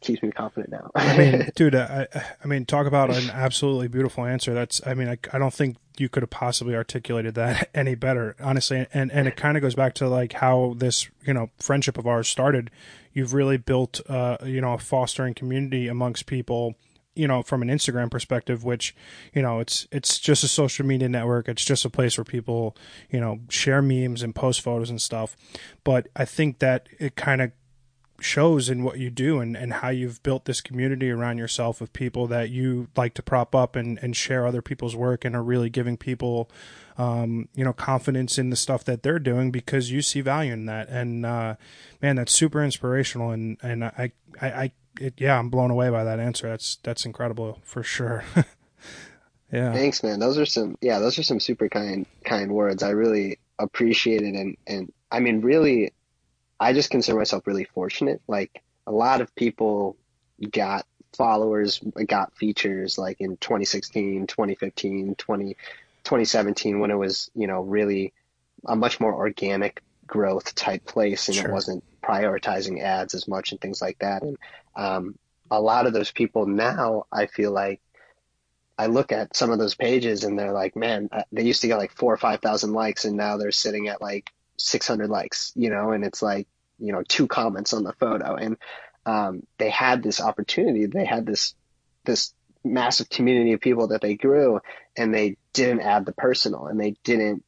keeps 0.00 0.22
me 0.22 0.30
confident 0.30 0.70
now. 0.70 0.90
I 0.94 1.16
mean, 1.16 1.50
dude, 1.56 1.74
I, 1.74 2.06
I 2.42 2.46
mean, 2.46 2.64
talk 2.64 2.86
about 2.86 3.10
an 3.10 3.30
absolutely 3.30 3.88
beautiful 3.88 4.24
answer. 4.24 4.54
That's, 4.54 4.80
I 4.86 4.94
mean, 4.94 5.08
I, 5.08 5.18
I 5.32 5.38
don't 5.38 5.52
think 5.52 5.76
you 5.98 6.08
could 6.08 6.22
have 6.22 6.30
possibly 6.30 6.74
articulated 6.74 7.34
that 7.34 7.70
any 7.74 7.94
better, 7.94 8.36
honestly. 8.40 8.86
And 8.92 9.10
and 9.12 9.26
it 9.26 9.36
kind 9.36 9.56
of 9.56 9.62
goes 9.62 9.74
back 9.74 9.94
to 9.94 10.08
like 10.08 10.34
how 10.34 10.74
this, 10.76 11.08
you 11.26 11.34
know, 11.34 11.50
friendship 11.58 11.98
of 11.98 12.06
ours 12.06 12.28
started. 12.28 12.70
You've 13.12 13.34
really 13.34 13.56
built, 13.56 14.00
uh, 14.08 14.36
you 14.44 14.60
know, 14.60 14.74
a 14.74 14.78
fostering 14.78 15.34
community 15.34 15.88
amongst 15.88 16.26
people 16.26 16.76
you 17.14 17.26
know 17.26 17.42
from 17.42 17.62
an 17.62 17.68
Instagram 17.68 18.10
perspective, 18.10 18.62
which 18.62 18.94
you 19.34 19.42
know 19.42 19.58
it's 19.58 19.88
it's 19.90 20.20
just 20.20 20.44
a 20.44 20.48
social 20.48 20.86
media 20.86 21.08
network. 21.08 21.48
It's 21.48 21.64
just 21.64 21.84
a 21.84 21.90
place 21.90 22.16
where 22.16 22.24
people 22.24 22.76
you 23.10 23.18
know 23.18 23.40
share 23.48 23.82
memes 23.82 24.22
and 24.22 24.34
post 24.34 24.60
photos 24.60 24.88
and 24.88 25.02
stuff. 25.02 25.36
But 25.82 26.06
I 26.14 26.24
think 26.24 26.60
that 26.60 26.88
it 27.00 27.16
kind 27.16 27.42
of 27.42 27.50
shows 28.20 28.68
in 28.68 28.82
what 28.82 28.98
you 28.98 29.10
do 29.10 29.40
and, 29.40 29.56
and 29.56 29.74
how 29.74 29.88
you've 29.88 30.22
built 30.22 30.44
this 30.44 30.60
community 30.60 31.10
around 31.10 31.38
yourself 31.38 31.80
of 31.80 31.92
people 31.92 32.26
that 32.26 32.50
you 32.50 32.88
like 32.96 33.14
to 33.14 33.22
prop 33.22 33.54
up 33.54 33.76
and, 33.76 33.98
and 34.02 34.16
share 34.16 34.46
other 34.46 34.60
people's 34.60 34.96
work 34.96 35.24
and 35.24 35.36
are 35.36 35.42
really 35.42 35.70
giving 35.70 35.96
people 35.96 36.50
um, 36.96 37.48
you 37.54 37.62
know 37.64 37.72
confidence 37.72 38.38
in 38.38 38.50
the 38.50 38.56
stuff 38.56 38.82
that 38.84 39.04
they're 39.04 39.20
doing 39.20 39.52
because 39.52 39.92
you 39.92 40.02
see 40.02 40.20
value 40.20 40.52
in 40.52 40.66
that 40.66 40.88
and 40.88 41.24
uh, 41.24 41.54
man 42.02 42.16
that's 42.16 42.32
super 42.32 42.64
inspirational 42.64 43.30
and 43.30 43.56
and 43.62 43.84
I 43.84 44.12
I, 44.40 44.50
I 44.50 44.72
it, 45.00 45.14
yeah, 45.18 45.38
I'm 45.38 45.50
blown 45.50 45.70
away 45.70 45.90
by 45.90 46.04
that 46.04 46.20
answer. 46.20 46.48
That's 46.48 46.76
that's 46.82 47.04
incredible 47.04 47.60
for 47.62 47.82
sure. 47.82 48.24
yeah. 49.52 49.72
Thanks, 49.72 50.02
man. 50.02 50.18
Those 50.18 50.38
are 50.38 50.46
some 50.46 50.76
yeah, 50.80 50.98
those 50.98 51.18
are 51.18 51.22
some 51.22 51.40
super 51.40 51.68
kind 51.68 52.06
kind 52.24 52.52
words. 52.52 52.82
I 52.82 52.90
really 52.90 53.38
appreciate 53.58 54.22
it 54.22 54.34
and 54.34 54.56
and 54.66 54.92
I 55.10 55.20
mean 55.20 55.40
really 55.40 55.92
I 56.60 56.72
just 56.72 56.90
consider 56.90 57.18
myself 57.18 57.46
really 57.46 57.64
fortunate. 57.64 58.20
Like 58.26 58.62
a 58.86 58.92
lot 58.92 59.20
of 59.20 59.34
people 59.34 59.96
got 60.50 60.86
followers, 61.16 61.80
got 62.06 62.36
features 62.36 62.98
like 62.98 63.20
in 63.20 63.36
2016, 63.36 64.26
2015, 64.26 65.14
20, 65.14 65.44
2017 66.04 66.80
when 66.80 66.90
it 66.90 66.96
was, 66.96 67.30
you 67.34 67.46
know, 67.46 67.60
really 67.60 68.12
a 68.66 68.76
much 68.76 69.00
more 69.00 69.14
organic 69.14 69.82
growth 70.06 70.54
type 70.54 70.84
place 70.84 71.28
and 71.28 71.36
sure. 71.36 71.48
it 71.48 71.52
wasn't 71.52 71.84
prioritizing 72.02 72.82
ads 72.82 73.14
as 73.14 73.28
much 73.28 73.52
and 73.52 73.60
things 73.60 73.80
like 73.80 73.98
that. 73.98 74.22
And 74.22 74.36
um, 74.74 75.18
a 75.50 75.60
lot 75.60 75.86
of 75.86 75.92
those 75.92 76.10
people 76.10 76.46
now, 76.46 77.04
I 77.12 77.26
feel 77.26 77.52
like 77.52 77.80
I 78.78 78.86
look 78.86 79.12
at 79.12 79.36
some 79.36 79.50
of 79.50 79.58
those 79.58 79.74
pages 79.74 80.24
and 80.24 80.38
they're 80.38 80.52
like, 80.52 80.76
man, 80.76 81.08
uh, 81.12 81.22
they 81.32 81.42
used 81.42 81.62
to 81.62 81.66
get 81.68 81.78
like 81.78 81.92
four 81.92 82.14
or 82.14 82.16
5,000 82.16 82.72
likes 82.72 83.04
and 83.04 83.16
now 83.16 83.36
they're 83.36 83.52
sitting 83.52 83.88
at 83.88 84.00
like 84.00 84.30
600 84.58 85.08
likes, 85.08 85.52
you 85.54 85.70
know, 85.70 85.92
and 85.92 86.04
it's 86.04 86.22
like, 86.22 86.46
you 86.78 86.92
know, 86.92 87.02
two 87.06 87.26
comments 87.26 87.72
on 87.72 87.84
the 87.84 87.92
photo. 87.94 88.34
And 88.34 88.56
um, 89.06 89.42
they 89.58 89.70
had 89.70 90.02
this 90.02 90.20
opportunity. 90.20 90.86
They 90.86 91.04
had 91.04 91.26
this, 91.26 91.54
this 92.04 92.32
massive 92.64 93.08
community 93.08 93.52
of 93.52 93.60
people 93.60 93.88
that 93.88 94.00
they 94.00 94.14
grew 94.14 94.60
and 94.96 95.14
they 95.14 95.36
didn't 95.52 95.80
add 95.80 96.04
the 96.04 96.12
personal 96.12 96.66
and 96.66 96.78
they 96.78 96.96
didn't 97.04 97.44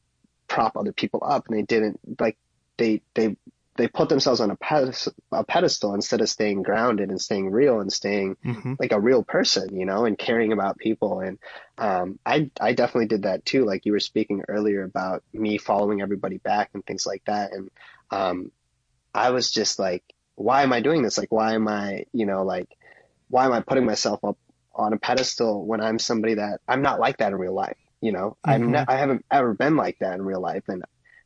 prop 0.47 0.75
other 0.75 0.91
people 0.91 1.21
up 1.23 1.47
and 1.47 1.57
they 1.57 1.61
didn't 1.61 1.99
like 2.19 2.37
they 2.77 3.01
they 3.13 3.35
they 3.81 3.87
put 3.87 4.09
themselves 4.09 4.39
on 4.39 4.51
a 4.51 4.55
pedestal, 4.55 5.11
a 5.31 5.43
pedestal 5.43 5.95
instead 5.95 6.21
of 6.21 6.29
staying 6.29 6.61
grounded 6.61 7.09
and 7.09 7.19
staying 7.19 7.49
real 7.49 7.79
and 7.79 7.91
staying 7.91 8.37
mm-hmm. 8.45 8.75
like 8.79 8.91
a 8.91 8.99
real 8.99 9.23
person, 9.23 9.75
you 9.75 9.87
know, 9.87 10.05
and 10.05 10.19
caring 10.19 10.53
about 10.53 10.77
people. 10.77 11.19
And 11.21 11.39
um, 11.79 12.19
I 12.23 12.51
I 12.61 12.73
definitely 12.73 13.07
did 13.07 13.23
that 13.23 13.43
too. 13.43 13.65
Like 13.65 13.87
you 13.87 13.93
were 13.93 13.99
speaking 13.99 14.43
earlier 14.47 14.83
about 14.83 15.23
me 15.33 15.57
following 15.57 15.99
everybody 15.99 16.37
back 16.37 16.69
and 16.75 16.85
things 16.85 17.07
like 17.07 17.25
that. 17.25 17.53
And 17.53 17.71
um, 18.11 18.51
I 19.15 19.31
was 19.31 19.49
just 19.49 19.79
like, 19.79 20.03
why 20.35 20.61
am 20.61 20.73
I 20.73 20.81
doing 20.81 21.01
this? 21.01 21.17
Like, 21.17 21.31
why 21.31 21.55
am 21.55 21.67
I, 21.67 22.05
you 22.13 22.27
know, 22.27 22.43
like, 22.43 22.69
why 23.29 23.45
am 23.45 23.51
I 23.51 23.61
putting 23.61 23.87
myself 23.87 24.23
up 24.23 24.37
on 24.75 24.93
a 24.93 24.99
pedestal 24.99 25.65
when 25.65 25.81
I'm 25.81 25.97
somebody 25.97 26.35
that 26.35 26.59
I'm 26.67 26.83
not 26.83 26.99
like 26.99 27.17
that 27.17 27.31
in 27.31 27.39
real 27.39 27.55
life? 27.55 27.77
You 27.99 28.11
know, 28.11 28.37
mm-hmm. 28.45 28.51
I'm 28.51 28.71
ne- 28.73 28.85
I 28.87 28.97
haven't 28.97 29.25
ever 29.31 29.55
been 29.55 29.75
like 29.75 29.97
that 30.01 30.13
in 30.13 30.21
real 30.21 30.39
life, 30.39 30.65
and 30.67 30.83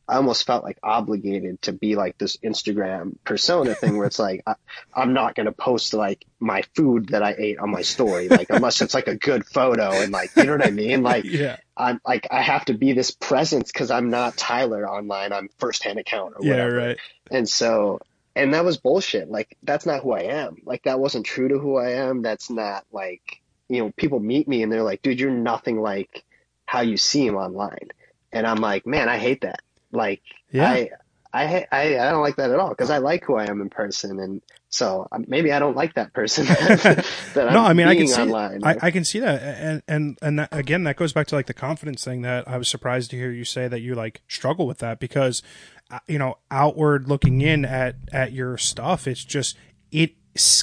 I 0.08 0.18
almost 0.18 0.46
felt 0.46 0.64
like 0.64 0.78
obligated 0.84 1.64
to 1.64 1.74
be 1.74 1.96
like 1.96 2.18
this 2.18 2.38
Instagram 2.38 3.16
persona 3.24 3.74
thing 3.74 3.98
where 3.98 4.06
it's 4.06 4.20
like 4.20 4.44
I, 4.46 4.56
am 4.96 5.14
not 5.14 5.34
going 5.34 5.48
to 5.48 5.52
post 5.52 5.96
like 5.96 6.26
my 6.40 6.62
food 6.76 7.10
that 7.10 7.24
I 7.24 7.34
ate 7.38 7.58
on 7.58 7.72
my 7.72 7.82
story 7.82 8.30
like 8.30 8.52
unless 8.52 8.82
it's 8.82 8.94
like 8.94 9.08
a 9.08 9.16
good 9.16 9.46
photo 9.48 9.92
and 9.92 10.12
like 10.12 10.36
you 10.36 10.44
know 10.44 10.52
what 10.52 10.66
I 10.66 10.72
mean? 10.72 11.02
Like 11.02 11.24
yeah. 11.26 11.58
I'm 11.76 12.00
like 12.06 12.28
I 12.30 12.42
have 12.42 12.66
to 12.66 12.76
be 12.76 12.94
this 12.94 13.12
presence 13.12 13.72
because 13.72 13.90
I'm 13.90 14.12
not 14.12 14.38
Tyler 14.38 14.88
online 14.88 15.34
I'm 15.34 15.50
firsthand 15.58 15.98
account 15.98 16.36
or 16.38 16.48
whatever. 16.48 16.80
yeah, 16.80 16.86
right. 16.88 16.98
and 17.32 17.50
so 17.50 18.00
and 18.36 18.54
that 18.54 18.64
was 18.64 18.78
bullshit 18.78 19.32
like 19.32 19.58
that's 19.64 19.88
not 19.88 20.04
who 20.04 20.12
I 20.12 20.24
am. 20.24 20.58
Like 20.66 20.84
that 20.84 21.00
wasn't 21.00 21.26
true 21.26 21.48
to 21.48 21.58
who 21.58 21.78
I 21.78 21.92
am 21.94 22.22
that's 22.22 22.52
not 22.52 22.86
like 22.92 23.42
you 23.70 23.80
know 23.80 23.92
people 23.98 24.20
meet 24.20 24.48
me 24.48 24.62
and 24.62 24.72
they're 24.72 24.84
like 24.84 25.02
dude 25.02 25.20
you're 25.20 25.32
nothing 25.32 25.82
like 25.82 26.24
how 26.68 26.82
you 26.82 26.98
seem 26.98 27.36
online. 27.36 27.90
And 28.32 28.46
I'm 28.46 28.58
like 28.58 28.86
man 28.86 29.10
I 29.10 29.18
hate 29.18 29.42
that 29.42 29.62
like, 29.96 30.22
yeah. 30.52 30.70
I, 30.70 30.90
I, 31.36 31.68
I, 31.72 31.82
I 32.00 32.12
don't 32.12 32.22
like 32.22 32.38
that 32.38 32.52
at 32.52 32.60
all 32.60 32.70
because 32.70 32.90
I 32.90 33.00
like 33.00 33.26
who 33.26 33.36
I 33.36 33.46
am 33.46 33.60
in 33.60 33.70
person, 33.70 34.20
and 34.20 34.42
so 34.70 35.08
um, 35.12 35.26
maybe 35.28 35.52
I 35.52 35.60
don't 35.60 35.76
like 35.76 35.96
that 35.96 36.14
person 36.14 36.46
that, 36.46 37.06
no, 37.36 37.62
i 37.62 37.74
mean 37.74 37.88
I 37.88 37.96
can 37.96 38.08
see 38.08 38.22
online. 38.22 38.64
I, 38.64 38.78
I, 38.82 38.92
can 38.92 39.04
see 39.04 39.20
that, 39.20 39.42
and 39.42 39.84
and 39.88 40.18
and 40.22 40.40
that, 40.40 40.50
again, 40.54 40.86
that 40.86 40.96
goes 40.96 41.12
back 41.12 41.28
to 41.28 41.36
like 41.36 41.48
the 41.48 41.54
confidence 41.54 42.06
thing 42.06 42.22
that 42.22 42.48
I 42.48 42.58
was 42.58 42.70
surprised 42.70 43.12
to 43.12 43.18
hear 43.18 43.32
you 43.32 43.44
say 43.44 43.68
that 43.68 43.82
you 43.82 43.96
like 43.96 44.22
struggle 44.30 44.66
with 44.66 44.78
that 44.78 45.00
because, 45.00 45.44
uh, 45.92 46.00
you 46.08 46.18
know, 46.18 46.38
outward 46.50 47.10
looking 47.10 47.42
in 47.42 47.66
at 47.66 47.96
at 48.14 48.32
your 48.32 48.58
stuff, 48.58 49.06
it's 49.06 49.26
just 49.26 49.58
it 49.92 50.12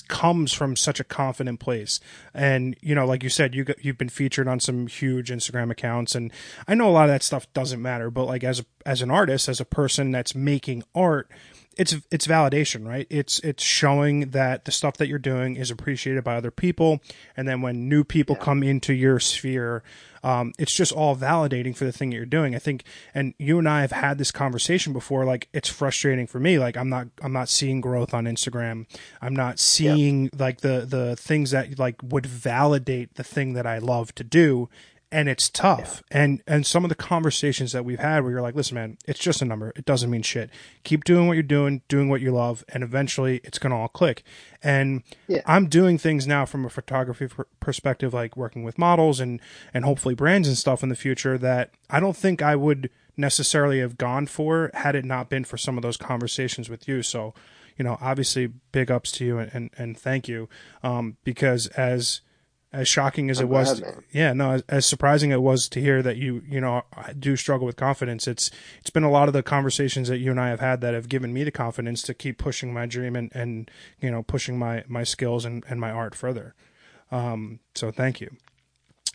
comes 0.09 0.53
from 0.53 0.77
such 0.77 1.01
a 1.01 1.05
confident 1.05 1.61
place. 1.61 1.99
And 2.35 2.77
you 2.81 2.95
know 2.95 3.07
like 3.07 3.23
you 3.23 3.31
said 3.31 3.55
you 3.55 3.65
you've 3.81 3.99
been 3.99 4.09
featured 4.09 4.49
on 4.49 4.61
some 4.61 4.87
huge 4.87 5.31
Instagram 5.31 5.71
accounts 5.71 6.15
and 6.15 6.33
I 6.69 6.75
know 6.75 6.89
a 6.89 6.93
lot 6.93 7.05
of 7.05 7.11
that 7.11 7.23
stuff 7.23 7.53
doesn't 7.53 7.81
matter 7.81 8.11
but 8.11 8.25
like 8.27 8.45
as 8.45 8.61
a, 8.61 8.65
as 8.85 9.03
an 9.03 9.11
artist 9.11 9.49
as 9.49 9.61
a 9.61 9.65
person 9.65 10.11
that's 10.11 10.35
making 10.35 10.83
art 10.95 11.31
it's 11.77 11.97
it's 12.11 12.27
validation, 12.27 12.87
right? 12.87 13.07
It's 13.11 13.39
it's 13.41 13.63
showing 13.63 14.31
that 14.31 14.65
the 14.65 14.73
stuff 14.73 14.97
that 14.99 15.09
you're 15.09 15.19
doing 15.19 15.57
is 15.57 15.71
appreciated 15.71 16.25
by 16.25 16.37
other 16.37 16.51
people, 16.51 17.01
and 17.37 17.49
then 17.49 17.63
when 17.63 17.89
new 17.89 18.05
people 18.05 18.37
yeah. 18.39 18.45
come 18.45 18.63
into 18.63 18.93
your 18.93 19.19
sphere, 19.19 19.83
um, 20.23 20.53
it's 20.59 20.75
just 20.75 20.93
all 20.93 21.17
validating 21.17 21.77
for 21.77 21.85
the 21.85 21.93
thing 21.93 22.11
that 22.11 22.17
you're 22.17 22.27
doing. 22.27 22.55
I 22.55 22.59
think, 22.59 22.85
and 23.15 23.35
you 23.39 23.59
and 23.59 23.69
I 23.69 23.81
have 23.81 23.93
had 23.93 24.19
this 24.19 24.31
conversation 24.31 24.93
before. 24.93 25.25
Like 25.25 25.49
it's 25.53 25.69
frustrating 25.69 26.27
for 26.27 26.39
me. 26.39 26.59
Like 26.59 26.77
I'm 26.77 26.89
not 26.89 27.09
I'm 27.23 27.33
not 27.33 27.49
seeing 27.49 27.81
growth 27.81 28.15
on 28.15 28.25
Instagram. 28.25 28.87
I'm 29.21 29.35
not 29.35 29.59
seeing 29.59 30.25
yeah. 30.25 30.31
like 30.39 30.61
the 30.61 30.85
the 30.87 31.17
things 31.17 31.51
that 31.53 31.79
like 31.79 31.97
would 32.03 32.27
validate 32.27 33.15
the 33.15 33.25
thing 33.25 33.55
that 33.55 33.67
I 33.67 33.79
love 33.79 34.15
to 34.17 34.25
do 34.25 34.69
and 35.13 35.29
it's 35.29 35.49
tough. 35.51 36.03
Yeah. 36.11 36.23
And 36.23 36.43
and 36.47 36.67
some 36.67 36.85
of 36.85 36.89
the 36.89 36.95
conversations 36.95 37.73
that 37.73 37.85
we've 37.85 38.01
had 38.01 38.23
where 38.23 38.33
you're 38.33 38.43
like, 38.43 38.55
listen, 38.55 38.75
man, 38.75 38.97
it's 39.07 39.21
just 39.21 39.43
a 39.43 39.45
number. 39.45 39.73
It 39.77 39.85
doesn't 39.85 40.11
mean 40.11 40.23
shit. 40.23 40.51
Keep 40.83 41.05
doing 41.05 41.29
what 41.29 41.35
you're 41.35 41.43
doing, 41.43 41.83
doing 41.87 42.09
what 42.09 42.23
you 42.23 42.33
love, 42.33 42.65
and 42.71 42.83
eventually 42.83 43.41
it's 43.45 43.59
gonna 43.59 43.79
all 43.79 43.89
click. 43.89 44.25
And 44.63 45.03
yeah. 45.29 45.43
I'm 45.47 45.69
doing 45.69 45.99
things 45.99 46.27
now 46.27 46.47
from 46.47 46.65
a 46.65 46.71
photography 46.71 47.29
perspective, 47.61 48.15
like 48.15 48.37
working 48.37 48.65
with 48.65 48.79
models 48.79 49.21
and 49.21 49.41
and 49.73 49.85
hopefully 49.85 50.15
brands 50.15 50.49
and 50.49 50.57
stuff 50.57 50.83
in 50.83 50.89
the 50.89 50.97
future 50.97 51.37
that 51.39 51.71
I 51.91 52.01
don't 52.01 52.17
think 52.17 52.43
I 52.43 52.57
would 52.57 52.91
necessarily 53.17 53.81
have 53.81 53.99
gone 53.99 54.27
for 54.27 54.71
had 54.73 54.97
it 54.97 55.05
not 55.05 55.29
been 55.29 55.45
for 55.45 55.59
some 55.59 55.77
of 55.77 55.83
those 55.83 55.99
conversations 55.99 56.71
with 56.71 56.89
you. 56.89 57.03
So, 57.03 57.35
you 57.77 57.85
know, 57.85 57.99
obviously, 58.01 58.47
big 58.47 58.91
ups 58.91 59.13
to 59.13 59.25
you 59.25 59.39
and 59.39 59.51
and, 59.53 59.71
and 59.77 59.99
thank 59.99 60.27
you, 60.27 60.49
um, 60.83 61.19
because 61.23 61.67
as 61.69 62.23
as 62.73 62.89
shocking 62.89 63.29
as 63.31 63.39
I'm 63.39 63.47
it 63.47 63.49
was, 63.51 63.81
glad, 63.81 64.05
yeah, 64.13 64.33
no, 64.33 64.53
as, 64.53 64.63
as, 64.69 64.87
surprising 64.87 65.31
it 65.31 65.43
was 65.43 65.69
to 65.69 65.81
hear 65.81 66.03
that 66.03 66.17
you, 66.17 66.43
you 66.49 66.61
know, 66.61 66.83
I 66.97 67.13
do 67.13 67.37
struggle 67.37 67.67
with 67.67 67.77
confidence. 67.77 68.27
It's, 68.27 68.51
it's 68.81 68.91
been 68.91 69.03
a 69.03 69.11
lot 69.11 69.29
of 69.29 69.35
the 69.35 69.43
conversations 69.43 70.09
that 70.09 70.19
you 70.19 70.31
and 70.31 70.41
I 70.41 70.49
have 70.49 70.61
had 70.61 70.81
that 70.81 70.95
have 70.95 71.09
given 71.09 71.33
me 71.33 71.45
the 71.45 71.51
confidence 71.51 72.03
to 72.03 72.15
keep 72.15 72.39
pushing 72.39 72.73
my 72.73 72.87
dream 72.87 73.15
and, 73.15 73.31
and, 73.35 73.71
you 74.01 74.11
know, 74.11 74.23
pushing 74.23 74.59
my, 74.59 74.85
my 74.89 75.05
skills 75.05 75.45
and, 75.45 75.63
and 75.69 75.81
my 75.81 75.91
art 75.91 76.15
further. 76.15 76.55
Um, 77.11 77.61
so 77.75 77.91
thank 77.91 78.21
you. 78.21 78.31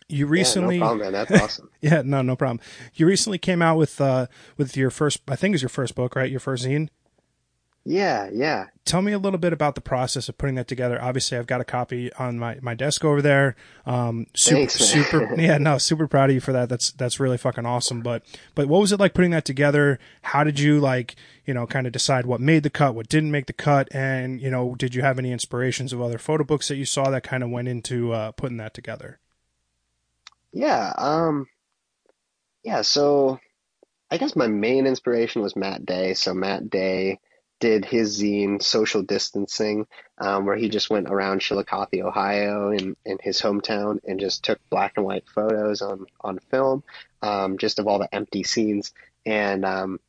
You 0.09 0.27
recently, 0.27 0.75
yeah, 0.75 0.79
no 0.79 0.85
problem, 0.85 0.99
man. 0.99 1.13
That's 1.13 1.41
awesome. 1.41 1.69
yeah, 1.81 2.01
no, 2.05 2.21
no 2.21 2.35
problem. 2.35 2.61
You 2.93 3.07
recently 3.07 3.37
came 3.37 3.61
out 3.61 3.77
with 3.77 3.99
uh 3.99 4.27
with 4.55 4.77
your 4.77 4.89
first, 4.89 5.19
I 5.27 5.35
think, 5.35 5.53
is 5.53 5.61
your 5.61 5.67
first 5.67 5.95
book, 5.95 6.15
right? 6.15 6.31
Your 6.31 6.39
first 6.39 6.65
zine. 6.65 6.87
Yeah, 7.89 8.29
yeah. 8.33 8.65
Tell 8.83 9.01
me 9.01 9.13
a 9.13 9.17
little 9.17 9.39
bit 9.39 9.53
about 9.53 9.75
the 9.75 9.81
process 9.81 10.27
of 10.27 10.37
putting 10.37 10.55
that 10.55 10.67
together. 10.67 11.01
Obviously, 11.01 11.37
I've 11.37 11.47
got 11.47 11.61
a 11.61 11.63
copy 11.65 12.11
on 12.15 12.37
my, 12.37 12.57
my 12.61 12.73
desk 12.73 13.05
over 13.05 13.21
there. 13.21 13.55
Um, 13.85 14.27
super, 14.35 14.57
Thanks, 14.57 14.73
super, 14.73 15.33
yeah, 15.37 15.57
no, 15.57 15.77
super 15.77 16.05
proud 16.05 16.29
of 16.29 16.33
you 16.33 16.41
for 16.41 16.51
that. 16.51 16.67
That's, 16.67 16.91
that's 16.91 17.17
really 17.17 17.37
fucking 17.37 17.65
awesome. 17.65 18.01
But, 18.01 18.23
but 18.55 18.67
what 18.67 18.81
was 18.81 18.91
it 18.91 18.99
like 18.99 19.13
putting 19.13 19.31
that 19.31 19.45
together? 19.45 19.99
How 20.21 20.43
did 20.43 20.59
you 20.59 20.81
like, 20.81 21.15
you 21.45 21.53
know, 21.53 21.65
kind 21.65 21.87
of 21.87 21.93
decide 21.93 22.25
what 22.25 22.41
made 22.41 22.63
the 22.63 22.69
cut, 22.69 22.93
what 22.93 23.07
didn't 23.07 23.31
make 23.31 23.45
the 23.45 23.53
cut? 23.53 23.87
And, 23.95 24.41
you 24.41 24.51
know, 24.51 24.75
did 24.75 24.93
you 24.93 25.01
have 25.01 25.17
any 25.17 25.31
inspirations 25.31 25.93
of 25.93 26.01
other 26.01 26.17
photo 26.17 26.43
books 26.43 26.67
that 26.67 26.75
you 26.75 26.85
saw 26.85 27.09
that 27.09 27.23
kind 27.23 27.41
of 27.41 27.49
went 27.49 27.69
into, 27.69 28.11
uh, 28.11 28.33
putting 28.33 28.57
that 28.57 28.73
together? 28.73 29.21
Yeah, 30.51 30.91
um, 30.97 31.47
yeah, 32.65 32.81
so 32.81 33.39
I 34.11 34.17
guess 34.17 34.35
my 34.35 34.47
main 34.47 34.87
inspiration 34.87 35.41
was 35.41 35.55
Matt 35.55 35.85
Day. 35.85 36.15
So 36.15 36.33
Matt 36.33 36.69
Day 36.69 37.19
did 37.59 37.85
his 37.85 38.21
zine 38.21 38.61
Social 38.61 39.01
Distancing, 39.01 39.87
um, 40.17 40.45
where 40.45 40.55
he 40.55 40.69
just 40.69 40.89
went 40.89 41.09
around 41.09 41.41
Chillicothe, 41.41 42.01
Ohio, 42.01 42.71
in, 42.71 42.95
in 43.05 43.17
his 43.21 43.41
hometown, 43.41 43.99
and 44.07 44.19
just 44.19 44.43
took 44.43 44.59
black 44.69 44.93
and 44.95 45.05
white 45.05 45.27
photos 45.27 45.81
on 45.81 46.05
on 46.21 46.39
film, 46.51 46.83
um, 47.21 47.57
just 47.57 47.79
of 47.79 47.87
all 47.87 47.99
the 47.99 48.13
empty 48.13 48.43
scenes. 48.43 48.93
And 49.25 49.65
um, 49.65 49.99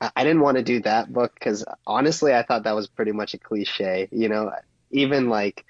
I, 0.00 0.10
I 0.16 0.24
didn't 0.24 0.42
want 0.42 0.58
to 0.58 0.62
do 0.62 0.80
that 0.82 1.12
book 1.12 1.34
because 1.34 1.64
honestly, 1.86 2.34
I 2.34 2.42
thought 2.42 2.64
that 2.64 2.76
was 2.76 2.86
pretty 2.86 3.12
much 3.12 3.34
a 3.34 3.38
cliche. 3.38 4.08
You 4.10 4.28
know, 4.28 4.52
even 4.90 5.28
like 5.28 5.64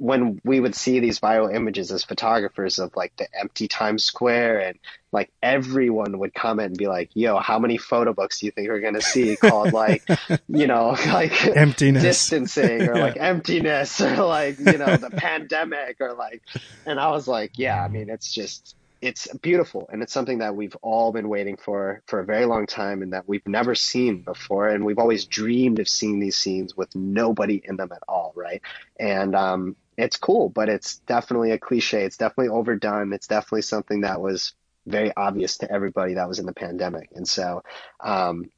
when 0.00 0.40
we 0.44 0.58
would 0.58 0.74
see 0.74 0.98
these 0.98 1.20
viral 1.20 1.54
images 1.54 1.92
as 1.92 2.02
photographers 2.02 2.78
of 2.78 2.96
like 2.96 3.14
the 3.18 3.28
empty 3.38 3.68
Times 3.68 4.02
Square 4.02 4.60
and 4.60 4.78
like 5.12 5.30
everyone 5.42 6.18
would 6.20 6.32
comment 6.32 6.68
and 6.68 6.78
be 6.78 6.86
like, 6.86 7.10
yo, 7.12 7.38
how 7.38 7.58
many 7.58 7.76
photo 7.76 8.14
books 8.14 8.40
do 8.40 8.46
you 8.46 8.52
think 8.52 8.70
we're 8.70 8.80
going 8.80 8.94
to 8.94 9.02
see 9.02 9.36
called 9.36 9.74
like, 9.74 10.02
you 10.48 10.66
know, 10.66 10.96
like 11.08 11.46
emptiness 11.48 12.02
distancing 12.02 12.88
or 12.88 12.94
yeah. 12.96 13.02
like 13.02 13.16
emptiness 13.18 14.00
or 14.00 14.24
like, 14.24 14.58
you 14.58 14.78
know, 14.78 14.96
the 14.96 15.10
pandemic 15.10 15.98
or 16.00 16.14
like, 16.14 16.40
and 16.86 16.98
I 16.98 17.10
was 17.10 17.28
like, 17.28 17.58
yeah, 17.58 17.84
I 17.84 17.88
mean, 17.88 18.08
it's 18.08 18.32
just, 18.32 18.76
it's 19.02 19.28
beautiful 19.38 19.88
and 19.92 20.02
it's 20.02 20.12
something 20.14 20.38
that 20.38 20.56
we've 20.56 20.76
all 20.82 21.12
been 21.12 21.28
waiting 21.28 21.56
for 21.56 22.02
for 22.06 22.20
a 22.20 22.24
very 22.24 22.44
long 22.44 22.66
time 22.66 23.02
and 23.02 23.12
that 23.12 23.26
we've 23.26 23.46
never 23.46 23.74
seen 23.74 24.20
before 24.20 24.68
and 24.68 24.84
we've 24.84 24.98
always 24.98 25.24
dreamed 25.24 25.78
of 25.78 25.88
seeing 25.88 26.20
these 26.20 26.36
scenes 26.36 26.76
with 26.76 26.94
nobody 26.94 27.62
in 27.64 27.76
them 27.76 27.90
at 27.92 28.02
all 28.06 28.32
right 28.36 28.60
and 28.98 29.34
um, 29.34 29.74
it's 30.00 30.16
cool, 30.16 30.48
but 30.48 30.68
it's 30.68 30.98
definitely 30.98 31.52
a 31.52 31.58
cliche. 31.58 32.04
It's 32.04 32.16
definitely 32.16 32.48
overdone. 32.48 33.12
It's 33.12 33.26
definitely 33.26 33.62
something 33.62 34.02
that 34.02 34.20
was 34.20 34.54
very 34.86 35.12
obvious 35.16 35.58
to 35.58 35.70
everybody 35.70 36.14
that 36.14 36.28
was 36.28 36.38
in 36.38 36.46
the 36.46 36.52
pandemic. 36.52 37.10
And 37.14 37.26
so, 37.26 37.62
um, 38.00 38.50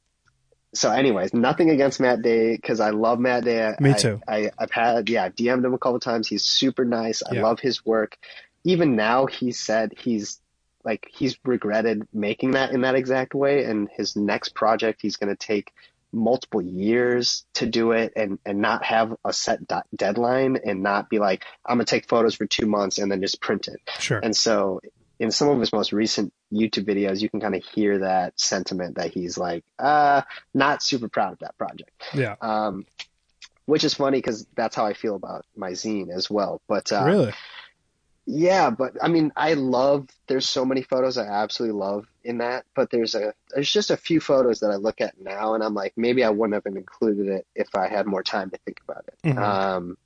so 0.73 0.91
anyways, 0.91 1.33
nothing 1.33 1.69
against 1.69 1.99
Matt 1.99 2.21
Day 2.21 2.55
because 2.55 2.79
I 2.79 2.89
love 2.89 3.19
Matt 3.19 3.45
Day. 3.45 3.73
Me 3.79 3.93
too. 3.93 4.19
I, 4.27 4.45
I, 4.45 4.51
have 4.59 4.71
had, 4.71 5.09
yeah, 5.09 5.25
I've 5.25 5.35
DM'd 5.35 5.63
him 5.63 5.73
a 5.73 5.77
couple 5.77 5.99
times. 5.99 6.27
He's 6.27 6.43
super 6.43 6.83
nice. 6.83 7.21
I 7.23 7.35
yeah. 7.35 7.43
love 7.43 7.59
his 7.59 7.85
work. 7.85 8.17
Even 8.63 8.95
now, 8.95 9.25
he 9.25 9.51
said 9.51 9.93
he's 9.97 10.39
like, 10.83 11.07
he's 11.13 11.37
regretted 11.45 12.07
making 12.13 12.51
that 12.51 12.71
in 12.71 12.81
that 12.81 12.95
exact 12.95 13.35
way. 13.35 13.65
And 13.65 13.89
his 13.95 14.15
next 14.15 14.55
project, 14.55 15.01
he's 15.01 15.17
going 15.17 15.29
to 15.29 15.35
take 15.35 15.71
multiple 16.13 16.61
years 16.61 17.45
to 17.55 17.65
do 17.65 17.91
it 17.91 18.13
and, 18.15 18.37
and 18.45 18.59
not 18.59 18.83
have 18.85 19.15
a 19.25 19.33
set 19.33 19.67
de- 19.67 19.83
deadline 19.95 20.57
and 20.63 20.83
not 20.83 21.09
be 21.09 21.19
like, 21.19 21.43
I'm 21.65 21.77
going 21.77 21.85
to 21.85 21.89
take 21.89 22.07
photos 22.07 22.35
for 22.35 22.45
two 22.45 22.67
months 22.67 22.99
and 22.99 23.11
then 23.11 23.19
just 23.19 23.41
print 23.41 23.67
it. 23.67 23.81
Sure. 23.99 24.19
And 24.19 24.35
so 24.35 24.79
in 25.19 25.31
some 25.31 25.49
of 25.49 25.59
his 25.59 25.73
most 25.73 25.91
recent 25.91 26.31
YouTube 26.51 26.85
videos, 26.85 27.21
you 27.21 27.29
can 27.29 27.39
kind 27.39 27.55
of 27.55 27.63
hear 27.63 27.99
that 27.99 28.39
sentiment 28.39 28.95
that 28.95 29.11
he's 29.11 29.37
like, 29.37 29.63
uh, 29.79 30.21
not 30.53 30.83
super 30.83 31.09
proud 31.09 31.33
of 31.33 31.39
that 31.39 31.57
project. 31.57 31.91
Yeah. 32.13 32.35
Um, 32.41 32.85
which 33.65 33.83
is 33.83 33.93
funny 33.93 34.17
because 34.17 34.45
that's 34.55 34.75
how 34.75 34.85
I 34.85 34.93
feel 34.93 35.15
about 35.15 35.45
my 35.55 35.71
zine 35.71 36.09
as 36.09 36.29
well. 36.29 36.61
But, 36.67 36.91
uh, 36.91 37.05
really? 37.05 37.33
Yeah, 38.25 38.69
but 38.69 38.95
I 39.01 39.09
mean, 39.09 39.33
I 39.35 39.53
love. 39.53 40.07
There's 40.27 40.47
so 40.47 40.63
many 40.63 40.81
photos 40.81 41.17
I 41.17 41.25
absolutely 41.27 41.77
love 41.77 42.07
in 42.23 42.37
that, 42.37 42.65
but 42.73 42.89
there's 42.89 43.15
a 43.15 43.33
there's 43.53 43.71
just 43.71 43.91
a 43.91 43.97
few 43.97 44.21
photos 44.21 44.61
that 44.61 44.71
I 44.71 44.75
look 44.75 45.01
at 45.01 45.19
now, 45.19 45.55
and 45.55 45.63
I'm 45.63 45.73
like, 45.73 45.93
maybe 45.97 46.23
I 46.23 46.29
wouldn't 46.29 46.53
have 46.53 46.73
included 46.73 47.27
it 47.27 47.45
if 47.53 47.75
I 47.75 47.87
had 47.87 48.05
more 48.05 48.23
time 48.23 48.49
to 48.51 48.57
think 48.59 48.79
about 48.87 49.05
it. 49.07 49.27
Mm-hmm. 49.27 49.39
Um, 49.39 49.97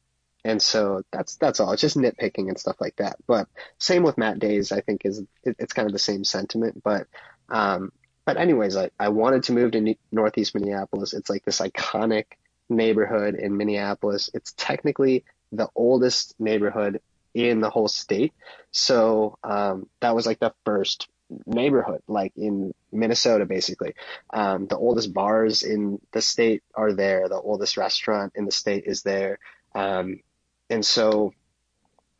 and 0.43 0.61
so 0.61 1.03
that's 1.11 1.35
that's 1.35 1.59
all. 1.59 1.73
It's 1.73 1.81
just 1.81 1.97
nitpicking 1.97 2.47
and 2.47 2.57
stuff 2.57 2.77
like 2.79 2.95
that. 2.95 3.17
But 3.27 3.47
same 3.77 4.01
with 4.01 4.17
Matt 4.17 4.39
Days, 4.39 4.71
I 4.71 4.81
think 4.81 5.05
is 5.05 5.19
it, 5.43 5.55
it's 5.59 5.73
kind 5.73 5.87
of 5.87 5.93
the 5.93 5.99
same 5.99 6.23
sentiment. 6.23 6.81
But 6.83 7.05
um, 7.49 7.91
but 8.25 8.37
anyways, 8.37 8.77
I 8.77 8.89
I 8.99 9.09
wanted 9.09 9.43
to 9.43 9.53
move 9.53 9.71
to 9.71 9.95
Northeast 10.11 10.55
Minneapolis. 10.55 11.13
It's 11.13 11.29
like 11.29 11.45
this 11.45 11.59
iconic 11.59 12.25
neighborhood 12.67 13.35
in 13.35 13.57
Minneapolis. 13.57 14.29
It's 14.33 14.53
technically 14.57 15.23
the 15.51 15.69
oldest 15.75 16.33
neighborhood 16.39 16.99
in 17.37 17.61
the 17.61 17.69
whole 17.69 17.87
state. 17.87 18.33
So 18.71 19.37
um, 19.43 19.87
that 20.01 20.15
was 20.15 20.25
like 20.25 20.39
the 20.39 20.53
first 20.65 21.07
neighborhood, 21.45 22.01
like 22.07 22.33
in 22.35 22.73
Minnesota, 22.91 23.45
basically. 23.45 23.93
Um, 24.31 24.67
the 24.67 24.77
oldest 24.77 25.13
bars 25.13 25.63
in 25.63 25.99
the 26.11 26.21
state 26.21 26.63
are 26.73 26.93
there. 26.93 27.29
The 27.29 27.39
oldest 27.39 27.77
restaurant 27.77 28.33
in 28.35 28.45
the 28.45 28.51
state 28.51 28.85
is 28.87 29.03
there. 29.03 29.39
Um, 29.75 30.21
and 30.69 30.85
so, 30.85 31.33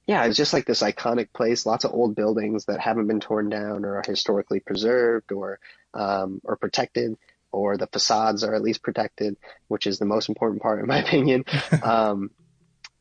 yeah, 0.06 0.26
it's 0.26 0.38
just 0.38 0.54
like 0.54 0.66
this 0.66 0.84
iconic 0.84 1.34
place. 1.34 1.66
Lots 1.66 1.84
of 1.84 1.94
old 1.94 2.16
buildings 2.16 2.66
that 2.66 2.80
haven't 2.80 3.08
been 3.08 3.20
torn 3.20 3.50
down 3.50 3.86
or 3.86 3.98
are 3.98 4.04
historically 4.06 4.60
preserved 4.60 5.32
or 5.32 5.60
um, 5.94 6.42
or 6.44 6.58
protected, 6.58 7.18
or 7.52 7.76
the 7.76 7.88
facades 7.88 8.44
are 8.44 8.54
at 8.54 8.62
least 8.62 8.84
protected, 8.84 9.36
which 9.68 9.88
is 9.88 9.98
the 9.98 10.06
most 10.06 10.30
important 10.30 10.62
part, 10.62 10.80
in 10.80 10.88
my 10.88 11.00
opinion. 11.04 11.44
Um, 11.84 12.30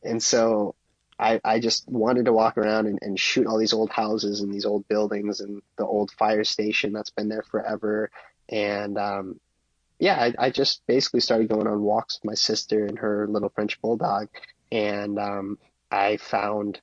and 0.03 0.21
so 0.21 0.75
I, 1.19 1.41
I 1.43 1.59
just 1.59 1.87
wanted 1.89 2.25
to 2.25 2.33
walk 2.33 2.57
around 2.57 2.85
and, 2.85 2.99
and 3.01 3.19
shoot 3.19 3.47
all 3.47 3.57
these 3.57 3.73
old 3.73 3.89
houses 3.89 4.41
and 4.41 4.53
these 4.53 4.65
old 4.65 4.87
buildings 4.87 5.39
and 5.39 5.61
the 5.77 5.85
old 5.85 6.11
fire 6.11 6.43
station 6.43 6.93
that's 6.93 7.09
been 7.09 7.29
there 7.29 7.43
forever. 7.43 8.11
And 8.49 8.97
um, 8.97 9.39
yeah, 9.99 10.15
I, 10.15 10.33
I 10.37 10.49
just 10.51 10.85
basically 10.85 11.21
started 11.21 11.49
going 11.49 11.67
on 11.67 11.81
walks 11.81 12.19
with 12.19 12.29
my 12.29 12.35
sister 12.35 12.85
and 12.85 12.99
her 12.99 13.27
little 13.27 13.49
French 13.49 13.81
bulldog. 13.81 14.29
And 14.71 15.17
um, 15.17 15.57
I 15.89 16.17
found, 16.17 16.79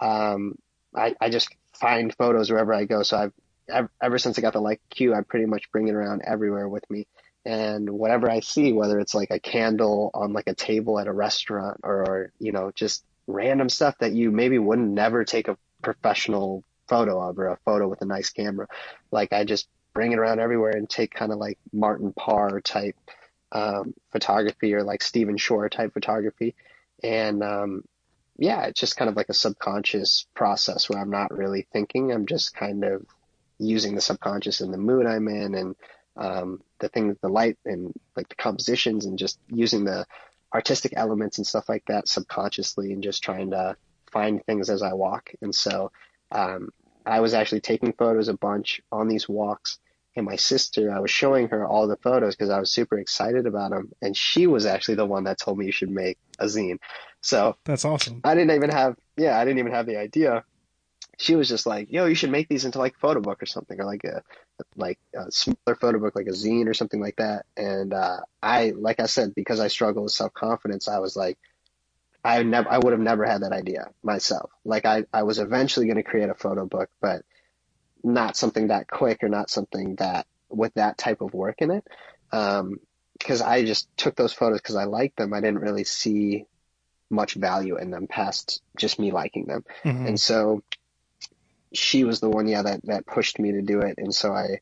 um, 0.00 0.56
I, 0.94 1.14
I 1.20 1.28
just 1.28 1.54
find 1.74 2.14
photos 2.16 2.50
wherever 2.50 2.72
I 2.72 2.84
go. 2.86 3.02
So 3.02 3.30
I've 3.70 3.88
ever, 4.00 4.16
since 4.18 4.38
I 4.38 4.42
got 4.42 4.54
the 4.54 4.60
Leica 4.60 4.78
Q, 4.88 5.14
I 5.14 5.20
pretty 5.20 5.46
much 5.46 5.70
bring 5.70 5.88
it 5.88 5.94
around 5.94 6.22
everywhere 6.24 6.68
with 6.68 6.88
me. 6.88 7.06
And 7.44 7.90
whatever 7.90 8.30
I 8.30 8.40
see, 8.40 8.72
whether 8.72 8.98
it's 8.98 9.14
like 9.14 9.30
a 9.30 9.38
candle 9.38 10.10
on 10.14 10.32
like 10.32 10.46
a 10.46 10.54
table 10.54 10.98
at 10.98 11.06
a 11.08 11.12
restaurant 11.12 11.80
or, 11.82 12.08
or 12.08 12.32
you 12.40 12.52
know, 12.52 12.72
just 12.74 13.04
random 13.26 13.68
stuff 13.68 13.96
that 13.98 14.12
you 14.12 14.30
maybe 14.30 14.58
wouldn't 14.58 14.90
never 14.90 15.24
take 15.24 15.48
a 15.48 15.58
professional 15.82 16.64
photo 16.88 17.20
of 17.20 17.38
or 17.38 17.48
a 17.48 17.58
photo 17.64 17.88
with 17.88 18.02
a 18.02 18.06
nice 18.06 18.30
camera. 18.30 18.68
Like 19.10 19.32
I 19.32 19.44
just 19.44 19.68
bring 19.94 20.12
it 20.12 20.18
around 20.18 20.40
everywhere 20.40 20.72
and 20.72 20.88
take 20.88 21.12
kind 21.12 21.32
of 21.32 21.38
like 21.38 21.58
Martin 21.72 22.12
Parr 22.12 22.60
type 22.60 22.96
um, 23.52 23.94
photography 24.12 24.74
or 24.74 24.82
like 24.82 25.02
Stephen 25.02 25.36
Shore 25.36 25.68
type 25.68 25.92
photography. 25.92 26.54
And 27.02 27.42
um, 27.42 27.84
yeah, 28.38 28.66
it's 28.66 28.80
just 28.80 28.96
kind 28.96 29.08
of 29.08 29.16
like 29.16 29.28
a 29.28 29.34
subconscious 29.34 30.26
process 30.34 30.88
where 30.88 31.00
I'm 31.00 31.10
not 31.10 31.36
really 31.36 31.66
thinking. 31.72 32.12
I'm 32.12 32.26
just 32.26 32.54
kind 32.54 32.84
of 32.84 33.06
using 33.58 33.94
the 33.94 34.00
subconscious 34.00 34.60
and 34.60 34.72
the 34.72 34.78
mood 34.78 35.06
I'm 35.06 35.28
in 35.28 35.54
and 35.54 35.76
um, 36.16 36.62
the 36.78 36.88
things, 36.88 37.16
the 37.20 37.28
light 37.28 37.58
and 37.64 37.94
like 38.16 38.28
the 38.28 38.34
compositions 38.34 39.06
and 39.06 39.18
just 39.18 39.38
using 39.48 39.84
the 39.84 40.06
artistic 40.56 40.94
elements 40.96 41.36
and 41.36 41.46
stuff 41.46 41.68
like 41.68 41.84
that 41.86 42.08
subconsciously 42.08 42.90
and 42.90 43.02
just 43.02 43.22
trying 43.22 43.50
to 43.50 43.76
find 44.10 44.42
things 44.46 44.70
as 44.70 44.80
I 44.80 44.94
walk. 44.94 45.30
And 45.42 45.54
so 45.54 45.92
um, 46.32 46.70
I 47.04 47.20
was 47.20 47.34
actually 47.34 47.60
taking 47.60 47.92
photos 47.92 48.28
a 48.28 48.34
bunch 48.34 48.80
on 48.90 49.06
these 49.06 49.28
walks. 49.28 49.78
And 50.16 50.24
my 50.24 50.36
sister, 50.36 50.90
I 50.90 51.00
was 51.00 51.10
showing 51.10 51.48
her 51.48 51.66
all 51.66 51.86
the 51.86 51.98
photos 51.98 52.34
because 52.34 52.48
I 52.48 52.58
was 52.58 52.72
super 52.72 52.98
excited 52.98 53.46
about 53.46 53.72
them. 53.72 53.92
And 54.00 54.16
she 54.16 54.46
was 54.46 54.64
actually 54.64 54.94
the 54.94 55.04
one 55.04 55.24
that 55.24 55.38
told 55.38 55.58
me 55.58 55.66
you 55.66 55.72
should 55.72 55.90
make 55.90 56.16
a 56.38 56.46
zine. 56.46 56.78
So 57.20 57.56
that's 57.66 57.84
awesome. 57.84 58.22
I 58.24 58.34
didn't 58.34 58.56
even 58.56 58.70
have, 58.70 58.96
yeah, 59.18 59.38
I 59.38 59.44
didn't 59.44 59.58
even 59.58 59.72
have 59.72 59.84
the 59.84 59.98
idea 59.98 60.42
she 61.18 61.34
was 61.34 61.48
just 61.48 61.66
like, 61.66 61.90
yo, 61.90 62.06
you 62.06 62.14
should 62.14 62.30
make 62.30 62.48
these 62.48 62.64
into 62.64 62.78
like 62.78 62.98
photo 62.98 63.20
book 63.20 63.42
or 63.42 63.46
something, 63.46 63.80
or 63.80 63.84
like 63.84 64.04
a 64.04 64.22
like 64.76 64.98
a 65.14 65.30
smaller 65.30 65.76
photo 65.80 65.98
book, 65.98 66.14
like 66.14 66.26
a 66.26 66.32
zine 66.32 66.68
or 66.68 66.74
something 66.74 67.00
like 67.00 67.16
that. 67.16 67.46
And 67.56 67.94
uh, 67.94 68.20
I, 68.42 68.72
like 68.76 69.00
I 69.00 69.06
said, 69.06 69.34
because 69.34 69.60
I 69.60 69.68
struggle 69.68 70.02
with 70.02 70.12
self 70.12 70.34
confidence, 70.34 70.88
I 70.88 70.98
was 70.98 71.16
like, 71.16 71.38
I 72.24 72.42
never, 72.42 72.70
I 72.70 72.78
would 72.78 72.92
have 72.92 73.00
never 73.00 73.24
had 73.24 73.42
that 73.42 73.52
idea 73.52 73.88
myself. 74.02 74.50
Like 74.64 74.84
I, 74.84 75.04
I 75.12 75.22
was 75.22 75.38
eventually 75.38 75.86
going 75.86 75.96
to 75.96 76.02
create 76.02 76.28
a 76.28 76.34
photo 76.34 76.66
book, 76.66 76.90
but 77.00 77.22
not 78.04 78.36
something 78.36 78.68
that 78.68 78.88
quick 78.88 79.22
or 79.22 79.28
not 79.28 79.48
something 79.48 79.96
that 79.96 80.26
with 80.50 80.74
that 80.74 80.98
type 80.98 81.22
of 81.22 81.32
work 81.34 81.62
in 81.62 81.70
it. 81.70 81.86
Um, 82.32 82.80
because 83.18 83.40
I 83.40 83.64
just 83.64 83.88
took 83.96 84.14
those 84.14 84.34
photos 84.34 84.60
because 84.60 84.76
I 84.76 84.84
liked 84.84 85.16
them. 85.16 85.32
I 85.32 85.40
didn't 85.40 85.60
really 85.60 85.84
see 85.84 86.44
much 87.08 87.34
value 87.34 87.78
in 87.78 87.90
them 87.90 88.06
past 88.06 88.60
just 88.76 88.98
me 88.98 89.10
liking 89.12 89.46
them. 89.46 89.64
Mhm. 89.84 90.08
And 90.08 90.20
so 90.20 90.62
she 91.76 92.04
was 92.04 92.20
the 92.20 92.30
one, 92.30 92.48
yeah, 92.48 92.62
that, 92.62 92.84
that 92.84 93.06
pushed 93.06 93.38
me 93.38 93.52
to 93.52 93.62
do 93.62 93.80
it. 93.80 93.96
And 93.98 94.14
so 94.14 94.32
I, 94.32 94.60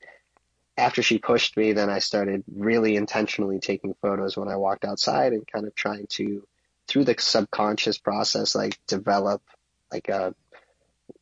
after 0.77 1.03
she 1.03 1.19
pushed 1.19 1.57
me, 1.57 1.73
then 1.73 1.91
I 1.91 2.01
started 2.01 2.45
really 2.53 2.97
intentionally 2.97 3.61
taking 3.61 3.95
photos 4.03 4.37
when 4.37 4.49
I 4.49 4.57
walked 4.57 4.85
outside 4.85 5.33
and 5.33 5.47
kind 5.47 5.67
of 5.67 5.75
trying 5.75 6.07
to, 6.11 6.47
through 6.89 7.05
the 7.05 7.15
subconscious 7.19 7.99
process, 7.99 8.55
like 8.55 8.79
develop 8.87 9.43
like 9.93 10.09
a, 10.09 10.35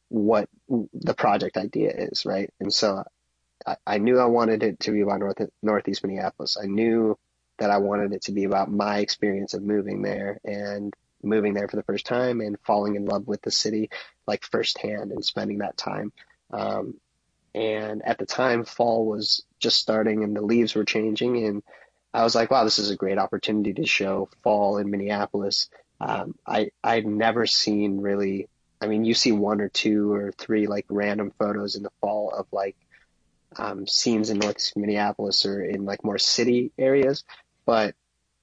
what 0.08 0.48
the 0.68 1.14
project 1.14 1.56
idea 1.56 1.90
is, 1.90 2.24
right? 2.26 2.50
And 2.60 2.72
so 2.72 3.04
I, 3.66 3.76
I 3.86 3.98
knew 3.98 4.18
I 4.18 4.26
wanted 4.26 4.62
it 4.62 4.80
to 4.80 4.90
be 4.90 5.00
about 5.00 5.20
North, 5.20 5.38
Northeast 5.62 6.02
Minneapolis. 6.04 6.56
I 6.62 6.66
knew 6.66 7.18
that 7.58 7.70
I 7.70 7.78
wanted 7.78 8.12
it 8.12 8.22
to 8.22 8.32
be 8.32 8.44
about 8.44 8.70
my 8.70 8.98
experience 8.98 9.54
of 9.54 9.62
moving 9.62 10.02
there 10.02 10.40
and 10.44 10.94
moving 11.22 11.54
there 11.54 11.68
for 11.68 11.76
the 11.76 11.82
first 11.82 12.06
time 12.06 12.40
and 12.40 12.58
falling 12.64 12.96
in 12.96 13.06
love 13.06 13.26
with 13.26 13.42
the 13.42 13.50
city 13.50 13.90
like 14.26 14.44
firsthand 14.44 15.12
and 15.12 15.24
spending 15.24 15.58
that 15.58 15.76
time. 15.76 16.12
Um, 16.52 16.94
and 17.54 18.02
at 18.04 18.18
the 18.18 18.26
time, 18.26 18.64
fall 18.64 19.06
was 19.06 19.44
just 19.58 19.78
starting 19.78 20.24
and 20.24 20.34
the 20.34 20.42
leaves 20.42 20.74
were 20.74 20.84
changing. 20.84 21.44
And 21.44 21.62
I 22.14 22.24
was 22.24 22.34
like, 22.34 22.50
wow, 22.50 22.64
this 22.64 22.78
is 22.78 22.90
a 22.90 22.96
great 22.96 23.18
opportunity 23.18 23.74
to 23.74 23.86
show 23.86 24.28
fall 24.42 24.78
in 24.78 24.90
Minneapolis. 24.90 25.68
Um, 26.00 26.34
I, 26.46 26.70
I'd 26.82 27.06
never 27.06 27.46
seen 27.46 28.00
really, 28.00 28.48
I 28.80 28.86
mean, 28.86 29.04
you 29.04 29.14
see 29.14 29.32
one 29.32 29.60
or 29.60 29.68
two 29.68 30.12
or 30.12 30.32
three 30.32 30.66
like 30.66 30.86
random 30.88 31.32
photos 31.38 31.76
in 31.76 31.82
the 31.82 31.92
fall 32.00 32.30
of 32.30 32.46
like 32.52 32.76
um, 33.56 33.86
scenes 33.86 34.30
in 34.30 34.38
North 34.38 34.72
Minneapolis 34.74 35.44
or 35.46 35.62
in 35.62 35.84
like 35.84 36.04
more 36.04 36.18
city 36.18 36.72
areas. 36.78 37.24
But 37.66 37.94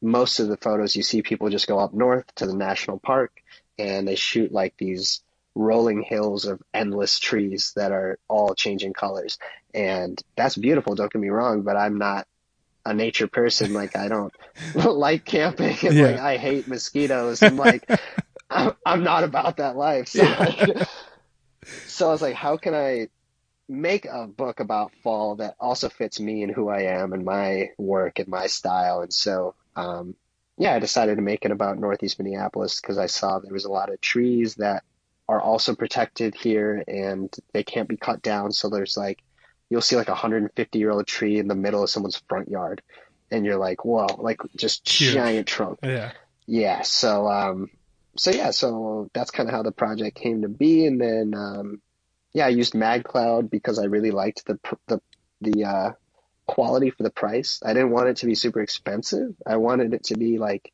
most 0.02 0.40
of 0.40 0.48
the 0.48 0.58
photos 0.58 0.96
you 0.96 1.04
see 1.04 1.22
people 1.22 1.50
just 1.50 1.68
go 1.68 1.80
up 1.80 1.94
north 1.94 2.26
to 2.36 2.46
the 2.46 2.56
national 2.56 3.00
park 3.00 3.32
and 3.78 4.08
they 4.08 4.16
shoot 4.16 4.52
like 4.52 4.74
these 4.78 5.22
rolling 5.56 6.04
hills 6.04 6.46
of 6.46 6.62
endless 6.74 7.20
trees 7.20 7.74
that 7.76 7.92
are 7.92 8.18
all 8.30 8.56
changing 8.56 8.94
colors. 8.94 9.38
And 9.74 10.22
that's 10.38 10.56
beautiful, 10.56 10.96
don't 10.96 11.12
get 11.12 11.22
me 11.22 11.30
wrong, 11.30 11.64
but 11.64 11.76
I'm 11.78 11.98
not 11.98 12.28
a 12.86 12.94
nature 12.94 13.28
person. 13.28 13.74
Like 13.74 13.96
I 13.96 14.08
don't 14.08 14.34
like 14.74 15.26
camping 15.26 15.78
and 15.84 15.98
Yeah. 15.98 16.02
like 16.02 16.18
I 16.18 16.38
hate 16.38 16.68
mosquitoes 16.68 17.44
and 17.44 17.58
like 17.58 17.90
I'm, 18.50 18.74
I'm 18.86 19.04
not 19.04 19.24
about 19.24 19.58
that 19.58 19.76
life. 19.78 20.08
So, 20.08 20.36
like, 20.40 20.58
so 21.86 22.08
I 22.08 22.12
was 22.12 22.22
like, 22.22 22.36
how 22.36 22.58
can 22.58 22.74
I 22.74 23.08
make 23.70 24.06
a 24.06 24.28
book 24.28 24.60
about 24.60 24.94
fall 25.04 25.38
that 25.38 25.56
also 25.60 25.90
fits 25.90 26.20
me 26.20 26.44
and 26.44 26.54
who 26.54 26.70
I 26.70 26.84
am 26.84 27.14
and 27.14 27.26
my 27.26 27.70
work 27.78 28.20
and 28.20 28.28
my 28.28 28.48
style? 28.48 29.02
And 29.02 29.14
so, 29.14 29.56
um, 29.80 30.16
yeah, 30.58 30.74
I 30.74 30.80
decided 30.80 31.16
to 31.16 31.22
make 31.22 31.46
it 31.46 31.52
about 31.52 31.80
Northeast 31.80 32.20
Minneapolis 32.20 32.82
because 32.82 32.98
I 32.98 33.06
saw 33.06 33.40
there 33.40 33.54
was 33.54 33.66
a 33.66 33.72
lot 33.72 33.92
of 33.92 34.02
trees 34.02 34.56
that 34.56 34.84
are 35.30 35.40
also 35.40 35.74
protected 35.76 36.36
here 36.36 36.84
and 36.88 37.34
they 37.54 37.64
can't 37.64 37.88
be 37.88 37.96
cut 37.96 38.22
down. 38.22 38.52
So 38.52 38.70
there's 38.70 38.98
like, 38.98 39.20
you'll 39.70 39.82
see 39.82 39.96
like 39.96 40.10
a 40.10 40.12
150 40.12 40.80
year 40.80 40.92
old 40.92 41.08
tree 41.08 41.40
in 41.40 41.48
the 41.48 41.56
middle 41.56 41.84
of 41.84 41.90
someone's 41.90 42.22
front 42.28 42.50
yard. 42.50 42.82
And 43.32 43.46
you're 43.46 43.58
like, 43.58 43.86
whoa, 43.86 44.08
like 44.18 44.42
just 44.58 44.90
Huge. 44.90 45.14
giant 45.14 45.48
trunk. 45.48 45.80
Yeah. 45.84 46.12
Yeah. 46.46 46.82
So, 46.82 47.28
um, 47.28 47.70
so 48.18 48.32
yeah, 48.32 48.52
so 48.52 49.10
that's 49.14 49.32
kind 49.32 49.48
of 49.48 49.54
how 49.54 49.64
the 49.64 49.72
project 49.72 50.18
came 50.18 50.42
to 50.42 50.50
be. 50.50 50.88
And 50.88 51.00
then, 51.00 51.34
um, 51.36 51.82
yeah, 52.34 52.48
I 52.48 52.50
used 52.50 52.74
MagCloud 52.74 53.50
because 53.50 53.80
I 53.80 53.86
really 53.86 54.12
liked 54.12 54.46
the, 54.46 54.60
the, 54.88 55.02
the, 55.42 55.64
uh, 55.64 55.92
quality 56.50 56.90
for 56.90 57.04
the 57.04 57.12
price. 57.12 57.60
I 57.64 57.74
didn't 57.74 57.92
want 57.92 58.10
it 58.10 58.18
to 58.18 58.26
be 58.26 58.34
super 58.34 58.60
expensive. 58.60 59.36
I 59.46 59.58
wanted 59.58 59.94
it 59.94 60.06
to 60.06 60.18
be 60.18 60.40
like, 60.40 60.74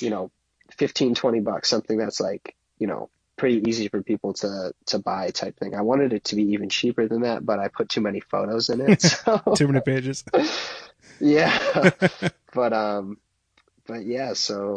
you 0.00 0.10
know, 0.10 0.32
15, 0.78 1.14
20 1.14 1.40
bucks, 1.40 1.68
something 1.68 1.96
that's 1.96 2.20
like, 2.20 2.56
you 2.78 2.88
know, 2.88 3.08
pretty 3.36 3.62
easy 3.68 3.86
for 3.86 4.02
people 4.02 4.32
to, 4.32 4.72
to 4.86 4.98
buy 4.98 5.30
type 5.30 5.56
thing. 5.60 5.76
I 5.76 5.82
wanted 5.82 6.12
it 6.12 6.24
to 6.24 6.36
be 6.36 6.54
even 6.54 6.68
cheaper 6.68 7.06
than 7.06 7.22
that, 7.22 7.46
but 7.46 7.60
I 7.60 7.68
put 7.68 7.88
too 7.88 8.00
many 8.00 8.18
photos 8.18 8.68
in 8.68 8.80
it. 8.80 9.02
So 9.24 9.54
Too 9.56 9.68
many 9.68 9.80
pages. 9.80 10.24
yeah, 11.20 11.90
but 12.52 12.72
um, 12.72 13.18
but 13.86 14.04
yeah, 14.04 14.32
so 14.32 14.74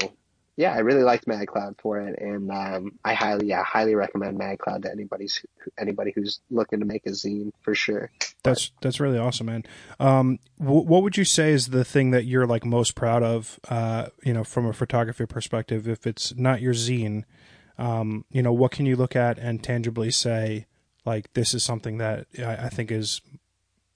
yeah, 0.58 0.74
I 0.74 0.80
really 0.80 1.04
liked 1.04 1.26
MagCloud 1.26 1.82
for 1.82 2.00
it, 2.00 2.18
and 2.20 2.50
um, 2.50 2.98
I 3.04 3.14
highly, 3.14 3.48
yeah, 3.48 3.64
highly 3.64 3.94
recommend 3.94 4.40
MagCloud 4.40 4.84
to 4.84 4.92
anybody's 4.92 5.46
anybody 5.78 6.12
who's 6.16 6.40
looking 6.50 6.80
to 6.80 6.86
make 6.86 7.06
a 7.06 7.10
zine 7.10 7.52
for 7.62 7.76
sure. 7.76 8.10
That's 8.44 8.72
that's 8.82 9.02
really 9.02 9.18
awesome, 9.18 9.48
man. 9.48 9.64
Um, 10.00 10.40
wh- 10.58 10.88
what 10.88 11.04
would 11.04 11.18
you 11.18 11.26
say 11.26 11.52
is 11.52 11.68
the 11.68 11.84
thing 11.84 12.12
that 12.12 12.24
you're 12.24 12.48
like 12.48 12.64
most 12.64 12.96
proud 12.96 13.22
of? 13.22 13.60
Uh, 13.68 14.08
you 14.24 14.34
know, 14.34 14.46
from 14.46 14.66
a 14.66 14.74
photography 14.74 15.26
perspective, 15.26 15.90
if 15.90 16.08
it's 16.08 16.34
not 16.36 16.62
your 16.62 16.74
zine, 16.74 17.26
um, 17.78 18.24
you 18.32 18.42
know, 18.42 18.54
what 18.54 18.72
can 18.72 18.86
you 18.86 18.96
look 18.96 19.16
at 19.16 19.38
and 19.38 19.62
tangibly 19.62 20.10
say, 20.10 20.68
like, 21.04 21.34
this 21.34 21.54
is 21.54 21.66
something 21.66 21.98
that 21.98 22.28
I, 22.40 22.56
I 22.56 22.70
think 22.70 22.92
is 22.92 23.20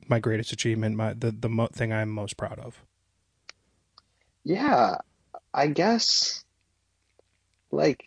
my 0.09 0.19
greatest 0.19 0.51
achievement, 0.51 0.97
my 0.97 1.13
the 1.13 1.31
the 1.31 1.47
mo- 1.47 1.67
thing 1.67 1.93
I'm 1.93 2.09
most 2.09 2.35
proud 2.35 2.59
of. 2.59 2.83
Yeah, 4.43 4.97
I 5.53 5.67
guess 5.67 6.43
like 7.71 8.05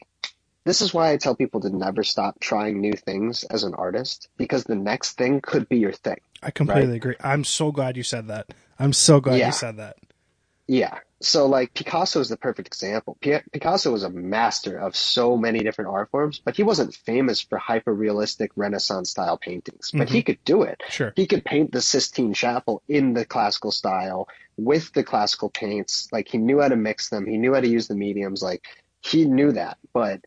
this 0.64 0.80
is 0.80 0.94
why 0.94 1.12
I 1.12 1.16
tell 1.16 1.34
people 1.34 1.60
to 1.62 1.70
never 1.70 2.04
stop 2.04 2.38
trying 2.38 2.80
new 2.80 2.92
things 2.92 3.44
as 3.44 3.64
an 3.64 3.74
artist 3.74 4.28
because 4.36 4.64
the 4.64 4.76
next 4.76 5.18
thing 5.18 5.40
could 5.40 5.68
be 5.68 5.78
your 5.78 5.92
thing. 5.92 6.20
I 6.42 6.50
completely 6.50 6.96
agree. 6.96 7.16
I'm 7.20 7.44
so 7.44 7.72
glad 7.72 7.96
you 7.96 8.02
said 8.02 8.28
that. 8.28 8.52
I'm 8.78 8.92
so 8.92 9.20
glad 9.20 9.38
Yeah. 9.38 9.46
you 9.46 9.52
said 9.52 9.76
that. 9.78 9.96
Yeah. 10.68 10.98
So 11.20 11.46
like 11.46 11.74
Picasso 11.74 12.20
is 12.20 12.28
the 12.28 12.36
perfect 12.36 12.68
example. 12.68 13.16
P- 13.20 13.38
Picasso 13.52 13.92
was 13.92 14.02
a 14.04 14.10
master 14.10 14.78
of 14.78 14.96
so 14.96 15.36
many 15.36 15.60
different 15.60 15.90
art 15.90 16.10
forms, 16.10 16.40
but 16.44 16.56
he 16.56 16.62
wasn't 16.62 16.94
famous 16.94 17.40
for 17.40 17.58
hyper 17.58 17.92
realistic 17.92 18.50
Renaissance 18.56 19.10
style 19.10 19.38
paintings, 19.38 19.90
but 19.92 20.08
he 20.08 20.18
mm-hmm. 20.18 20.26
could 20.26 20.44
do 20.44 20.62
it. 20.62 20.82
Sure. 20.88 21.12
He 21.14 21.26
could 21.26 21.44
paint 21.44 21.72
the 21.72 21.80
Sistine 21.80 22.34
Chapel 22.34 22.82
in 22.88 23.12
the 23.12 23.24
classical 23.24 23.70
style 23.70 24.28
with 24.56 24.92
the 24.92 25.04
classical 25.04 25.50
paints. 25.50 26.08
Like 26.12 26.28
he 26.28 26.38
knew 26.38 26.60
how 26.60 26.68
to 26.68 26.76
mix 26.76 27.08
them. 27.08 27.26
He 27.26 27.38
knew 27.38 27.54
how 27.54 27.60
to 27.60 27.68
use 27.68 27.88
the 27.88 27.96
mediums. 27.96 28.42
Like 28.42 28.64
he 29.02 29.24
knew 29.26 29.52
that, 29.52 29.78
but 29.92 30.20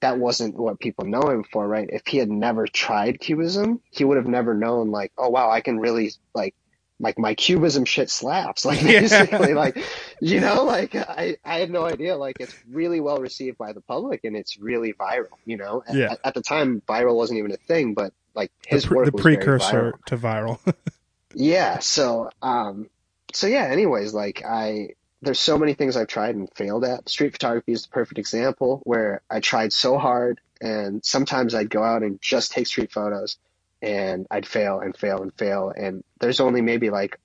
that 0.00 0.18
wasn't 0.18 0.56
what 0.56 0.80
people 0.80 1.04
know 1.04 1.22
him 1.30 1.44
for, 1.44 1.66
right? 1.68 1.88
If 1.90 2.02
he 2.06 2.18
had 2.18 2.28
never 2.30 2.66
tried 2.66 3.20
cubism, 3.20 3.80
he 3.90 4.04
would 4.04 4.16
have 4.16 4.26
never 4.26 4.54
known 4.54 4.90
like, 4.90 5.12
oh 5.16 5.28
wow, 5.28 5.50
I 5.50 5.60
can 5.60 5.78
really 5.78 6.12
like 6.34 6.54
like 6.98 7.18
my 7.18 7.34
cubism 7.34 7.84
shit 7.84 8.10
slaps. 8.10 8.64
Like 8.70 8.80
Yeah. 8.82 9.00
basically 9.00 9.54
like 9.54 9.76
you 10.20 10.40
know, 10.40 10.64
like 10.64 10.94
I, 10.94 11.36
I 11.44 11.58
had 11.58 11.70
no 11.70 11.84
idea. 11.84 12.16
Like 12.16 12.36
it's 12.40 12.54
really 12.70 13.00
well 13.00 13.18
received 13.18 13.58
by 13.58 13.72
the 13.72 13.80
public 13.80 14.20
and 14.24 14.36
it's 14.36 14.58
really 14.58 14.92
viral, 14.92 15.38
you 15.44 15.56
know? 15.56 15.82
At, 15.86 15.94
Yeah. 15.94 16.14
at, 16.24 16.34
the 16.34 16.42
time 16.42 16.82
viral 16.88 17.14
wasn't 17.16 17.38
even 17.38 17.52
a 17.52 17.56
thing, 17.56 17.94
but 17.94 18.12
like 18.34 18.50
his 18.66 18.82
the, 18.82 18.88
pre- 18.88 18.96
work 18.96 19.06
the 19.06 19.12
precursor 19.12 19.92
viral. 19.92 20.04
to 20.06 20.16
viral. 20.16 20.58
Yeah, 21.34 21.78
so 21.78 22.30
um 22.42 22.88
so 23.32 23.46
yeah, 23.46 23.64
anyways, 23.64 24.12
like 24.14 24.42
I 24.44 24.90
there's 25.22 25.40
so 25.40 25.56
many 25.56 25.74
things 25.74 25.96
I've 25.96 26.08
tried 26.08 26.34
and 26.34 26.52
failed 26.54 26.84
at. 26.84 27.08
Street 27.08 27.32
photography 27.32 27.72
is 27.72 27.84
the 27.84 27.90
perfect 27.90 28.18
example 28.18 28.82
where 28.84 29.22
I 29.30 29.40
tried 29.40 29.72
so 29.72 29.96
hard 29.96 30.40
and 30.60 31.04
sometimes 31.04 31.54
I'd 31.54 31.70
go 31.70 31.82
out 31.82 32.02
and 32.02 32.20
just 32.20 32.50
take 32.52 32.66
street 32.66 32.92
photos 32.92 33.38
and 33.80 34.26
I'd 34.30 34.46
fail 34.46 34.80
and 34.80 34.96
fail 34.96 35.22
and 35.22 35.32
fail 35.34 35.72
and 35.74 36.02
there's 36.20 36.40
only 36.40 36.60
maybe 36.60 36.90
like 36.90 37.18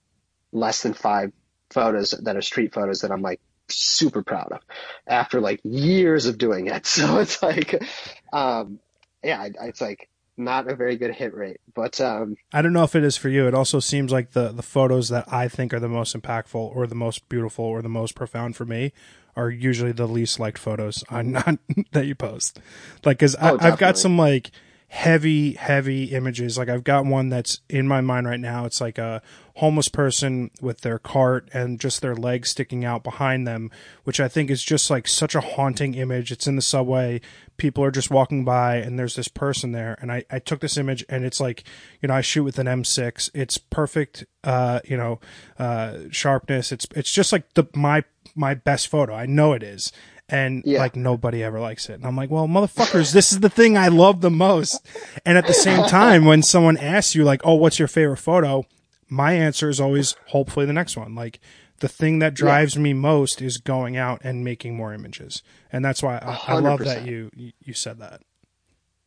less 0.52 0.84
than 0.84 0.94
5 0.94 1.32
photos 1.72 2.12
that 2.12 2.38
are 2.38 2.42
street 2.42 2.74
photos 2.74 3.02
that 3.02 3.12
I'm 3.12 3.24
like 3.24 3.42
super 3.68 4.24
proud 4.24 4.52
of 4.52 4.62
after 5.06 5.42
like 5.42 5.60
years 5.64 6.28
of 6.28 6.38
doing 6.38 6.68
it. 6.68 6.86
So 6.98 7.18
it's 7.18 7.42
like 7.42 7.84
um 8.32 8.80
yeah, 9.24 9.50
it's 9.62 9.82
like 9.82 10.08
not 10.38 10.70
a 10.70 10.76
very 10.76 10.96
good 10.98 11.14
hit 11.16 11.34
rate, 11.34 11.60
but 11.74 12.00
um 12.00 12.38
I 12.54 12.62
don't 12.62 12.74
know 12.74 12.84
if 12.84 12.96
it 12.96 13.04
is 13.04 13.18
for 13.18 13.30
you. 13.30 13.48
It 13.48 13.54
also 13.54 13.80
seems 13.80 14.12
like 14.12 14.32
the 14.32 14.50
the 14.50 14.64
photos 14.64 15.10
that 15.10 15.32
I 15.32 15.48
think 15.48 15.74
are 15.74 15.80
the 15.80 15.90
most 15.90 16.16
impactful 16.16 16.56
or 16.76 16.88
the 16.88 16.96
most 16.96 17.28
beautiful 17.30 17.66
or 17.66 17.82
the 17.82 17.90
most 17.90 18.16
profound 18.16 18.56
for 18.56 18.66
me 18.66 18.94
are 19.36 19.50
usually 19.50 19.92
the 19.92 20.08
least 20.08 20.40
liked 20.40 20.58
photos 20.58 21.04
on 21.10 21.32
not 21.34 21.58
that 21.92 22.06
you 22.06 22.16
post. 22.16 22.60
Like, 23.06 23.20
cause 23.20 23.36
I, 23.36 23.52
Oh, 23.52 23.58
I've 23.60 23.78
got 23.78 23.98
some 23.98 24.18
like 24.18 24.52
heavy, 24.90 25.54
heavy 25.54 26.06
images. 26.06 26.58
Like 26.58 26.70
I've 26.70 26.84
got 26.84 27.06
one 27.06 27.28
that's 27.28 27.60
in 27.70 27.88
my 27.88 28.00
mind 28.00 28.26
right 28.26 28.40
now. 28.40 28.66
It's 28.66 28.80
like 28.80 28.98
a 28.98 29.22
homeless 29.56 29.90
person 29.90 30.50
with 30.62 30.82
their 30.82 30.98
cart 30.98 31.50
and 31.54 31.80
just 31.80 32.02
their 32.02 32.16
legs 32.16 32.50
sticking 32.50 32.86
out 32.86 33.04
behind 33.04 33.46
them, 33.46 33.70
which 34.06 34.20
I 34.22 34.30
think 34.30 34.50
is 34.50 34.64
just 34.64 34.90
like 34.90 35.08
such 35.08 35.36
a 35.36 35.42
haunting 35.42 35.94
image. 35.94 36.32
It's 36.32 36.48
in 36.48 36.56
the 36.56 36.62
subway. 36.62 37.20
People 37.58 37.84
are 37.84 37.92
just 37.92 38.10
walking 38.10 38.46
by 38.46 38.78
and 38.78 38.98
there's 38.98 39.16
this 39.16 39.28
person 39.28 39.74
there. 39.74 39.98
And 40.00 40.10
I, 40.10 40.24
I 40.32 40.40
took 40.40 40.62
this 40.62 40.78
image 40.78 41.04
and 41.10 41.26
it's 41.26 41.42
like, 41.42 41.66
you 42.02 42.08
know, 42.08 42.16
I 42.16 42.22
shoot 42.22 42.44
with 42.44 42.58
an 42.58 42.68
M6. 42.68 43.30
It's 43.34 43.58
perfect, 43.58 44.26
uh, 44.46 44.80
you 44.86 44.96
know, 44.96 45.20
uh, 45.60 45.98
sharpness. 46.12 46.72
It's, 46.72 46.88
it's 46.96 47.12
just 47.12 47.34
like 47.34 47.54
the, 47.56 47.66
my, 47.76 48.06
my 48.36 48.54
best 48.54 48.88
photo. 48.88 49.14
I 49.14 49.26
know 49.26 49.52
it 49.52 49.64
is. 49.64 49.92
And 50.30 50.64
Yeah. 50.66 50.80
like 50.80 50.96
nobody 50.96 51.44
ever 51.44 51.60
likes 51.60 51.90
it. 51.90 51.94
And 51.94 52.06
I'm 52.06 52.16
like, 52.18 52.30
well, 52.30 52.48
motherfuckers, 52.48 53.14
this 53.14 53.32
is 53.32 53.40
the 53.40 53.50
thing 53.50 53.78
I 53.78 53.88
love 53.88 54.22
the 54.22 54.30
most. 54.32 54.86
And 55.26 55.38
at 55.38 55.48
the 55.48 55.54
same 55.54 55.84
time, 55.88 56.26
when 56.26 56.44
someone 56.44 56.78
asks 56.78 57.16
you 57.16 57.24
like, 57.24 57.42
oh, 57.46 57.56
what's 57.56 57.80
your 57.80 57.88
favorite 57.88 58.18
photo? 58.18 58.66
My 59.10 59.34
answer 59.34 59.70
is 59.70 59.80
always 59.80 60.16
hopefully 60.28 60.66
the 60.66 60.74
next 60.74 60.98
one. 60.98 61.16
Like 61.16 61.40
the 61.80 61.88
thing 61.88 62.20
that 62.20 62.34
drives 62.34 62.78
me 62.78 62.94
most 62.94 63.42
is 63.42 63.58
going 63.58 63.96
out 63.96 64.22
and 64.24 64.44
making 64.44 64.76
more 64.76 64.94
images, 64.94 65.44
and 65.72 65.86
that's 65.86 66.04
why 66.04 66.18
I, 66.18 66.54
I 66.54 66.56
love 66.56 66.80
that 66.84 67.04
you 67.04 67.30
you 67.36 67.52
you 67.64 67.74
said 67.74 68.00
that. 68.00 68.22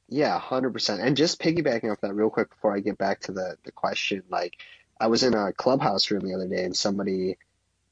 Yeah, 0.09 0.41
100%. 0.41 1.01
And 1.05 1.17
just 1.17 1.41
piggybacking 1.41 1.91
off 1.91 2.01
that 2.01 2.15
real 2.15 2.31
quick 2.31 2.51
before 2.51 2.75
I 2.75 2.81
get 2.81 2.99
back 2.99 3.21
to 3.23 3.33
the 3.33 3.57
the 3.65 3.73
question, 3.73 4.23
like 4.31 4.55
I 5.01 5.07
was 5.09 5.23
in 5.23 5.35
a 5.35 5.53
clubhouse 5.53 6.11
room 6.11 6.23
the 6.27 6.35
other 6.35 6.49
day 6.49 6.65
and 6.65 6.77
somebody 6.77 7.39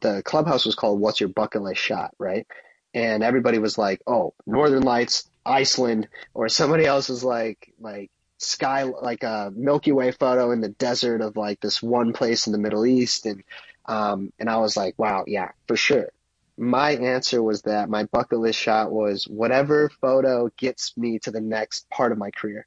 the 0.01 0.23
clubhouse 0.25 0.67
was 0.67 0.75
called 0.77 1.01
What's 1.01 1.21
Your 1.21 1.29
Bucket 1.31 1.63
List 1.63 1.81
Shot, 1.81 2.15
right? 2.19 2.47
And 2.95 3.23
everybody 3.23 3.59
was 3.59 3.79
like, 3.79 4.01
"Oh, 4.07 4.35
Northern 4.47 4.83
Lights, 4.83 5.29
Iceland," 5.45 6.09
or 6.35 6.49
somebody 6.49 6.85
else 6.87 7.09
was 7.09 7.23
like 7.25 7.73
like 7.81 8.11
sky 8.39 8.85
like 8.85 9.25
a 9.25 9.53
Milky 9.55 9.93
Way 9.93 10.13
photo 10.13 10.53
in 10.53 10.61
the 10.61 10.69
desert 10.69 11.21
of 11.21 11.37
like 11.37 11.61
this 11.61 11.83
one 11.83 12.13
place 12.13 12.47
in 12.47 12.53
the 12.53 12.59
Middle 12.59 12.87
East 12.87 13.27
and 13.27 13.43
um 13.87 14.33
and 14.39 14.49
I 14.49 14.59
was 14.59 14.77
like, 14.77 14.95
"Wow, 14.99 15.25
yeah, 15.27 15.51
for 15.67 15.77
sure." 15.77 16.09
My 16.57 16.93
answer 16.97 17.41
was 17.43 17.63
that 17.63 17.89
my 17.89 18.05
bucket 18.05 18.41
list 18.41 18.59
shot 18.59 18.91
was 18.91 19.25
whatever 19.29 19.91
photo 20.01 20.51
gets 20.57 20.97
me 20.97 21.21
to 21.21 21.31
the 21.31 21.41
next 21.41 21.89
part 21.89 22.11
of 22.11 22.19
my 22.19 22.33
career. 22.33 22.67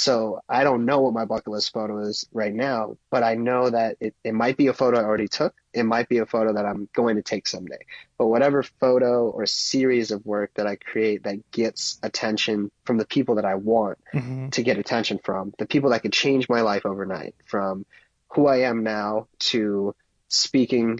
So 0.00 0.40
I 0.48 0.64
don't 0.64 0.86
know 0.86 1.02
what 1.02 1.12
my 1.12 1.26
bucket 1.26 1.48
list 1.48 1.74
photo 1.74 1.98
is 1.98 2.26
right 2.32 2.54
now, 2.54 2.96
but 3.10 3.22
I 3.22 3.34
know 3.34 3.68
that 3.68 3.98
it, 4.00 4.14
it 4.24 4.32
might 4.32 4.56
be 4.56 4.68
a 4.68 4.72
photo 4.72 4.98
I 4.98 5.04
already 5.04 5.28
took. 5.28 5.54
It 5.74 5.82
might 5.82 6.08
be 6.08 6.16
a 6.16 6.24
photo 6.24 6.54
that 6.54 6.64
I'm 6.64 6.88
going 6.94 7.16
to 7.16 7.22
take 7.22 7.46
someday. 7.46 7.84
But 8.16 8.28
whatever 8.28 8.62
photo 8.62 9.28
or 9.28 9.44
series 9.44 10.10
of 10.10 10.24
work 10.24 10.52
that 10.54 10.66
I 10.66 10.76
create 10.76 11.24
that 11.24 11.50
gets 11.50 11.98
attention 12.02 12.70
from 12.86 12.96
the 12.96 13.04
people 13.04 13.34
that 13.34 13.44
I 13.44 13.56
want 13.56 13.98
hmm 14.14 14.48
to 14.52 14.62
get 14.62 14.78
attention 14.78 15.20
from, 15.22 15.52
the 15.58 15.66
people 15.66 15.90
that 15.90 16.00
could 16.00 16.14
change 16.14 16.48
my 16.48 16.62
life 16.62 16.86
overnight, 16.86 17.34
from 17.44 17.84
who 18.32 18.46
I 18.46 18.60
am 18.70 18.82
now 18.82 19.28
to 19.50 19.94
speaking, 20.28 20.98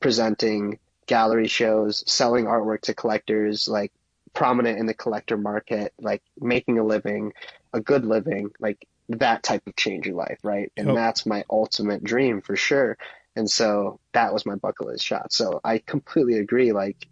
presenting, 0.00 0.78
gallery 1.06 1.48
shows, 1.48 2.04
selling 2.06 2.44
artwork 2.44 2.82
to 2.82 2.94
collectors, 2.94 3.68
like 3.68 3.90
prominent 4.34 4.78
in 4.78 4.86
the 4.86 4.94
collector 4.94 5.38
market, 5.38 5.94
like 5.98 6.22
making 6.38 6.78
a 6.78 6.84
living, 6.84 7.32
a 7.74 7.80
good 7.80 8.06
living, 8.06 8.50
like 8.60 8.86
that 9.10 9.42
type 9.42 9.66
of 9.66 9.76
change 9.76 10.06
your 10.06 10.16
life, 10.16 10.38
right? 10.42 10.72
And 10.76 10.96
that's 10.96 11.26
my 11.26 11.44
ultimate 11.50 12.02
dream 12.02 12.40
for 12.40 12.56
sure. 12.56 12.96
And 13.36 13.50
so 13.50 14.00
that 14.12 14.32
was 14.32 14.46
my 14.46 14.54
bucket 14.54 14.86
list 14.86 15.04
shot. 15.04 15.32
So 15.32 15.60
I 15.62 15.78
completely 15.78 16.38
agree. 16.38 16.72
Like 16.72 17.06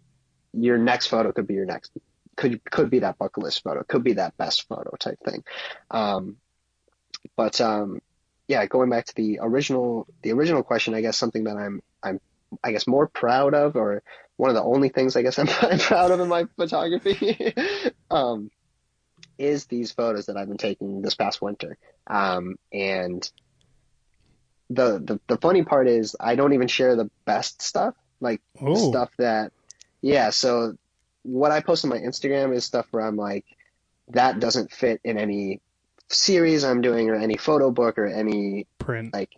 your 0.53 0.77
next 0.77 1.07
photo 1.07 1.31
could 1.31 1.45
be 1.45 1.53
your 1.53 1.65
next, 1.65 1.91
could 2.37 2.63
could 2.63 2.89
be 2.89 2.99
that 2.99 3.17
bucket 3.17 3.43
list 3.43 3.61
photo, 3.63 3.83
could 3.83 4.03
be 4.03 4.13
that 4.13 4.37
best 4.37 4.67
photo 4.67 4.95
type 4.97 5.19
thing. 5.23 5.43
Um, 5.91 6.37
but 7.35 7.59
um, 7.61 8.01
yeah, 8.47 8.65
going 8.65 8.89
back 8.89 9.05
to 9.05 9.15
the 9.15 9.39
original 9.41 10.07
the 10.21 10.31
original 10.31 10.63
question, 10.63 10.93
I 10.93 11.01
guess 11.01 11.17
something 11.17 11.43
that 11.43 11.57
I'm 11.57 11.81
I'm 12.01 12.19
I 12.63 12.71
guess 12.71 12.87
more 12.87 13.07
proud 13.07 13.53
of, 13.53 13.75
or 13.75 14.01
one 14.37 14.49
of 14.49 14.55
the 14.55 14.63
only 14.63 14.89
things 14.89 15.15
I 15.15 15.21
guess 15.21 15.37
I'm, 15.37 15.49
I'm 15.61 15.79
proud 15.79 16.11
of 16.11 16.19
in 16.19 16.29
my 16.29 16.45
photography, 16.55 17.53
um, 18.11 18.49
is 19.37 19.65
these 19.65 19.91
photos 19.91 20.27
that 20.27 20.37
I've 20.37 20.47
been 20.47 20.57
taking 20.57 21.01
this 21.01 21.15
past 21.15 21.41
winter. 21.41 21.77
Um, 22.07 22.55
and 22.71 23.29
the, 24.69 24.99
the 24.99 25.19
the 25.27 25.37
funny 25.37 25.63
part 25.63 25.87
is 25.87 26.15
I 26.19 26.35
don't 26.35 26.53
even 26.53 26.67
share 26.67 26.95
the 26.95 27.09
best 27.25 27.61
stuff, 27.61 27.95
like 28.19 28.41
Oh, 28.61 28.89
stuff 28.89 29.11
that 29.17 29.51
yeah. 30.01 30.31
So 30.31 30.75
what 31.23 31.51
I 31.51 31.61
post 31.61 31.85
on 31.85 31.89
my 31.89 31.97
Instagram 31.99 32.53
is 32.53 32.65
stuff 32.65 32.87
where 32.91 33.05
I'm 33.05 33.17
like 33.17 33.45
that 34.09 34.39
doesn't 34.39 34.71
fit 34.71 34.99
in 35.03 35.17
any 35.17 35.61
series 36.09 36.63
I'm 36.63 36.81
doing 36.81 37.09
or 37.09 37.15
any 37.15 37.37
photo 37.37 37.71
book 37.71 37.97
or 37.97 38.05
any 38.05 38.67
print. 38.77 39.13
like 39.13 39.37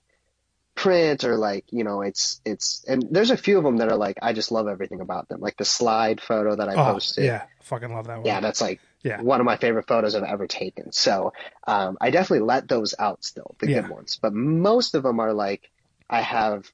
print 0.73 1.23
or 1.23 1.37
like 1.37 1.65
you 1.71 1.83
know 1.83 2.01
it's 2.01 2.41
it's 2.43 2.83
and 2.87 3.05
there's 3.09 3.31
a 3.31 3.37
few 3.37 3.57
of 3.57 3.63
them 3.63 3.77
that 3.77 3.89
are 3.89 3.95
like 3.95 4.17
I 4.21 4.33
just 4.33 4.51
love 4.51 4.67
everything 4.67 4.99
about 4.99 5.29
them 5.29 5.39
like 5.39 5.55
the 5.57 5.65
slide 5.65 6.19
photo 6.19 6.55
that 6.55 6.67
I 6.67 6.73
oh, 6.73 6.93
posted 6.93 7.25
yeah, 7.25 7.43
fucking 7.61 7.93
love 7.93 8.07
that 8.07 8.17
one. 8.17 8.25
yeah 8.25 8.41
that's 8.41 8.59
like 8.59 8.81
Yeah. 9.05 9.21
one 9.21 9.39
of 9.39 9.45
my 9.45 9.55
favorite 9.55 9.87
photos 9.87 10.15
I've 10.15 10.23
ever 10.23 10.47
taken 10.47 10.91
so 10.91 11.31
um, 11.67 11.97
I 12.01 12.09
definitely 12.09 12.45
let 12.45 12.67
those 12.67 12.95
out 12.97 13.23
still 13.23 13.55
the 13.59 13.67
Yeah. 13.67 13.81
good 13.81 13.89
ones 13.91 14.19
but 14.21 14.33
most 14.33 14.95
of 14.95 15.03
them 15.03 15.19
are 15.19 15.33
like 15.33 15.69
I 16.09 16.21
have 16.21 16.69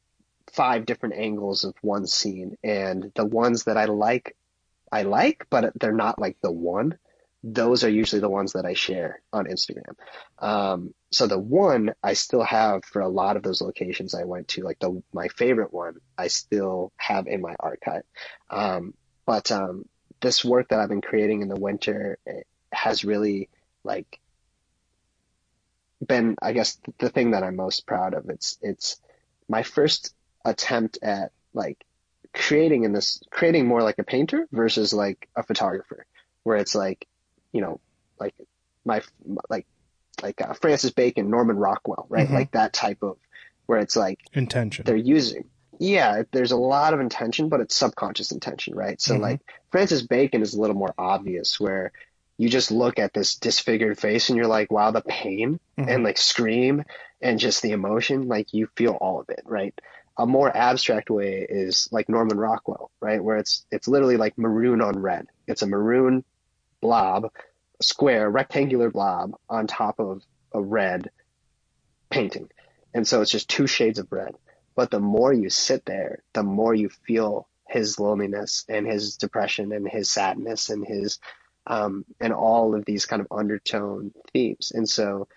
five 0.53 0.85
different 0.85 1.15
angles 1.15 1.63
of 1.65 1.75
one 1.81 2.07
scene 2.07 2.57
and 2.63 3.11
the 3.15 3.25
ones 3.25 3.65
that 3.65 3.77
I 3.77 3.85
like 3.85 4.35
I 4.91 5.03
like 5.03 5.45
but 5.49 5.73
they're 5.79 5.91
not 5.91 6.19
like 6.19 6.37
the 6.41 6.51
one 6.51 6.97
those 7.43 7.83
are 7.83 7.89
usually 7.89 8.21
the 8.21 8.29
ones 8.29 8.53
that 8.53 8.65
I 8.65 8.73
share 8.73 9.21
on 9.33 9.45
Instagram. 9.45 9.95
Um, 10.37 10.93
so 11.11 11.25
the 11.25 11.39
one 11.39 11.93
I 12.03 12.13
still 12.13 12.43
have 12.43 12.85
for 12.85 13.01
a 13.01 13.09
lot 13.09 13.35
of 13.35 13.43
those 13.43 13.61
locations 13.61 14.13
I 14.13 14.25
went 14.25 14.49
to, 14.49 14.63
like 14.63 14.77
the 14.79 15.01
my 15.11 15.27
favorite 15.27 15.73
one, 15.73 15.95
I 16.17 16.27
still 16.27 16.91
have 16.97 17.25
in 17.27 17.41
my 17.41 17.55
archive. 17.59 18.03
Um, 18.49 18.93
but 19.25 19.51
um, 19.51 19.85
this 20.21 20.45
work 20.45 20.69
that 20.69 20.79
I've 20.79 20.89
been 20.89 21.01
creating 21.01 21.41
in 21.41 21.47
the 21.49 21.59
winter 21.59 22.17
eh, 22.27 22.41
has 22.71 23.03
really 23.03 23.49
like 23.83 24.19
been, 26.05 26.35
I 26.41 26.53
guess, 26.53 26.77
the 26.99 27.09
thing 27.09 27.31
that 27.31 27.43
I'm 27.43 27.55
most 27.55 27.85
proud 27.85 28.13
of. 28.13 28.29
It's 28.29 28.57
it's 28.61 28.99
my 29.47 29.63
first 29.63 30.13
attempt 30.45 30.99
at 31.01 31.31
like 31.53 31.83
creating 32.33 32.83
in 32.85 32.93
this 32.93 33.21
creating 33.29 33.67
more 33.67 33.83
like 33.83 33.99
a 33.99 34.03
painter 34.03 34.47
versus 34.51 34.93
like 34.93 35.27
a 35.35 35.43
photographer, 35.43 36.05
where 36.43 36.57
it's 36.57 36.75
like 36.75 37.07
you 37.51 37.61
know, 37.61 37.79
like 38.19 38.33
my 38.85 39.01
like 39.49 39.67
like 40.23 40.41
uh, 40.41 40.53
Francis 40.53 40.91
Bacon, 40.91 41.29
Norman 41.29 41.57
Rockwell, 41.57 42.05
right? 42.09 42.27
Mhm. 42.27 42.33
Like 42.33 42.51
that 42.51 42.73
type 42.73 43.01
of 43.03 43.17
where 43.65 43.79
it's 43.79 43.95
like 43.95 44.19
Intention. 44.33 44.85
they're 44.85 44.95
using. 44.95 45.45
Yeah, 45.79 46.23
there's 46.31 46.51
a 46.51 46.57
lot 46.57 46.93
of 46.93 46.99
intention, 46.99 47.49
but 47.49 47.59
it's 47.59 47.75
subconscious 47.75 48.31
intention, 48.31 48.75
right? 48.75 49.01
So 49.01 49.15
Mhm. 49.15 49.21
like 49.21 49.41
Francis 49.71 50.01
Bacon 50.01 50.41
is 50.41 50.53
a 50.53 50.59
little 50.59 50.75
more 50.75 50.93
obvious 50.97 51.59
where 51.59 51.91
you 52.37 52.49
just 52.49 52.71
look 52.71 52.99
at 52.99 53.13
this 53.13 53.35
disfigured 53.35 53.99
face 53.99 54.29
and 54.29 54.37
you're 54.37 54.47
like, 54.47 54.71
wow, 54.71 54.91
the 54.91 55.01
pain 55.01 55.59
Mhm. 55.77 55.87
and 55.87 56.03
like 56.03 56.17
scream 56.17 56.83
and 57.21 57.39
just 57.39 57.61
the 57.61 57.71
emotion, 57.71 58.27
like 58.27 58.53
you 58.53 58.67
feel 58.75 58.93
all 58.93 59.19
of 59.19 59.29
it, 59.29 59.43
right? 59.45 59.79
A 60.17 60.25
more 60.25 60.55
abstract 60.55 61.09
way 61.09 61.45
is 61.49 61.87
like 61.91 62.09
Norman 62.09 62.37
Rockwell, 62.37 62.91
right? 62.99 63.23
Where 63.23 63.37
it's 63.37 63.65
it's 63.71 63.87
literally 63.87 64.17
like 64.17 64.37
maroon 64.37 64.81
on 64.81 64.99
red. 64.99 65.27
It's 65.47 65.61
a 65.61 65.67
maroon 65.67 66.23
blob, 66.81 67.31
square, 67.81 68.29
rectangular 68.29 68.89
blob 68.89 69.35
on 69.49 69.67
top 69.67 69.99
of 69.99 70.23
a 70.53 70.61
red 70.61 71.11
painting. 72.09 72.49
And 72.93 73.07
so 73.07 73.21
it's 73.21 73.31
just 73.31 73.49
two 73.49 73.67
shades 73.67 73.99
of 73.99 74.11
red. 74.11 74.35
But 74.75 74.91
the 74.91 74.99
more 74.99 75.31
you 75.31 75.49
sit 75.49 75.85
there, 75.85 76.23
the 76.33 76.43
more 76.43 76.73
you 76.73 76.89
feel 76.89 77.47
his 77.71 77.99
loneliness 77.99 78.65
and 78.67 78.85
his 78.85 79.15
depression 79.17 79.71
and 79.71 79.87
his 79.87 80.09
sadness 80.09 80.69
and 80.69 80.85
his 80.85 81.19
um, 81.67 82.05
and 82.19 82.33
all 82.33 82.75
of 82.75 82.85
these 82.85 83.05
kind 83.05 83.21
of 83.21 83.27
undertone 83.31 84.11
themes. 84.33 84.71
And 84.73 84.89
so 84.89 85.27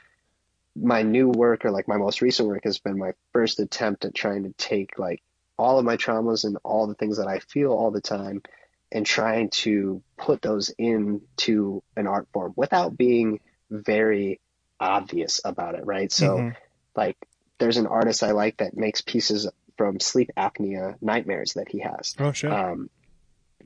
my 0.75 1.03
new 1.03 1.29
work 1.29 1.65
or 1.65 1.71
like 1.71 1.87
my 1.87 1.97
most 1.97 2.21
recent 2.21 2.49
work 2.49 2.65
has 2.65 2.79
been 2.79 2.99
my 2.99 3.13
first 3.33 3.61
attempt 3.61 4.05
at 4.05 4.15
trying 4.15 4.45
to 4.45 4.53
take 4.59 4.99
like 4.99 5.23
all 5.57 5.79
of 5.79 5.85
my 5.85 5.97
traumas 5.97 6.45
and 6.45 6.59
all 6.65 6.87
the 6.87 6.95
things 6.95 7.19
that 7.19 7.29
I 7.29 7.39
feel 7.39 7.73
all 7.73 7.91
the 7.91 8.01
time 8.01 8.43
and 8.91 9.07
trying 9.07 9.51
to 9.51 10.03
put 10.17 10.43
those 10.43 10.71
into 10.79 11.83
an 11.97 12.07
art 12.07 12.27
form 12.33 12.53
without 12.57 12.97
being 12.97 13.41
very 13.71 14.41
obvious 14.81 15.41
about 15.45 15.77
it, 15.77 15.87
right? 15.87 16.11
So 16.11 16.39
Mhm. 16.39 16.57
like 16.97 17.17
there's 17.59 17.77
an 17.77 17.87
artist 17.87 18.23
I 18.23 18.33
like 18.33 18.57
that 18.57 18.77
makes 18.77 19.01
pieces 19.01 19.49
from 19.77 20.01
sleep 20.01 20.31
apnea 20.37 20.97
nightmares 21.01 21.55
that 21.55 21.69
he 21.69 21.81
has. 21.81 22.15
Oh 22.19 22.33
shit. 22.33 22.53
Um, 22.53 22.91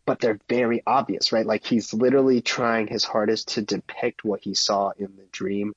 but 0.04 0.20
they're 0.20 0.40
very 0.48 0.82
obvious, 0.86 1.32
right? 1.32 1.44
Like 1.44 1.66
he's 1.66 1.92
literally 1.92 2.40
trying 2.40 2.86
his 2.86 3.04
hardest 3.04 3.48
to 3.54 3.62
depict 3.62 4.24
what 4.24 4.40
he 4.40 4.54
saw 4.54 4.90
in 4.96 5.16
the 5.16 5.26
dream 5.30 5.74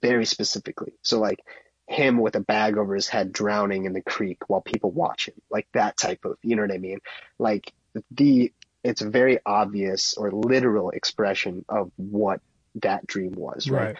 very 0.00 0.24
specifically. 0.24 0.94
So 1.02 1.20
like 1.20 1.40
him 1.86 2.18
with 2.18 2.36
a 2.36 2.40
bag 2.40 2.78
over 2.78 2.94
his 2.94 3.08
head 3.08 3.32
drowning 3.32 3.84
in 3.84 3.92
the 3.92 4.00
creek 4.00 4.48
while 4.48 4.62
people 4.62 4.90
watch 4.90 5.28
him, 5.28 5.34
like 5.50 5.66
that 5.72 5.96
type 5.96 6.24
of, 6.24 6.38
you 6.42 6.56
know 6.56 6.62
what 6.62 6.72
I 6.72 6.78
mean? 6.78 7.00
Like 7.38 7.72
the, 8.10 8.52
it's 8.82 9.02
a 9.02 9.10
very 9.10 9.40
obvious 9.44 10.14
or 10.14 10.30
literal 10.30 10.90
expression 10.90 11.64
of 11.68 11.90
what 11.96 12.40
that 12.76 13.06
dream 13.06 13.32
was, 13.32 13.68
right? 13.68 13.88
right. 13.88 13.96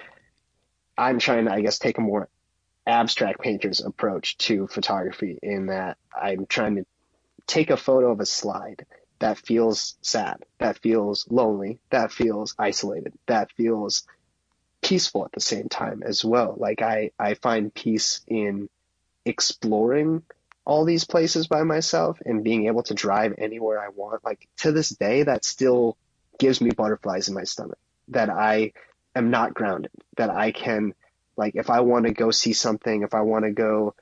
I'm 0.96 1.18
trying 1.18 1.46
to, 1.46 1.52
I 1.52 1.60
guess, 1.60 1.78
take 1.78 1.98
a 1.98 2.00
more 2.00 2.28
abstract 2.90 3.40
painter's 3.40 3.80
approach 3.80 4.36
to 4.38 4.66
photography 4.66 5.38
in 5.42 5.66
that 5.66 5.96
I'm 6.14 6.46
trying 6.46 6.76
to 6.76 6.86
take 7.46 7.70
a 7.70 7.76
photo 7.76 8.12
of 8.12 8.20
a 8.20 8.26
slide 8.26 8.86
that 9.18 9.38
feels 9.38 9.96
sad, 10.02 10.44
that 10.58 10.78
feels 10.78 11.26
lonely, 11.30 11.78
that 11.90 12.12
feels 12.12 12.54
isolated, 12.58 13.12
that 13.26 13.52
feels 13.52 14.04
peaceful 14.82 15.24
at 15.24 15.32
the 15.32 15.40
same 15.40 15.68
time 15.68 16.02
as 16.02 16.24
well. 16.24 16.54
Like 16.56 16.82
I, 16.82 17.10
I 17.18 17.34
find 17.34 17.72
peace 17.72 18.22
in 18.26 18.68
exploring 19.24 20.22
all 20.64 20.84
these 20.84 21.04
places 21.04 21.46
by 21.46 21.62
myself 21.64 22.18
and 22.24 22.44
being 22.44 22.66
able 22.66 22.82
to 22.84 22.94
drive 22.94 23.34
anywhere 23.38 23.80
I 23.80 23.88
want. 23.88 24.24
Like 24.24 24.48
to 24.58 24.72
this 24.72 24.90
day, 24.90 25.24
that 25.24 25.44
still 25.44 25.96
gives 26.38 26.60
me 26.60 26.70
butterflies 26.70 27.28
in 27.28 27.34
my 27.34 27.44
stomach 27.44 27.78
that 28.08 28.30
I 28.30 28.72
am 29.14 29.30
not 29.30 29.54
grounded, 29.54 29.92
that 30.16 30.30
I 30.30 30.52
can, 30.52 30.94
like, 31.40 31.56
if 31.56 31.70
I 31.70 31.80
want 31.80 32.04
to 32.04 32.12
go 32.12 32.30
see 32.30 32.52
something, 32.52 33.02
if 33.02 33.14
I 33.14 33.22
want 33.22 33.46
to 33.46 33.50
go 33.50 33.94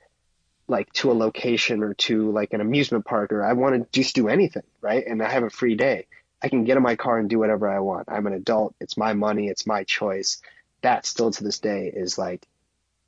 like 0.67 0.91
to 0.91 1.09
a 1.09 1.13
location 1.13 1.81
or 1.81 1.93
to 1.93 2.31
like 2.31 2.51
an 2.51 2.59
amusement 2.59 3.05
park 3.05 3.31
or 3.31 3.43
I 3.43 3.53
want 3.53 3.75
to 3.75 3.99
just 3.99 4.13
do 4.13 4.27
anything, 4.27 4.67
right? 4.81 5.07
And 5.07 5.23
I 5.23 5.29
have 5.29 5.43
a 5.43 5.49
free 5.49 5.75
day. 5.75 6.07
I 6.43 6.49
can 6.49 6.65
get 6.65 6.75
in 6.75 6.83
my 6.83 6.97
car 6.97 7.17
and 7.17 7.29
do 7.29 7.39
whatever 7.39 7.69
I 7.69 7.79
want. 7.79 8.09
I'm 8.11 8.27
an 8.27 8.33
adult. 8.33 8.75
It's 8.81 8.97
my 8.97 9.13
money. 9.13 9.47
It's 9.47 9.65
my 9.65 9.85
choice. 9.85 10.41
That 10.81 11.05
still 11.05 11.31
to 11.31 11.43
this 11.45 11.59
day 11.59 11.89
is 11.93 12.17
like 12.17 12.45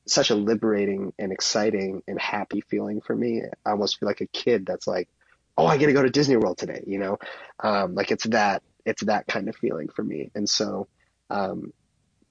such 0.08 0.30
a 0.30 0.36
liberating 0.36 1.12
and 1.20 1.34
exciting 1.34 2.02
and 2.08 2.18
happy 2.18 2.62
feeling 2.62 3.02
for 3.02 3.14
me. 3.14 3.44
I 3.66 3.72
almost 3.72 4.00
feel 4.00 4.08
like 4.08 4.22
a 4.22 4.28
kid 4.28 4.66
that's 4.66 4.88
like, 4.88 5.10
oh, 5.58 5.68
I 5.68 5.78
get 5.78 5.88
to 5.88 5.94
go 5.94 6.04
to 6.04 6.10
Disney 6.10 6.38
World 6.38 6.58
today, 6.58 6.86
you 6.88 7.00
know? 7.00 7.20
Um, 7.60 7.96
like 7.96 8.12
it's 8.12 8.28
that, 8.28 8.64
it's 8.86 9.04
that 9.04 9.28
kind 9.28 9.50
of 9.50 9.58
feeling 9.58 9.90
for 9.90 10.04
me. 10.04 10.32
And 10.34 10.50
so, 10.50 10.88
um, 11.30 11.74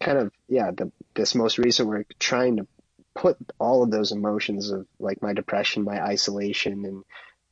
kind 0.01 0.19
of, 0.19 0.33
yeah, 0.49 0.71
the, 0.71 0.91
this 1.15 1.35
most 1.35 1.59
recent 1.59 1.89
work, 1.89 2.07
trying 2.19 2.57
to 2.57 2.67
put 3.15 3.37
all 3.59 3.83
of 3.83 3.91
those 3.91 4.13
emotions 4.13 4.71
of 4.71 4.87
like 4.99 5.23
my 5.23 5.33
depression, 5.33 5.85
my 5.85 6.03
isolation, 6.03 6.85
and 6.85 7.05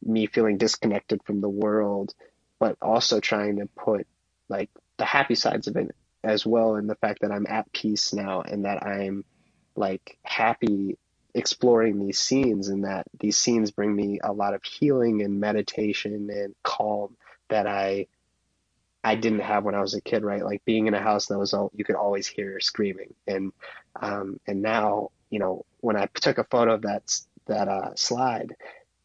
me 0.03 0.27
feeling 0.27 0.57
disconnected 0.57 1.23
from 1.25 1.41
the 1.41 1.49
world, 1.49 2.15
but 2.59 2.77
also 2.81 3.21
trying 3.21 3.57
to 3.57 3.67
put 3.77 4.07
like 4.49 4.71
the 4.97 5.05
happy 5.05 5.35
sides 5.35 5.67
of 5.69 5.77
it 5.77 5.95
as 6.25 6.47
well, 6.47 6.77
and 6.77 6.89
the 6.89 6.95
fact 6.97 7.21
that 7.21 7.33
I'm 7.33 7.47
at 7.49 7.73
peace 7.73 8.13
now 8.13 8.41
and 8.41 8.65
that 8.65 8.83
I'm 8.85 9.25
like 9.77 10.19
happy 10.23 10.99
exploring 11.35 11.99
these 11.99 12.19
scenes, 12.19 12.69
and 12.69 12.85
that 12.85 13.07
these 13.21 13.37
scenes 13.37 13.71
bring 13.71 13.95
me 13.95 14.19
a 14.23 14.33
lot 14.33 14.55
of 14.55 14.65
healing 14.65 15.23
and 15.23 15.39
meditation 15.39 16.29
and 16.31 16.55
calm 16.63 17.17
that 17.49 17.67
I 17.67 18.07
I 19.05 19.15
didn't 19.15 19.41
have 19.41 19.65
when 19.65 19.75
I 19.75 19.81
was 19.81 19.95
a 19.95 20.01
kid, 20.01 20.25
right? 20.25 20.45
Like 20.45 20.65
being 20.65 20.87
in 20.87 20.95
a 20.95 21.01
house 21.01 21.27
that 21.27 21.39
was 21.39 21.55
all 21.55 21.71
you 21.75 21.85
could 21.85 21.97
always 21.97 22.27
hear 22.27 22.61
screaming, 22.61 23.15
and 23.27 23.53
um, 24.01 24.41
and 24.47 24.63
now 24.63 25.11
you 25.31 25.39
know, 25.39 25.65
when 25.81 25.97
I 25.97 26.07
took 26.15 26.39
a 26.39 26.45
photo 26.45 26.75
of 26.75 26.83
that 26.83 27.21
that 27.47 27.69
uh, 27.69 27.95
slide, 27.95 28.55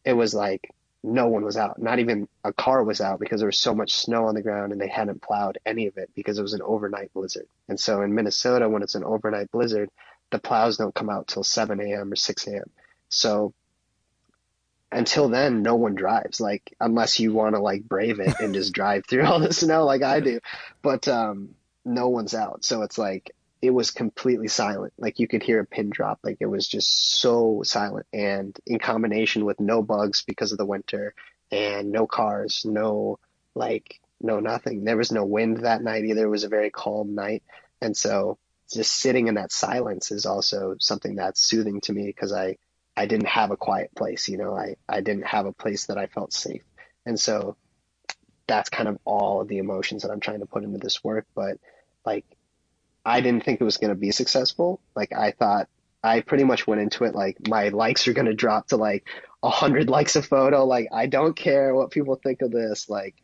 it 0.04 0.12
was 0.12 0.34
like 0.34 0.70
no 1.02 1.28
one 1.28 1.44
was 1.44 1.56
out. 1.56 1.80
Not 1.80 1.98
even 1.98 2.28
a 2.44 2.52
car 2.52 2.82
was 2.82 3.00
out 3.00 3.20
because 3.20 3.40
there 3.40 3.48
was 3.48 3.58
so 3.58 3.74
much 3.74 3.94
snow 3.94 4.26
on 4.26 4.34
the 4.34 4.42
ground 4.42 4.72
and 4.72 4.80
they 4.80 4.88
hadn't 4.88 5.22
plowed 5.22 5.58
any 5.66 5.86
of 5.86 5.98
it 5.98 6.10
because 6.14 6.38
it 6.38 6.42
was 6.42 6.54
an 6.54 6.62
overnight 6.62 7.12
blizzard. 7.12 7.46
And 7.68 7.78
so 7.78 8.00
in 8.00 8.14
Minnesota, 8.14 8.68
when 8.68 8.82
it's 8.82 8.94
an 8.94 9.04
overnight 9.04 9.50
blizzard, 9.50 9.90
the 10.30 10.38
plows 10.38 10.78
don't 10.78 10.94
come 10.94 11.10
out 11.10 11.28
till 11.28 11.44
7 11.44 11.78
a.m. 11.78 12.12
or 12.12 12.16
6 12.16 12.46
a.m. 12.46 12.70
So 13.10 13.52
until 14.94 15.28
then, 15.28 15.62
no 15.62 15.74
one 15.74 15.94
drives. 15.94 16.40
Like 16.40 16.74
unless 16.80 17.18
you 17.18 17.32
want 17.32 17.54
to 17.56 17.60
like 17.60 17.82
brave 17.82 18.20
it 18.20 18.38
and 18.40 18.54
just 18.54 18.72
drive 18.72 19.04
through 19.06 19.26
all 19.26 19.40
the 19.40 19.52
snow 19.52 19.84
like 19.84 20.02
I 20.02 20.20
do, 20.20 20.40
but 20.82 21.08
um, 21.08 21.50
no 21.84 22.08
one's 22.08 22.34
out. 22.34 22.64
So 22.64 22.82
it's 22.82 22.96
like 22.96 23.34
it 23.60 23.70
was 23.70 23.90
completely 23.90 24.48
silent. 24.48 24.92
Like 24.96 25.18
you 25.18 25.26
could 25.26 25.42
hear 25.42 25.60
a 25.60 25.66
pin 25.66 25.90
drop. 25.90 26.20
Like 26.22 26.38
it 26.40 26.46
was 26.46 26.68
just 26.68 27.18
so 27.20 27.62
silent. 27.64 28.06
And 28.12 28.58
in 28.66 28.78
combination 28.78 29.44
with 29.44 29.60
no 29.60 29.82
bugs 29.82 30.22
because 30.22 30.52
of 30.52 30.58
the 30.58 30.66
winter 30.66 31.14
and 31.50 31.90
no 31.90 32.06
cars, 32.06 32.64
no 32.64 33.18
like 33.54 34.00
no 34.20 34.40
nothing. 34.40 34.84
There 34.84 34.96
was 34.96 35.12
no 35.12 35.24
wind 35.24 35.58
that 35.58 35.82
night 35.82 36.04
either. 36.04 36.24
It 36.24 36.30
was 36.30 36.44
a 36.44 36.48
very 36.48 36.70
calm 36.70 37.14
night. 37.14 37.42
And 37.80 37.96
so 37.96 38.38
just 38.72 38.92
sitting 38.92 39.28
in 39.28 39.34
that 39.34 39.52
silence 39.52 40.10
is 40.10 40.24
also 40.24 40.76
something 40.78 41.16
that's 41.16 41.40
soothing 41.40 41.80
to 41.82 41.92
me 41.92 42.06
because 42.06 42.32
I 42.32 42.58
I 42.96 43.06
didn't 43.06 43.28
have 43.28 43.50
a 43.50 43.56
quiet 43.56 43.90
place, 43.94 44.28
you 44.28 44.38
know. 44.38 44.56
I 44.56 44.76
I 44.88 45.00
didn't 45.00 45.26
have 45.26 45.46
a 45.46 45.52
place 45.52 45.86
that 45.86 45.98
I 45.98 46.06
felt 46.06 46.32
safe. 46.32 46.62
And 47.06 47.18
so 47.18 47.56
that's 48.46 48.68
kind 48.68 48.88
of 48.88 48.98
all 49.04 49.40
of 49.40 49.48
the 49.48 49.58
emotions 49.58 50.02
that 50.02 50.10
I'm 50.10 50.20
trying 50.20 50.40
to 50.40 50.46
put 50.46 50.64
into 50.64 50.78
this 50.78 51.02
work, 51.02 51.26
but 51.34 51.58
like 52.04 52.24
I 53.04 53.20
didn't 53.20 53.44
think 53.44 53.60
it 53.60 53.64
was 53.64 53.76
going 53.78 53.90
to 53.90 53.94
be 53.98 54.10
successful. 54.10 54.80
Like 54.94 55.12
I 55.12 55.32
thought 55.32 55.68
I 56.02 56.20
pretty 56.20 56.44
much 56.44 56.66
went 56.66 56.82
into 56.82 57.04
it 57.04 57.14
like 57.14 57.48
my 57.48 57.68
likes 57.70 58.06
are 58.08 58.12
going 58.12 58.26
to 58.26 58.34
drop 58.34 58.68
to 58.68 58.76
like 58.76 59.06
a 59.42 59.50
hundred 59.50 59.88
likes 59.88 60.16
a 60.16 60.22
photo. 60.22 60.64
Like 60.64 60.88
I 60.92 61.06
don't 61.06 61.36
care 61.36 61.74
what 61.74 61.90
people 61.90 62.16
think 62.16 62.42
of 62.42 62.50
this. 62.50 62.88
Like 62.88 63.14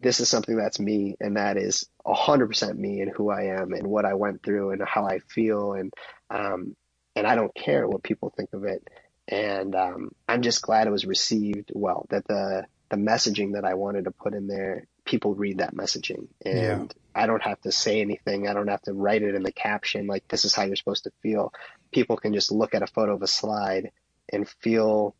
this 0.00 0.20
is 0.20 0.28
something 0.28 0.56
that's 0.56 0.78
me 0.78 1.16
and 1.20 1.36
that 1.36 1.56
is 1.56 1.88
a 2.04 2.14
hundred 2.14 2.48
percent 2.48 2.78
me 2.78 3.00
and 3.00 3.10
who 3.12 3.30
I 3.30 3.44
am 3.60 3.72
and 3.72 3.86
what 3.86 4.04
I 4.04 4.14
went 4.14 4.42
through 4.42 4.72
and 4.72 4.82
how 4.84 5.06
I 5.06 5.20
feel. 5.20 5.72
And, 5.72 5.92
um, 6.30 6.76
and 7.14 7.26
I 7.26 7.34
don't 7.34 7.54
care 7.54 7.88
what 7.88 8.02
people 8.02 8.32
think 8.36 8.52
of 8.52 8.64
it. 8.64 8.86
And, 9.28 9.74
um, 9.74 10.10
I'm 10.28 10.42
just 10.42 10.62
glad 10.62 10.86
it 10.86 10.92
was 10.92 11.04
received 11.04 11.72
well, 11.74 12.06
that 12.10 12.26
the, 12.26 12.66
the 12.88 12.96
messaging 12.96 13.54
that 13.54 13.64
I 13.64 13.74
wanted 13.74 14.04
to 14.04 14.10
put 14.10 14.34
in 14.34 14.46
there, 14.46 14.86
people 15.04 15.34
read 15.34 15.58
that 15.58 15.74
messaging 15.74 16.28
and 16.44 16.58
yeah. 16.58 16.84
I 17.14 17.26
don't 17.26 17.42
have 17.42 17.60
to 17.62 17.72
say 17.72 18.00
anything. 18.00 18.46
I 18.46 18.52
don't 18.52 18.68
have 18.68 18.82
to 18.82 18.92
write 18.92 19.22
it 19.22 19.34
in 19.34 19.42
the 19.42 19.52
caption 19.52 20.06
like 20.06 20.28
this 20.28 20.44
is 20.44 20.54
how 20.54 20.64
you're 20.64 20.76
supposed 20.76 21.04
to 21.04 21.12
feel. 21.22 21.52
People 21.90 22.18
can 22.18 22.34
just 22.34 22.52
look 22.52 22.74
at 22.74 22.82
a 22.82 22.86
photo 22.86 23.14
of 23.14 23.22
a 23.22 23.26
slide 23.26 23.92
and 24.30 24.46
feel 24.46 25.14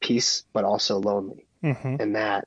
peace, 0.00 0.44
but 0.52 0.64
also 0.64 0.98
lonely. 0.98 1.46
Mm-hmm. 1.64 1.96
And 1.98 2.16
that 2.16 2.46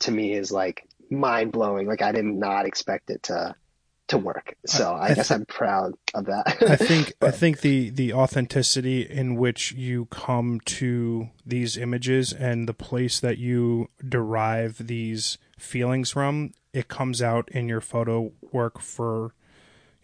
to 0.00 0.12
me 0.12 0.34
is 0.34 0.52
like 0.52 0.86
mind 1.10 1.50
blowing. 1.50 1.88
Like 1.88 2.02
I 2.02 2.12
did 2.12 2.24
not 2.24 2.66
expect 2.66 3.10
it 3.10 3.24
to 3.24 3.56
to 4.08 4.18
work. 4.18 4.56
So 4.66 4.92
I, 4.92 5.06
I 5.06 5.14
guess 5.14 5.28
th- 5.28 5.40
I'm 5.40 5.46
proud 5.46 5.94
of 6.14 6.26
that. 6.26 6.56
I 6.62 6.76
think 6.76 7.14
I 7.20 7.30
think 7.30 7.60
the 7.60 7.90
the 7.90 8.12
authenticity 8.12 9.02
in 9.02 9.36
which 9.36 9.72
you 9.72 10.06
come 10.06 10.60
to 10.66 11.30
these 11.44 11.76
images 11.76 12.32
and 12.32 12.68
the 12.68 12.74
place 12.74 13.20
that 13.20 13.38
you 13.38 13.88
derive 14.06 14.86
these 14.86 15.38
feelings 15.58 16.10
from, 16.10 16.52
it 16.72 16.88
comes 16.88 17.22
out 17.22 17.48
in 17.50 17.68
your 17.68 17.80
photo 17.80 18.32
work 18.52 18.80
for 18.80 19.32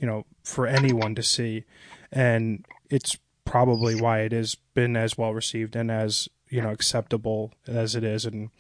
you 0.00 0.06
know, 0.06 0.24
for 0.42 0.66
anyone 0.66 1.14
to 1.14 1.22
see. 1.22 1.64
And 2.10 2.64
it's 2.88 3.18
probably 3.44 4.00
why 4.00 4.20
it 4.20 4.32
has 4.32 4.56
been 4.74 4.96
as 4.96 5.16
well 5.16 5.34
received 5.34 5.76
and 5.76 5.90
as, 5.90 6.28
you 6.48 6.60
know, 6.60 6.70
acceptable 6.70 7.52
as 7.68 7.94
it 7.94 8.02
is 8.02 8.24
and 8.24 8.50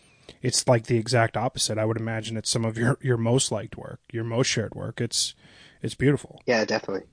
it's 0.42 0.66
like 0.66 0.86
the 0.86 0.96
exact 0.98 1.36
opposite. 1.36 1.78
I 1.78 1.84
would 1.84 1.98
imagine 1.98 2.36
it's 2.36 2.50
some 2.50 2.64
of 2.64 2.78
your 2.78 2.98
your 3.00 3.16
most 3.16 3.50
liked 3.52 3.76
work, 3.76 4.00
your 4.12 4.24
most 4.24 4.46
shared 4.46 4.74
work. 4.74 5.00
It's 5.00 5.34
it's 5.82 5.94
beautiful. 5.94 6.42
Yeah, 6.46 6.64
definitely. 6.64 7.06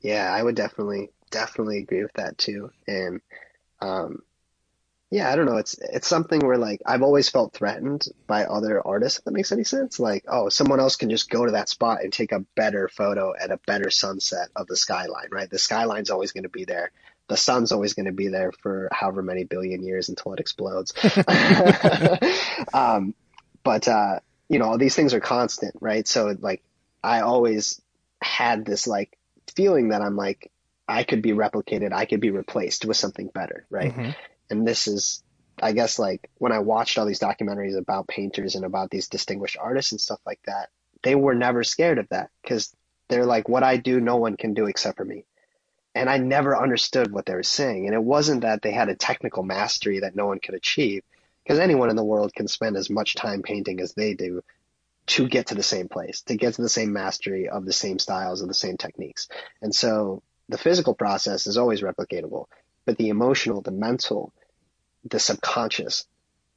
Yeah, 0.00 0.32
I 0.32 0.42
would 0.42 0.54
definitely 0.54 1.10
definitely 1.30 1.78
agree 1.78 2.02
with 2.02 2.12
that 2.14 2.38
too. 2.38 2.70
And 2.86 3.20
um, 3.80 4.22
yeah, 5.10 5.30
I 5.30 5.36
don't 5.36 5.46
know. 5.46 5.58
It's 5.58 5.78
it's 5.78 6.08
something 6.08 6.40
where 6.40 6.58
like 6.58 6.82
I've 6.84 7.02
always 7.02 7.28
felt 7.28 7.52
threatened 7.52 8.06
by 8.26 8.44
other 8.44 8.84
artists. 8.84 9.18
If 9.18 9.24
that 9.24 9.32
makes 9.32 9.52
any 9.52 9.64
sense. 9.64 10.00
Like, 10.00 10.24
oh, 10.28 10.48
someone 10.48 10.80
else 10.80 10.96
can 10.96 11.10
just 11.10 11.30
go 11.30 11.44
to 11.44 11.52
that 11.52 11.68
spot 11.68 12.02
and 12.02 12.12
take 12.12 12.32
a 12.32 12.44
better 12.56 12.88
photo 12.88 13.32
at 13.40 13.50
a 13.50 13.60
better 13.66 13.90
sunset 13.90 14.48
of 14.56 14.66
the 14.66 14.76
skyline, 14.76 15.28
right? 15.30 15.48
The 15.48 15.58
skyline's 15.58 16.10
always 16.10 16.32
going 16.32 16.42
to 16.44 16.48
be 16.48 16.64
there 16.64 16.90
the 17.28 17.36
sun's 17.36 17.72
always 17.72 17.94
going 17.94 18.06
to 18.06 18.12
be 18.12 18.28
there 18.28 18.52
for 18.52 18.88
however 18.92 19.22
many 19.22 19.44
billion 19.44 19.82
years 19.82 20.08
until 20.08 20.32
it 20.34 20.40
explodes. 20.40 20.92
um, 22.74 23.14
but, 23.62 23.88
uh, 23.88 24.20
you 24.48 24.58
know, 24.58 24.66
all 24.66 24.78
these 24.78 24.94
things 24.94 25.14
are 25.14 25.20
constant, 25.20 25.74
right? 25.80 26.06
So 26.06 26.36
like, 26.40 26.62
I 27.02 27.20
always 27.20 27.80
had 28.20 28.64
this 28.64 28.86
like 28.86 29.16
feeling 29.54 29.88
that 29.88 30.02
I'm 30.02 30.16
like, 30.16 30.50
I 30.86 31.04
could 31.04 31.22
be 31.22 31.32
replicated, 31.32 31.92
I 31.92 32.04
could 32.04 32.20
be 32.20 32.30
replaced 32.30 32.84
with 32.84 32.98
something 32.98 33.28
better, 33.28 33.66
right? 33.70 33.92
Mm-hmm. 33.92 34.10
And 34.50 34.68
this 34.68 34.86
is, 34.86 35.22
I 35.62 35.72
guess, 35.72 35.98
like 35.98 36.28
when 36.36 36.52
I 36.52 36.58
watched 36.58 36.98
all 36.98 37.06
these 37.06 37.20
documentaries 37.20 37.76
about 37.76 38.06
painters 38.06 38.54
and 38.54 38.66
about 38.66 38.90
these 38.90 39.08
distinguished 39.08 39.56
artists 39.58 39.92
and 39.92 40.00
stuff 40.00 40.20
like 40.26 40.40
that, 40.46 40.68
they 41.02 41.14
were 41.14 41.34
never 41.34 41.64
scared 41.64 41.98
of 41.98 42.08
that 42.10 42.30
because 42.42 42.74
they're 43.08 43.24
like, 43.24 43.48
what 43.48 43.62
I 43.62 43.78
do, 43.78 43.98
no 43.98 44.16
one 44.16 44.36
can 44.36 44.52
do 44.52 44.66
except 44.66 44.98
for 44.98 45.04
me 45.04 45.24
and 45.94 46.10
I 46.10 46.18
never 46.18 46.56
understood 46.56 47.12
what 47.12 47.26
they 47.26 47.34
were 47.34 47.42
saying. 47.42 47.86
And 47.86 47.94
it 47.94 48.02
wasn't 48.02 48.42
that 48.42 48.62
they 48.62 48.72
had 48.72 48.88
a 48.88 48.96
technical 48.96 49.42
mastery 49.42 50.00
that 50.00 50.16
no 50.16 50.26
one 50.26 50.40
could 50.40 50.54
achieve, 50.54 51.02
because 51.42 51.58
anyone 51.58 51.90
in 51.90 51.96
the 51.96 52.04
world 52.04 52.34
can 52.34 52.48
spend 52.48 52.76
as 52.76 52.90
much 52.90 53.14
time 53.14 53.42
painting 53.42 53.80
as 53.80 53.94
they 53.94 54.14
do 54.14 54.42
to 55.06 55.28
get 55.28 55.48
to 55.48 55.54
the 55.54 55.62
same 55.62 55.88
place, 55.88 56.22
to 56.22 56.36
get 56.36 56.54
to 56.54 56.62
the 56.62 56.68
same 56.68 56.92
mastery 56.92 57.48
of 57.48 57.64
the 57.64 57.72
same 57.72 57.98
styles 57.98 58.40
of 58.40 58.48
the 58.48 58.54
same 58.54 58.76
techniques. 58.76 59.28
And 59.60 59.74
so 59.74 60.22
the 60.48 60.58
physical 60.58 60.94
process 60.94 61.46
is 61.46 61.58
always 61.58 61.82
replicatable, 61.82 62.46
but 62.86 62.96
the 62.96 63.10
emotional, 63.10 63.60
the 63.60 63.70
mental, 63.70 64.32
the 65.04 65.18
subconscious, 65.18 66.06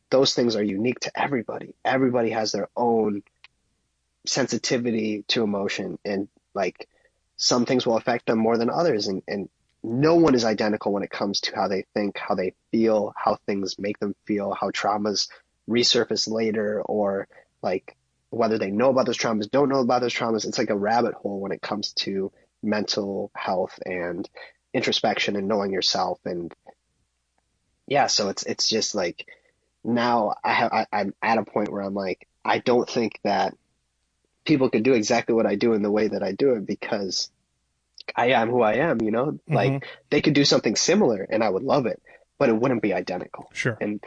those 0.09 0.33
things 0.33 0.55
are 0.55 0.63
unique 0.63 1.01
to 1.01 1.11
everybody. 1.19 1.75
Everybody 1.83 2.29
has 2.29 2.53
their 2.53 2.69
own 2.75 3.23
sensitivity 4.25 5.23
to 5.27 5.43
emotion 5.43 5.99
and 6.05 6.27
like 6.53 6.87
some 7.37 7.65
things 7.65 7.85
will 7.85 7.97
affect 7.97 8.25
them 8.25 8.39
more 8.39 8.57
than 8.57 8.69
others 8.69 9.07
and, 9.07 9.23
and 9.27 9.49
no 9.83 10.15
one 10.15 10.35
is 10.35 10.43
identical 10.43 10.91
when 10.91 11.03
it 11.03 11.09
comes 11.09 11.39
to 11.41 11.55
how 11.55 11.67
they 11.67 11.85
think, 11.93 12.17
how 12.17 12.35
they 12.35 12.53
feel, 12.71 13.13
how 13.15 13.37
things 13.45 13.79
make 13.79 13.99
them 13.99 14.15
feel, 14.25 14.53
how 14.53 14.71
traumas 14.71 15.29
resurface 15.69 16.29
later, 16.29 16.81
or 16.81 17.27
like 17.61 17.95
whether 18.29 18.57
they 18.57 18.71
know 18.71 18.89
about 18.89 19.05
those 19.05 19.17
traumas, 19.17 19.49
don't 19.49 19.69
know 19.69 19.79
about 19.79 20.01
those 20.01 20.13
traumas. 20.13 20.45
It's 20.45 20.57
like 20.57 20.69
a 20.69 20.77
rabbit 20.77 21.13
hole 21.13 21.39
when 21.39 21.51
it 21.51 21.61
comes 21.61 21.93
to 21.93 22.31
mental 22.63 23.31
health 23.35 23.79
and 23.85 24.27
introspection 24.73 25.35
and 25.35 25.47
knowing 25.47 25.71
yourself. 25.71 26.19
And 26.25 26.53
yeah, 27.87 28.07
so 28.07 28.29
it's 28.29 28.43
it's 28.43 28.67
just 28.67 28.95
like 28.95 29.27
now 29.83 30.35
I 30.43 30.53
have 30.53 30.73
I, 30.73 30.85
I'm 30.91 31.13
at 31.21 31.37
a 31.37 31.45
point 31.45 31.71
where 31.71 31.81
I'm 31.81 31.93
like 31.93 32.27
I 32.43 32.59
don't 32.59 32.89
think 32.89 33.19
that 33.23 33.55
people 34.47 34.69
could 34.71 34.81
do 34.83 34.93
exactly 34.93 35.35
what 35.35 35.45
I 35.45 35.53
do 35.55 35.73
in 35.73 35.83
the 35.83 35.91
way 35.91 36.07
that 36.07 36.23
I 36.23 36.31
do 36.31 36.53
it 36.55 36.65
because 36.65 37.29
I 38.15 38.29
am 38.29 38.49
who 38.49 38.61
I 38.63 38.75
am, 38.75 39.01
you 39.01 39.11
know? 39.11 39.25
Mm-hmm. 39.27 39.53
Like 39.53 39.85
they 40.09 40.21
could 40.21 40.33
do 40.33 40.45
something 40.45 40.75
similar 40.75 41.21
and 41.29 41.43
I 41.43 41.49
would 41.49 41.63
love 41.63 41.85
it. 41.85 42.01
but 42.39 42.49
it 42.49 42.55
wouldn't 42.55 42.81
be 42.81 42.93
identical. 42.93 43.49
Sure. 43.53 43.77
And 43.81 44.03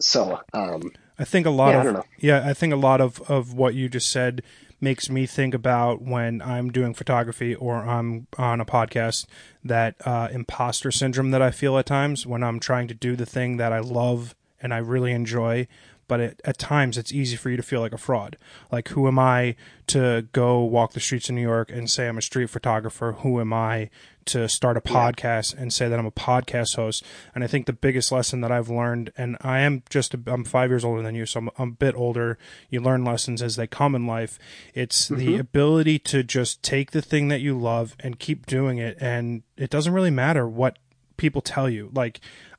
so, 0.00 0.40
um, 0.54 0.92
I 1.18 1.24
think 1.24 1.46
a 1.46 1.50
lot 1.50 1.70
Yeah, 1.70 1.76
I 1.76 1.78
of 1.78 1.84
don't 1.84 1.94
know. 1.94 2.04
yeah, 2.18 2.42
I 2.48 2.54
think 2.54 2.72
a 2.72 2.76
lot 2.76 3.00
of 3.02 3.20
of 3.30 3.52
what 3.54 3.74
you 3.74 3.88
just 3.88 4.10
said 4.10 4.42
makes 4.80 5.10
me 5.10 5.26
think 5.26 5.52
about 5.54 6.00
when 6.00 6.40
I'm 6.40 6.70
doing 6.72 6.94
photography 6.94 7.54
or 7.54 7.84
I'm 7.84 8.26
on 8.38 8.62
a 8.62 8.64
podcast 8.64 9.26
that 9.62 9.94
uh, 10.06 10.28
imposter 10.32 10.90
syndrome 10.90 11.32
that 11.32 11.42
I 11.42 11.50
feel 11.50 11.76
at 11.76 11.84
times 11.84 12.26
when 12.26 12.42
I'm 12.42 12.58
trying 12.60 12.88
to 12.88 12.94
do 12.94 13.14
the 13.14 13.26
thing 13.26 13.58
that 13.58 13.74
I 13.74 13.80
love 13.80 14.34
and 14.62 14.72
I 14.72 14.78
really 14.78 15.12
enjoy. 15.12 15.68
But 16.10 16.18
it, 16.18 16.40
at 16.44 16.58
times, 16.58 16.98
it's 16.98 17.12
easy 17.12 17.36
for 17.36 17.50
you 17.50 17.56
to 17.56 17.62
feel 17.62 17.80
like 17.80 17.92
a 17.92 17.96
fraud. 17.96 18.36
Like, 18.72 18.88
who 18.88 19.06
am 19.06 19.16
I 19.16 19.54
to 19.86 20.26
go 20.32 20.64
walk 20.64 20.92
the 20.92 20.98
streets 20.98 21.28
of 21.28 21.36
New 21.36 21.40
York 21.40 21.70
and 21.70 21.88
say 21.88 22.08
I'm 22.08 22.18
a 22.18 22.22
street 22.22 22.50
photographer? 22.50 23.12
Who 23.20 23.40
am 23.40 23.52
I 23.52 23.90
to 24.24 24.48
start 24.48 24.76
a 24.76 24.80
podcast 24.80 25.56
and 25.56 25.72
say 25.72 25.88
that 25.88 25.96
I'm 25.96 26.06
a 26.06 26.10
podcast 26.10 26.74
host? 26.74 27.04
And 27.32 27.44
I 27.44 27.46
think 27.46 27.66
the 27.66 27.72
biggest 27.72 28.10
lesson 28.10 28.40
that 28.40 28.50
I've 28.50 28.68
learned, 28.68 29.12
and 29.16 29.36
I 29.40 29.60
am 29.60 29.84
just, 29.88 30.12
a, 30.12 30.20
I'm 30.26 30.42
five 30.42 30.68
years 30.68 30.84
older 30.84 31.00
than 31.00 31.14
you, 31.14 31.26
so 31.26 31.38
I'm, 31.38 31.50
I'm 31.56 31.68
a 31.68 31.72
bit 31.74 31.94
older. 31.94 32.38
You 32.70 32.80
learn 32.80 33.04
lessons 33.04 33.40
as 33.40 33.54
they 33.54 33.68
come 33.68 33.94
in 33.94 34.04
life. 34.04 34.36
It's 34.74 35.06
the 35.06 35.14
mm-hmm. 35.14 35.40
ability 35.40 36.00
to 36.00 36.24
just 36.24 36.64
take 36.64 36.90
the 36.90 37.02
thing 37.02 37.28
that 37.28 37.40
you 37.40 37.56
love 37.56 37.94
and 38.00 38.18
keep 38.18 38.46
doing 38.46 38.78
it. 38.78 38.98
And 39.00 39.44
it 39.56 39.70
doesn't 39.70 39.92
really 39.92 40.10
matter 40.10 40.48
what 40.48 40.76
people 41.18 41.40
tell 41.40 41.70
you. 41.70 41.92
Like, 41.94 42.18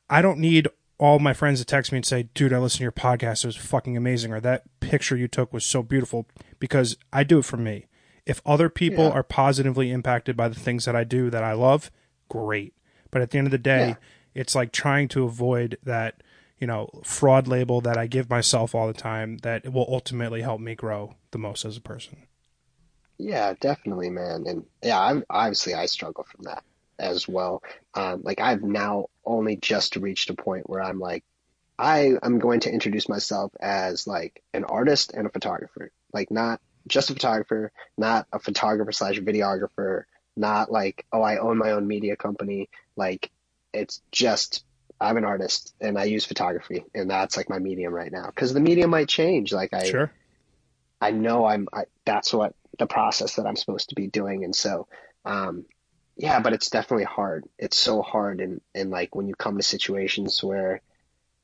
I 0.10 0.22
don't 0.22 0.40
need 0.40 0.70
all 1.02 1.18
my 1.18 1.34
friends 1.34 1.60
to 1.60 1.66
text 1.66 1.92
me 1.92 1.98
and 1.98 2.06
say, 2.06 2.30
dude, 2.36 2.54
I 2.54 2.60
listened 2.60 2.78
to 2.78 2.84
your 2.84 2.92
podcast. 2.92 3.44
It 3.44 3.48
was 3.48 3.56
fucking 3.56 3.98
amazing. 3.98 4.32
Or 4.32 4.40
that 4.40 4.64
picture 4.82 5.18
you 5.18 5.28
took 5.28 5.52
was 5.52 5.66
so 5.66 5.82
beautiful 5.82 6.28
because 6.60 6.96
I 7.12 7.24
do 7.24 7.40
it 7.40 7.46
for 7.46 7.58
me. 7.58 7.88
If 8.28 8.40
other 8.46 8.70
people 8.70 9.06
Yeah. 9.06 9.12
are 9.12 9.24
positively 9.24 9.90
impacted 9.92 10.38
by 10.38 10.48
the 10.48 10.60
things 10.60 10.86
that 10.86 10.96
I 10.96 11.04
do 11.04 11.32
that 11.32 11.44
I 11.44 11.54
love, 11.54 11.90
great. 12.30 12.76
But 13.10 13.24
at 13.24 13.32
the 13.32 13.40
end 13.40 13.48
of 13.48 13.52
the 13.52 13.58
day, 13.58 13.88
Yeah. 13.90 13.96
it's 14.36 14.54
like 14.54 14.72
trying 14.72 15.08
to 15.10 15.24
avoid 15.24 15.80
that, 15.84 16.22
you 16.60 16.68
know, 16.68 16.88
fraud 17.04 17.48
label 17.48 17.82
that 17.82 17.98
I 17.98 18.06
give 18.06 18.30
myself 18.30 18.76
all 18.76 18.86
the 18.86 18.94
time 18.94 19.38
that 19.40 19.74
will 19.74 19.88
ultimately 19.90 20.44
help 20.44 20.62
me 20.62 20.76
grow 20.76 21.16
the 21.32 21.40
most 21.40 21.66
as 21.66 21.76
a 21.78 21.82
person. 21.82 22.28
Yeah, 23.18 23.54
definitely, 23.60 24.12
man. 24.12 24.46
And 24.48 24.66
yeah, 24.84 25.00
I'm 25.02 25.24
obviously 25.32 25.74
I 25.74 25.88
struggle 25.88 26.24
from 26.26 26.44
that 26.44 26.64
as 27.02 27.28
well. 27.28 27.64
Um, 27.94 28.22
like 28.24 28.40
I've 28.40 28.64
now 28.64 29.08
only 29.26 29.58
just 29.58 29.96
reached 29.96 30.30
a 30.30 30.36
point 30.36 30.70
where 30.70 30.82
I'm 30.82 31.00
like, 31.00 31.24
I 31.78 32.14
am 32.22 32.40
going 32.40 32.62
to 32.62 32.72
introduce 32.72 33.10
myself 33.10 33.52
as 33.60 34.06
like 34.06 34.44
an 34.54 34.64
artist 34.66 35.14
and 35.14 35.26
a 35.26 35.32
photographer. 35.32 35.92
Like 36.14 36.30
not 36.32 36.62
just 36.88 37.10
a 37.10 37.14
photographer, 37.14 37.72
not 37.98 38.28
a 38.32 38.40
photographer 38.40 38.92
slash 38.92 39.18
videographer, 39.20 40.04
not 40.36 40.72
like, 40.72 41.06
oh, 41.12 41.22
I 41.22 41.38
own 41.38 41.58
my 41.58 41.72
own 41.72 41.88
media 41.88 42.16
company. 42.16 42.70
Like 42.96 43.32
it's 43.74 44.02
just 44.12 44.64
I'm 45.00 45.18
an 45.18 45.26
artist 45.26 45.74
and 45.82 45.98
I 45.98 46.04
use 46.04 46.26
photography 46.26 46.86
and 46.94 47.10
that's 47.10 47.36
like 47.36 47.50
my 47.50 47.58
medium 47.58 47.94
right 47.94 48.12
now. 48.12 48.30
Cause 48.36 48.54
the 48.54 48.60
medium 48.60 48.92
might 48.92 49.10
change. 49.10 49.52
Like 49.52 49.74
I 49.74 49.86
Sure. 49.86 50.12
I 51.00 51.10
know 51.10 51.46
I'm 51.46 51.68
I, 51.74 51.86
that's 52.06 52.32
what 52.32 52.54
the 52.78 52.86
process 52.86 53.36
that 53.36 53.48
I'm 53.48 53.56
supposed 53.56 53.90
to 53.90 53.96
be 53.96 54.08
doing 54.08 54.44
and 54.44 54.56
so 54.56 54.88
um 55.26 55.66
yeah 56.22 56.40
but 56.40 56.54
it's 56.54 56.70
definitely 56.70 57.04
hard 57.18 57.44
it's 57.58 57.78
so 57.78 58.02
hard 58.02 58.40
and 58.42 58.62
and 58.76 58.92
like 58.92 59.16
when 59.16 59.28
you 59.28 59.36
come 59.36 59.58
to 59.58 59.64
situations 59.64 60.44
where 60.44 60.82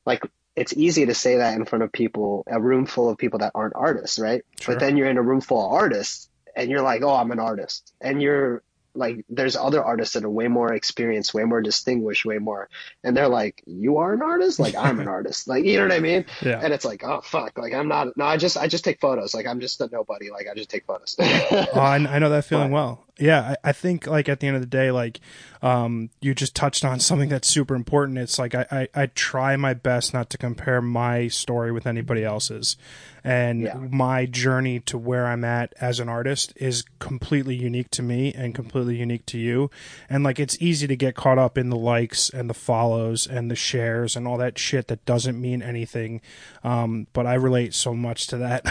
like 0.06 0.22
it's 0.56 0.74
easy 0.78 1.06
to 1.06 1.14
say 1.14 1.38
that 1.38 1.56
in 1.56 1.66
front 1.66 1.84
of 1.84 1.92
people 1.92 2.44
a 2.48 2.60
room 2.60 2.86
full 2.86 3.10
of 3.10 3.18
people 3.18 3.40
that 3.40 3.52
aren't 3.56 3.76
artists 3.76 4.20
right 4.20 4.44
Sure. 4.60 4.76
but 4.76 4.80
then 4.80 4.96
you're 4.98 5.10
in 5.10 5.18
a 5.18 5.22
room 5.30 5.42
full 5.42 5.66
of 5.66 5.72
artists 5.74 6.30
and 6.56 6.70
you're 6.70 6.82
like 6.92 7.02
oh 7.04 7.16
I'm 7.16 7.32
an 7.32 7.40
artist 7.40 7.94
and 8.02 8.22
you're 8.22 8.62
like 8.94 9.24
there's 9.30 9.56
other 9.56 9.84
artists 9.84 10.14
that 10.16 10.24
are 10.24 10.30
way 10.30 10.48
more 10.48 10.74
experienced 10.74 11.34
way 11.34 11.44
more 11.44 11.62
distinguished 11.62 12.26
way 12.26 12.40
more 12.40 12.68
and 13.04 13.16
they're 13.16 13.28
like 13.28 13.62
you 13.68 13.98
are 13.98 14.14
an 14.14 14.22
artist 14.24 14.60
like 14.60 14.76
I'm 14.76 15.00
an 15.00 15.08
artist 15.18 15.48
like 15.48 15.64
you 15.66 15.78
know 15.78 15.84
what 15.86 15.92
I 15.92 16.00
mean 16.00 16.26
Yeah. 16.42 16.60
and 16.64 16.74
it's 16.74 16.86
like, 16.86 17.04
oh 17.04 17.22
fuck, 17.22 17.58
like 17.60 17.74
I'm 17.74 17.88
not. 17.88 18.16
No, 18.18 18.26
I 18.26 18.38
just 18.38 18.58
I 18.58 18.68
just 18.68 18.84
take 18.84 19.00
photos. 19.00 19.34
Like 19.36 19.46
I'm 19.46 19.60
just 19.60 19.80
a 19.82 19.90
nobody. 19.92 20.32
Like 20.32 20.48
I 20.52 20.56
just 20.56 20.70
take 20.72 20.86
photos. 20.86 21.16
oh, 21.20 21.68
I, 21.76 21.96
I 21.98 22.18
know 22.20 22.30
that 22.30 22.46
feeling 22.46 22.70
But- 22.72 22.76
well. 22.76 23.04
Yeah, 23.20 23.56
I, 23.64 23.70
I 23.70 23.72
think 23.72 24.06
like 24.06 24.30
at 24.30 24.40
the 24.40 24.48
end 24.48 24.56
of 24.56 24.62
the 24.62 24.68
day, 24.68 24.92
like 24.92 25.20
um, 25.64 26.12
you 26.22 26.36
just 26.36 26.56
touched 26.56 26.86
on 26.86 27.00
something 27.00 27.30
that's 27.30 27.48
super 27.48 27.74
important. 27.74 28.20
It's 28.20 28.38
like 28.38 28.54
I, 28.54 28.66
I, 28.72 28.88
I 28.94 29.06
try 29.08 29.56
my 29.56 29.74
best 29.74 30.14
not 30.14 30.30
to 30.32 30.38
compare 30.38 30.82
my 30.82 31.28
story 31.28 31.72
with 31.72 31.88
anybody 31.88 32.24
else's, 32.24 32.78
and 33.24 33.62
Yeah. 33.64 33.74
my 33.90 34.28
journey 34.28 34.80
to 34.82 35.00
where 35.00 35.26
I'm 35.26 35.44
at 35.44 35.74
as 35.82 36.00
an 36.00 36.10
artist 36.10 36.54
is 36.58 36.84
completely 37.00 37.56
unique 37.56 37.90
to 37.92 38.04
me 38.04 38.34
and 38.34 38.54
completely 38.54 38.98
unique 38.98 39.26
to 39.28 39.40
you. 39.40 39.72
And 40.12 40.24
like 40.24 40.40
it's 40.40 40.56
easy 40.62 40.86
to 40.86 40.96
get 40.96 41.16
caught 41.16 41.40
up 41.40 41.58
in 41.58 41.70
the 41.72 41.76
likes 41.76 42.30
and 42.30 42.48
the 42.48 42.54
follows 42.54 43.26
and 43.26 43.50
the 43.50 43.56
shares 43.56 44.16
and 44.16 44.28
all 44.28 44.38
that 44.38 44.60
shit 44.60 44.90
that 44.90 45.04
doesn't 45.06 45.42
mean 45.42 45.64
anything. 45.64 46.22
Um, 46.64 47.08
but 47.14 47.26
I 47.26 47.34
relate 47.34 47.74
so 47.74 47.96
much 47.96 48.28
to 48.28 48.38
that. 48.38 48.64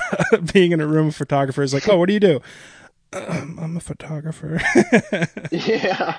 Being 0.52 0.70
in 0.70 0.80
a 0.80 0.86
room 0.86 1.08
of 1.08 1.16
photographers, 1.16 1.74
like, 1.74 1.88
oh, 1.88 1.98
what 1.98 2.06
do 2.06 2.12
you 2.12 2.20
do? 2.20 2.40
Um, 3.16 3.58
I'm 3.60 3.76
a 3.76 3.80
photographer. 3.80 4.60
yeah. 5.50 6.16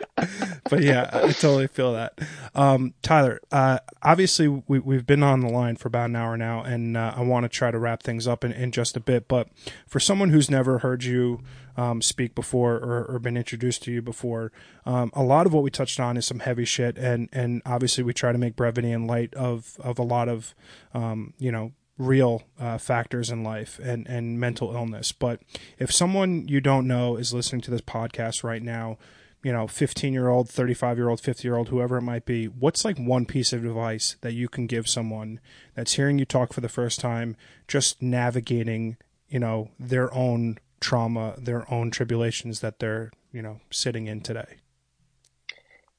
but 0.69 0.81
yeah, 0.81 1.09
I 1.13 1.31
totally 1.31 1.67
feel 1.67 1.93
that. 1.93 2.19
Um, 2.55 2.93
Tyler, 3.01 3.39
uh, 3.51 3.79
obviously 4.01 4.47
we, 4.47 4.79
we've 4.79 5.05
been 5.05 5.23
on 5.23 5.41
the 5.41 5.49
line 5.49 5.75
for 5.75 5.87
about 5.87 6.09
an 6.09 6.15
hour 6.15 6.37
now, 6.37 6.63
and 6.63 6.97
uh, 6.97 7.13
I 7.15 7.21
want 7.21 7.43
to 7.43 7.49
try 7.49 7.71
to 7.71 7.79
wrap 7.79 8.03
things 8.03 8.27
up 8.27 8.43
in, 8.43 8.51
in 8.51 8.71
just 8.71 8.97
a 8.97 8.99
bit. 8.99 9.27
But 9.27 9.49
for 9.85 9.99
someone 9.99 10.29
who's 10.29 10.49
never 10.49 10.79
heard 10.79 11.03
you 11.03 11.41
um, 11.75 12.01
speak 12.01 12.33
before 12.33 12.75
or, 12.75 13.05
or 13.05 13.19
been 13.19 13.37
introduced 13.37 13.83
to 13.83 13.91
you 13.91 14.01
before, 14.01 14.51
um, 14.85 15.11
a 15.13 15.23
lot 15.23 15.45
of 15.45 15.53
what 15.53 15.63
we 15.63 15.69
touched 15.69 15.99
on 15.99 16.17
is 16.17 16.25
some 16.25 16.39
heavy 16.39 16.65
shit, 16.65 16.97
and 16.97 17.29
and 17.31 17.61
obviously 17.65 18.03
we 18.03 18.13
try 18.13 18.31
to 18.31 18.37
make 18.37 18.55
brevity 18.55 18.91
and 18.91 19.07
light 19.07 19.33
of 19.35 19.77
of 19.79 19.99
a 19.99 20.03
lot 20.03 20.27
of 20.29 20.55
um, 20.93 21.33
you 21.37 21.51
know 21.51 21.73
real 21.97 22.43
uh, 22.59 22.77
factors 22.77 23.29
in 23.29 23.43
life 23.43 23.79
and, 23.81 24.07
and 24.07 24.39
mental 24.39 24.73
illness. 24.73 25.11
But 25.11 25.41
if 25.79 25.91
someone 25.91 26.47
you 26.47 26.61
don't 26.61 26.87
know 26.87 27.17
is 27.17 27.33
listening 27.33 27.61
to 27.61 27.71
this 27.71 27.81
podcast 27.81 28.43
right 28.43 28.61
now, 28.61 28.97
you 29.43 29.51
know, 29.51 29.67
15 29.67 30.13
year 30.13 30.27
old, 30.27 30.49
35 30.49 30.97
year 30.97 31.09
old, 31.09 31.21
50 31.21 31.47
year 31.47 31.55
old, 31.55 31.69
whoever 31.69 31.97
it 31.97 32.01
might 32.01 32.25
be, 32.25 32.45
what's 32.45 32.83
like 32.83 32.97
one 32.97 33.25
piece 33.25 33.53
of 33.53 33.65
advice 33.65 34.17
that 34.21 34.33
you 34.33 34.47
can 34.47 34.67
give 34.67 34.87
someone 34.87 35.39
that's 35.75 35.93
hearing 35.93 36.19
you 36.19 36.25
talk 36.25 36.53
for 36.53 36.61
the 36.61 36.69
first 36.69 36.99
time, 36.99 37.35
just 37.67 38.01
navigating, 38.01 38.97
you 39.29 39.39
know, 39.39 39.69
their 39.79 40.13
own 40.13 40.57
trauma, 40.79 41.35
their 41.37 41.71
own 41.71 41.91
tribulations 41.91 42.59
that 42.59 42.79
they're, 42.79 43.11
you 43.31 43.41
know, 43.41 43.61
sitting 43.71 44.07
in 44.07 44.21
today? 44.21 44.57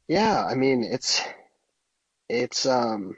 Yeah. 0.09 0.44
I 0.44 0.55
mean, 0.55 0.84
it's 0.84 1.22
it's 2.28 2.66
um. 2.66 3.16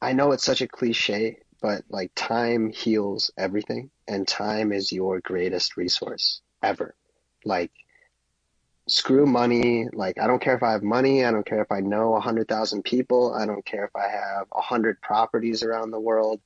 I 0.00 0.12
know 0.12 0.32
it's 0.32 0.44
such 0.44 0.60
a 0.60 0.68
cliche, 0.68 1.38
but 1.60 1.84
like 1.88 2.12
time 2.14 2.70
heals 2.70 3.30
everything, 3.36 3.90
and 4.06 4.26
time 4.26 4.72
is 4.72 4.92
your 4.92 5.20
greatest 5.20 5.76
resource 5.76 6.40
ever. 6.62 6.94
Like 7.44 7.72
screw 8.88 9.26
money. 9.26 9.86
Like, 9.92 10.18
I 10.18 10.26
don't 10.26 10.40
care 10.40 10.56
if 10.56 10.62
I 10.62 10.72
have 10.72 10.82
money. 10.82 11.24
I 11.24 11.30
don't 11.30 11.46
care 11.46 11.62
if 11.62 11.70
I 11.70 11.80
know 11.80 12.14
a 12.14 12.20
hundred 12.20 12.48
thousand 12.48 12.82
people. 12.82 13.34
I 13.34 13.46
don't 13.46 13.64
care 13.64 13.84
if 13.84 13.94
I 13.94 14.08
have 14.08 14.46
a 14.52 14.60
hundred 14.60 15.00
properties 15.00 15.62
around 15.62 15.90
the 15.90 16.00
world. 16.00 16.40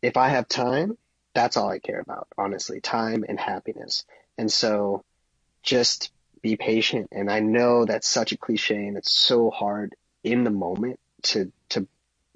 If 0.00 0.16
I 0.16 0.28
have 0.28 0.48
time, 0.48 0.96
that's 1.34 1.56
all 1.56 1.68
I 1.68 1.78
care 1.78 2.00
about, 2.00 2.28
honestly, 2.38 2.80
time 2.80 3.24
and 3.28 3.38
happiness. 3.38 4.04
And 4.38 4.50
so 4.50 5.04
just 5.62 6.10
be 6.40 6.56
patient. 6.56 7.08
And 7.12 7.30
I 7.30 7.40
know 7.40 7.84
that's 7.84 8.08
such 8.08 8.32
a 8.32 8.36
cliche 8.38 8.86
and 8.86 8.96
it's 8.96 9.12
so 9.12 9.50
hard 9.50 9.94
in 10.24 10.44
the 10.44 10.50
moment 10.50 10.98
to, 11.22 11.46
to 11.46 11.52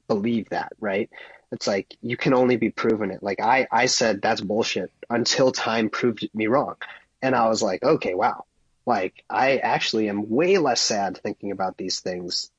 believe 0.08 0.48
that, 0.50 0.72
right? 0.80 1.10
It's 1.52 1.66
like 1.66 1.96
you 2.02 2.16
can 2.16 2.34
only 2.34 2.56
be 2.56 2.70
proven 2.70 3.10
it. 3.10 3.22
Like 3.22 3.40
I, 3.40 3.66
I 3.70 3.86
said 3.86 4.20
that's 4.20 4.40
bullshit 4.40 4.90
until 5.08 5.52
time 5.52 5.90
proved 5.90 6.28
me 6.34 6.46
wrong. 6.46 6.74
And 7.22 7.34
I 7.34 7.48
was 7.48 7.62
like, 7.62 7.82
okay, 7.82 8.14
wow. 8.14 8.44
Like 8.84 9.24
I 9.30 9.58
actually 9.58 10.08
am 10.08 10.28
way 10.28 10.58
less 10.58 10.80
sad 10.80 11.18
thinking 11.18 11.50
about 11.50 11.76
these 11.76 12.00
things 12.00 12.50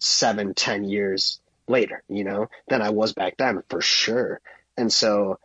seven, 0.00 0.54
ten 0.54 0.84
years 0.84 1.40
later, 1.68 2.02
you 2.08 2.24
know, 2.24 2.48
than 2.68 2.82
I 2.82 2.90
was 2.90 3.12
back 3.12 3.36
then 3.36 3.62
for 3.68 3.80
sure. 3.80 4.40
And 4.76 4.92
so 4.92 5.38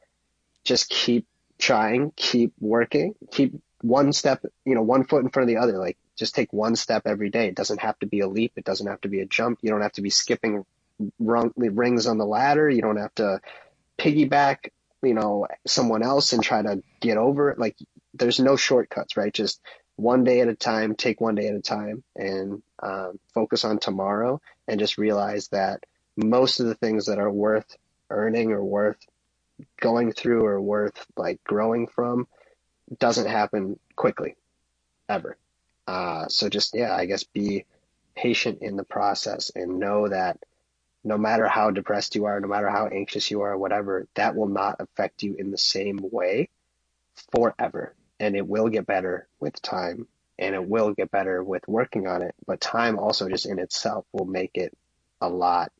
just 0.63 0.89
keep 0.89 1.27
trying, 1.57 2.11
keep 2.15 2.53
working, 2.59 3.15
keep 3.31 3.53
one 3.81 4.13
step, 4.13 4.45
you 4.65 4.75
know, 4.75 4.81
one 4.81 5.03
foot 5.05 5.23
in 5.23 5.29
front 5.29 5.49
of 5.49 5.55
the 5.55 5.61
other. 5.61 5.77
Like 5.77 5.97
just 6.15 6.35
take 6.35 6.53
one 6.53 6.75
step 6.75 7.03
every 7.05 7.29
day. 7.29 7.47
It 7.47 7.55
doesn't 7.55 7.81
have 7.81 7.99
to 7.99 8.05
be 8.05 8.21
a 8.21 8.27
leap. 8.27 8.53
It 8.55 8.65
doesn't 8.65 8.87
have 8.87 9.01
to 9.01 9.09
be 9.09 9.21
a 9.21 9.25
jump. 9.25 9.59
You 9.61 9.71
don't 9.71 9.81
have 9.81 9.93
to 9.93 10.01
be 10.01 10.09
skipping 10.09 10.65
rung, 11.19 11.51
rings 11.55 12.07
on 12.07 12.17
the 12.17 12.25
ladder. 12.25 12.69
You 12.69 12.81
don't 12.81 12.97
have 12.97 13.15
to 13.15 13.39
piggyback, 13.97 14.69
you 15.01 15.13
know, 15.13 15.47
someone 15.67 16.03
else 16.03 16.33
and 16.33 16.43
try 16.43 16.61
to 16.61 16.81
get 16.99 17.17
over 17.17 17.51
it. 17.51 17.59
Like 17.59 17.77
there's 18.13 18.39
no 18.39 18.55
shortcuts, 18.55 19.17
right? 19.17 19.33
Just 19.33 19.61
one 19.95 20.23
day 20.23 20.41
at 20.41 20.47
a 20.47 20.55
time, 20.55 20.95
take 20.95 21.21
one 21.21 21.35
day 21.35 21.47
at 21.47 21.55
a 21.55 21.61
time 21.61 22.03
and 22.15 22.61
um, 22.81 23.19
focus 23.33 23.63
on 23.63 23.79
tomorrow 23.79 24.41
and 24.67 24.79
just 24.79 24.97
realize 24.97 25.49
that 25.49 25.83
most 26.15 26.59
of 26.59 26.67
the 26.67 26.75
things 26.75 27.05
that 27.07 27.19
are 27.19 27.31
worth 27.31 27.77
earning 28.09 28.51
or 28.51 28.63
worth 28.63 28.97
going 29.79 30.11
through 30.11 30.45
or 30.45 30.59
worth 30.59 31.05
like 31.15 31.43
growing 31.43 31.87
from 31.87 32.27
doesn't 32.99 33.27
happen 33.27 33.79
quickly 33.95 34.35
ever. 35.07 35.37
Uh, 35.87 36.27
so 36.27 36.49
just, 36.49 36.75
yeah, 36.75 36.95
I 36.95 37.05
guess 37.05 37.23
be 37.23 37.65
patient 38.15 38.59
in 38.61 38.75
the 38.75 38.83
process 38.83 39.51
and 39.55 39.79
know 39.79 40.07
that 40.07 40.39
no 41.03 41.17
matter 41.17 41.47
how 41.47 41.71
depressed 41.71 42.15
you 42.15 42.25
are, 42.25 42.39
no 42.39 42.47
matter 42.47 42.69
how 42.69 42.87
anxious 42.87 43.29
you 43.29 43.41
are, 43.41 43.57
whatever, 43.57 44.07
that 44.15 44.35
will 44.35 44.47
not 44.47 44.77
affect 44.79 45.23
you 45.23 45.35
in 45.37 45.51
the 45.51 45.57
same 45.57 45.99
way 46.01 46.49
forever. 47.31 47.93
And 48.19 48.35
it 48.35 48.47
will 48.47 48.69
get 48.69 48.85
better 48.85 49.27
with 49.39 49.61
time 49.61 50.07
and 50.39 50.55
it 50.55 50.65
will 50.67 50.93
get 50.93 51.11
better 51.11 51.43
with 51.43 51.67
working 51.67 52.07
on 52.07 52.21
it. 52.21 52.33
But 52.47 52.61
time 52.61 52.97
also 52.97 53.27
just 53.27 53.45
in 53.45 53.59
itself 53.59 54.05
will 54.13 54.25
make 54.25 54.51
it 54.55 54.75
a 55.19 55.27
lot 55.27 55.71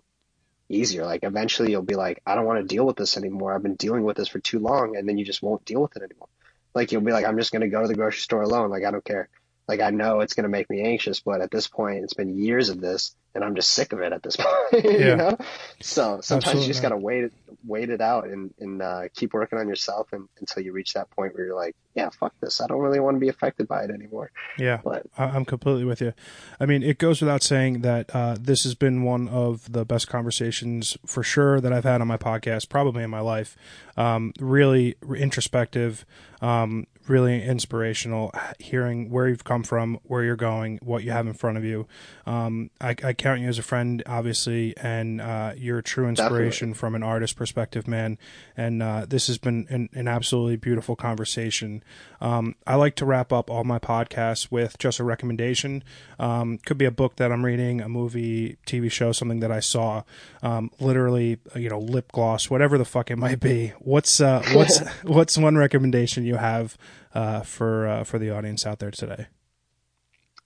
easier. 0.70 1.06
Like 1.06 1.24
eventually 1.24 1.72
you'll 1.72 1.84
be 1.84 1.96
like, 1.96 2.22
I 2.26 2.36
don't 2.36 2.46
want 2.46 2.60
to 2.60 2.76
deal 2.76 2.86
with 2.86 2.98
this 2.98 3.18
anymore. 3.18 3.54
I've 3.54 3.64
been 3.64 3.76
dealing 3.76 4.04
with 4.04 4.18
this 4.18 4.28
for 4.28 4.40
too 4.40 4.60
long. 4.60 4.98
And 4.98 5.08
then 5.08 5.18
you 5.18 5.26
just 5.26 5.42
won't 5.42 5.66
deal 5.66 5.82
with 5.82 5.96
it 5.96 6.04
anymore. 6.04 6.28
Like 6.74 6.92
you'll 6.92 7.02
be 7.02 7.12
like, 7.12 7.26
I'm 7.26 7.38
just 7.38 7.52
going 7.52 7.62
to 7.62 7.70
go 7.70 7.82
to 7.82 7.88
the 7.88 7.96
grocery 7.96 8.22
store 8.22 8.42
alone. 8.42 8.70
Like 8.70 8.84
I 8.84 8.92
don't 8.92 9.06
care. 9.06 9.30
Like 9.68 9.80
I 9.82 9.90
know 9.92 10.20
it's 10.22 10.34
going 10.34 10.44
to 10.44 10.50
make 10.50 10.70
me 10.70 10.82
anxious, 10.84 11.20
but 11.22 11.42
at 11.42 11.52
this 11.52 11.68
point, 11.68 12.04
it's 12.04 12.14
been 12.14 12.38
years 12.38 12.70
of 12.70 12.82
this, 12.82 13.16
and 13.34 13.44
I'm 13.44 13.56
just 13.56 13.70
sick 13.72 13.94
of 13.94 14.00
it 14.02 14.12
at 14.14 14.22
this 14.22 14.36
point. 14.72 14.84
you 14.86 14.92
Yeah. 15.00 15.16
know. 15.16 15.38
So 15.82 16.20
sometimes 16.22 16.32
Absolutely. 16.46 16.62
you 16.62 16.68
just 16.68 16.82
got 16.82 16.90
to 16.90 16.98
wait 16.98 17.24
it, 17.26 17.34
wait 17.66 17.90
it 17.90 18.02
out, 18.02 18.28
and 18.28 18.54
and 18.60 18.82
uh, 18.82 19.02
keep 19.16 19.34
working 19.34 19.60
on 19.60 19.68
yourself 19.68 20.10
and, 20.12 20.28
until 20.40 20.64
you 20.64 20.74
reach 20.74 20.94
that 20.94 21.10
point 21.12 21.34
where 21.36 21.46
you're 21.46 21.56
like, 21.56 21.76
yeah, 21.96 22.10
fuck 22.10 22.34
this. 22.42 22.60
I 22.60 22.68
don't 22.68 22.80
really 22.80 23.00
want 23.00 23.16
to 23.16 23.20
be 23.20 23.30
affected 23.30 23.68
by 23.68 23.84
it 23.84 23.92
anymore. 23.92 24.32
Yeah, 24.58 24.80
But 24.84 25.06
I'm 25.18 25.46
completely 25.46 25.86
with 25.86 26.02
you. 26.02 26.14
I 26.60 26.66
mean, 26.66 26.82
it 26.84 26.98
goes 26.98 27.22
without 27.22 27.44
saying 27.44 27.82
that 27.82 28.14
uh, 28.16 28.36
this 28.40 28.64
has 28.64 28.74
been 28.76 29.04
one 29.04 29.28
of 29.30 29.72
the 29.72 29.86
best 29.86 30.08
conversations 30.08 30.98
for 31.06 31.22
sure 31.24 31.62
that 31.62 31.72
I've 31.72 31.84
had 31.84 32.02
on 32.02 32.08
my 32.08 32.18
podcast, 32.18 32.68
probably 32.70 33.04
in 33.04 33.10
my 33.12 33.20
life. 33.20 33.56
Um, 33.96 34.34
really 34.40 34.96
introspective, 35.16 36.04
um, 36.42 36.88
really 37.08 37.44
inspirational. 37.44 38.32
Hearing 38.60 39.10
where 39.10 39.28
you've 39.28 39.44
come 39.44 39.64
from, 39.64 40.00
where 40.04 40.24
you're 40.24 40.36
going, 40.36 40.80
what 40.82 41.04
you 41.04 41.12
have 41.12 41.28
in 41.28 41.34
front 41.34 41.58
of 41.58 41.64
you. 41.64 41.88
Um, 42.26 42.70
I, 42.80 42.96
I 43.04 43.14
count 43.14 43.42
you 43.42 43.48
as 43.48 43.60
a 43.60 43.64
friend, 43.64 44.02
obviously, 44.06 44.76
and 44.78 45.22
uh, 45.22 45.54
you're 45.58 45.80
a 45.80 45.84
true 45.84 46.08
inspiration 46.08 46.74
from 46.74 46.96
an 46.96 47.04
artist 47.04 47.36
perspective, 47.36 47.88
man. 47.88 48.18
And 48.56 48.82
uh, 48.82 49.06
this 49.08 49.28
has 49.28 49.38
been 49.38 49.68
an, 49.70 49.90
an 49.94 50.08
absolutely 50.08 50.56
beautiful 50.56 50.96
conversation. 50.96 51.84
Um, 52.24 52.56
I 52.66 52.76
like 52.76 52.96
to 52.96 53.06
wrap 53.06 53.34
up 53.34 53.50
all 53.50 53.66
my 53.66 53.80
podcasts 53.80 54.50
with 54.50 54.78
just 54.78 54.98
a 55.00 55.04
recommendation. 55.04 55.84
Um, 56.18 56.58
could 56.58 56.78
be 56.78 56.86
a 56.86 56.92
book 56.92 57.18
that 57.18 57.34
I'm 57.34 57.44
reading, 57.44 57.82
a 57.82 57.90
movie, 57.90 58.58
TV 58.66 58.90
show, 58.90 59.12
something 59.12 59.42
that 59.42 59.52
I 59.52 59.60
saw. 59.60 60.04
Um, 60.42 60.72
literally, 60.80 61.40
you 61.54 61.70
know, 61.70 61.80
lip 61.80 62.14
gloss, 62.14 62.50
whatever 62.50 62.78
the 62.78 62.86
fuck 62.86 63.12
it 63.12 63.18
might 63.18 63.42
be. 63.42 63.74
What's 63.80 64.22
uh, 64.22 64.42
what's 64.54 64.80
what's 65.04 65.38
one 65.38 65.58
recommendation 65.58 66.24
you 66.24 66.38
have 66.38 66.78
uh, 67.14 67.42
for 67.42 67.88
uh, 67.88 68.04
for 68.06 68.18
the 68.18 68.30
audience 68.30 68.66
out 68.66 68.80
there 68.80 68.92
today? 68.92 69.28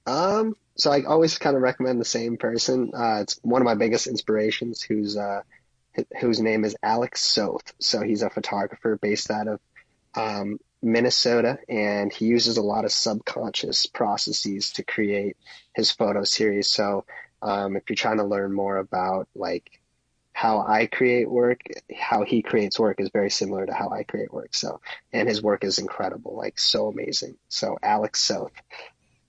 Um, 0.07 0.55
so 0.78 0.91
I 0.91 1.03
always 1.03 1.38
kind 1.38 1.55
of 1.55 1.61
recommend 1.61 2.01
the 2.01 2.05
same 2.05 2.38
person. 2.38 2.91
Uh, 2.95 3.19
it's 3.21 3.39
one 3.43 3.61
of 3.61 3.65
my 3.65 3.75
biggest 3.75 4.07
inspirations, 4.07 4.82
who's 4.82 5.15
uh, 5.15 5.41
wh- 5.95 6.19
whose 6.19 6.39
name 6.39 6.65
is 6.65 6.75
Alex 6.82 7.21
Soth. 7.21 7.73
So 7.80 8.01
he's 8.01 8.23
a 8.23 8.32
photographer 8.32 8.97
based 8.99 9.30
out 9.30 9.47
of 9.47 9.59
um, 10.15 10.57
Minnesota, 10.82 11.59
and 11.67 12.11
he 12.13 12.25
uses 12.25 12.57
a 12.57 12.61
lot 12.61 12.86
of 12.86 12.91
subconscious 12.91 13.86
processes 13.86 14.71
to 14.73 14.84
create 14.84 15.38
his 15.75 15.91
photo 15.91 16.23
series. 16.23 16.69
So 16.69 17.05
um, 17.41 17.75
if 17.75 17.84
you're 17.89 17.95
trying 17.95 18.17
to 18.17 18.23
learn 18.23 18.53
more 18.53 18.78
about 18.78 19.28
like 19.36 19.80
how 20.34 20.59
I 20.59 20.86
create 20.86 21.30
work, 21.30 21.61
how 21.97 22.23
he 22.23 22.43
creates 22.43 22.80
work 22.80 23.01
is 23.01 23.09
very 23.11 23.32
similar 23.32 23.65
to 23.65 23.73
how 23.73 23.89
I 23.89 24.03
create 24.03 24.32
work. 24.32 24.53
So, 24.53 24.82
and 25.11 25.28
his 25.28 25.41
work 25.41 25.63
is 25.63 25.80
incredible, 25.80 26.36
like 26.38 26.59
so 26.59 26.88
amazing. 26.88 27.38
So 27.49 27.78
Alex 27.82 28.21
Soth. 28.21 28.51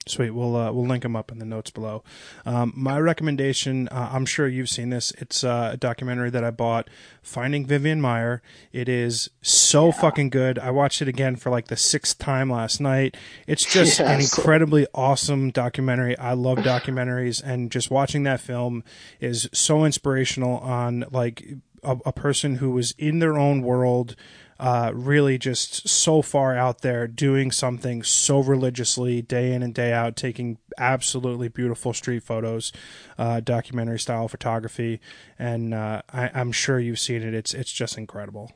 Sweet. 0.08 0.30
We'll 0.30 0.56
uh, 0.56 0.72
we'll 0.72 0.86
link 0.86 1.02
them 1.02 1.16
up 1.16 1.30
in 1.30 1.38
the 1.38 1.44
notes 1.44 1.70
below. 1.70 2.02
Um, 2.44 2.72
my 2.76 2.98
recommendation. 2.98 3.88
Uh, 3.88 4.10
I'm 4.12 4.26
sure 4.26 4.48
you've 4.48 4.68
seen 4.68 4.90
this. 4.90 5.12
It's 5.18 5.44
uh, 5.44 5.70
a 5.72 5.76
documentary 5.76 6.30
that 6.30 6.44
I 6.44 6.50
bought, 6.50 6.88
Finding 7.22 7.66
Vivian 7.66 8.00
Maier. 8.00 8.40
It 8.72 8.88
is 8.88 9.30
so 9.42 9.92
fucking 9.92 10.30
good. 10.30 10.58
I 10.58 10.70
watched 10.70 11.02
it 11.02 11.08
again 11.08 11.36
for 11.36 11.50
like 11.50 11.68
the 11.68 11.76
sixth 11.76 12.18
time 12.18 12.50
last 12.50 12.80
night. 12.80 13.16
It's 13.46 13.64
just 13.64 14.00
an 14.00 14.20
incredibly 14.20 14.86
awesome 14.94 15.50
documentary. 15.50 16.16
I 16.18 16.32
love 16.32 16.58
documentaries, 16.58 17.42
and 17.42 17.70
just 17.70 17.90
watching 17.90 18.22
that 18.24 18.40
film 18.40 18.84
is 19.20 19.48
so 19.52 19.84
inspirational 19.84 20.58
on 20.58 21.04
like 21.10 21.44
a, 21.82 21.96
a 22.06 22.12
person 22.12 22.56
who 22.56 22.70
was 22.70 22.92
in 22.98 23.18
their 23.18 23.38
own 23.38 23.62
world 23.62 24.16
uh, 24.58 24.90
really 24.94 25.38
just 25.38 25.88
so 25.88 26.20
far 26.22 26.56
out 26.56 26.82
there 26.82 27.06
doing 27.06 27.50
something 27.50 28.02
so 28.02 28.40
religiously 28.40 29.22
day 29.22 29.52
in 29.52 29.62
and 29.62 29.74
day 29.74 29.92
out, 29.92 30.16
taking 30.16 30.58
absolutely 30.76 31.48
beautiful 31.48 31.92
street 31.92 32.22
photos, 32.22 32.72
uh, 33.18 33.40
documentary 33.40 33.98
style 33.98 34.28
photography, 34.28 35.00
and 35.38 35.72
uh, 35.72 36.02
I, 36.12 36.30
I'm 36.34 36.52
sure 36.52 36.80
you've 36.80 36.98
seen 36.98 37.22
it. 37.22 37.34
It's 37.34 37.54
it's 37.54 37.72
just 37.72 37.96
incredible. 37.96 38.52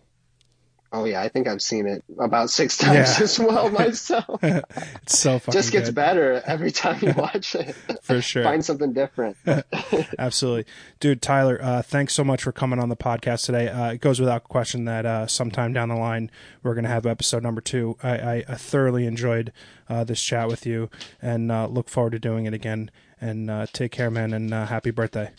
Oh 0.94 1.04
yeah, 1.06 1.22
I 1.22 1.28
think 1.28 1.48
I've 1.48 1.62
seen 1.62 1.86
it 1.86 2.04
about 2.18 2.50
six 2.50 2.76
times 2.76 3.16
Yeah. 3.18 3.24
as 3.24 3.38
well 3.38 3.70
myself. 3.82 4.40
It's 4.42 5.18
so 5.18 5.38
fucking 5.38 5.52
Just 5.58 5.72
gets 5.72 5.88
good. 5.88 5.94
better 5.94 6.42
every 6.46 6.70
time 6.70 6.98
you 7.00 7.12
watch 7.16 7.54
it. 7.54 7.74
for 8.02 8.20
sure. 8.20 8.42
Find 8.44 8.62
something 8.64 8.92
different. 8.92 9.36
Absolutely. 10.18 10.66
Dude, 11.00 11.22
Tyler, 11.22 11.58
uh, 11.62 11.82
thanks 11.82 12.12
so 12.12 12.22
much 12.24 12.42
for 12.42 12.52
coming 12.52 12.78
on 12.78 12.88
the 12.88 12.96
podcast 12.96 13.46
today. 13.46 13.68
Uh, 13.68 13.92
it 13.92 14.00
goes 14.00 14.20
without 14.20 14.44
question 14.44 14.84
that 14.84 15.06
uh, 15.06 15.26
sometime 15.26 15.72
down 15.72 15.88
the 15.88 15.94
line, 15.96 16.30
we're 16.62 16.74
going 16.74 16.84
to 16.84 16.90
have 16.90 17.06
episode 17.06 17.42
number 17.42 17.60
two. 17.60 17.96
I, 18.02 18.10
I, 18.18 18.44
I 18.48 18.54
thoroughly 18.56 19.06
enjoyed 19.06 19.52
uh, 19.88 20.04
this 20.04 20.22
chat 20.22 20.48
with 20.48 20.66
you 20.66 20.90
and 21.20 21.50
uh, 21.50 21.66
look 21.68 21.88
forward 21.88 22.10
to 22.12 22.18
doing 22.18 22.44
it 22.46 22.54
again. 22.54 22.90
And 23.20 23.48
uh, 23.50 23.66
take 23.72 23.92
care, 23.92 24.10
man, 24.10 24.32
and 24.34 24.52
uh, 24.52 24.66
happy 24.66 24.90
birthday. 24.90 25.30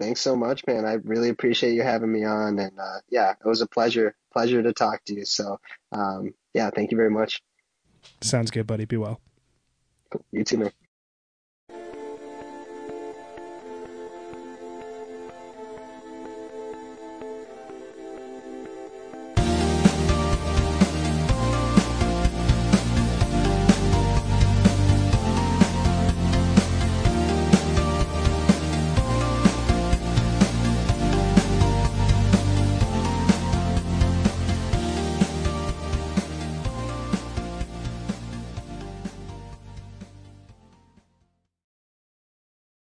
Thanks 0.00 0.22
so 0.22 0.34
much, 0.34 0.66
man. 0.66 0.86
I 0.86 0.94
really 0.94 1.28
appreciate 1.28 1.74
you 1.74 1.82
having 1.82 2.10
me 2.10 2.24
on, 2.24 2.58
and 2.58 2.78
uh, 2.78 3.00
yeah, 3.10 3.32
it 3.32 3.46
was 3.46 3.60
a 3.60 3.66
pleasure, 3.66 4.16
pleasure 4.32 4.62
to 4.62 4.72
talk 4.72 5.04
to 5.04 5.14
you. 5.14 5.26
So, 5.26 5.60
um, 5.92 6.32
yeah, 6.54 6.70
thank 6.70 6.90
you 6.90 6.96
very 6.96 7.10
much. 7.10 7.42
Sounds 8.22 8.50
good, 8.50 8.66
buddy. 8.66 8.86
Be 8.86 8.96
well. 8.96 9.20
Cool. 10.10 10.24
You 10.32 10.42
too, 10.42 10.56
man. 10.56 10.72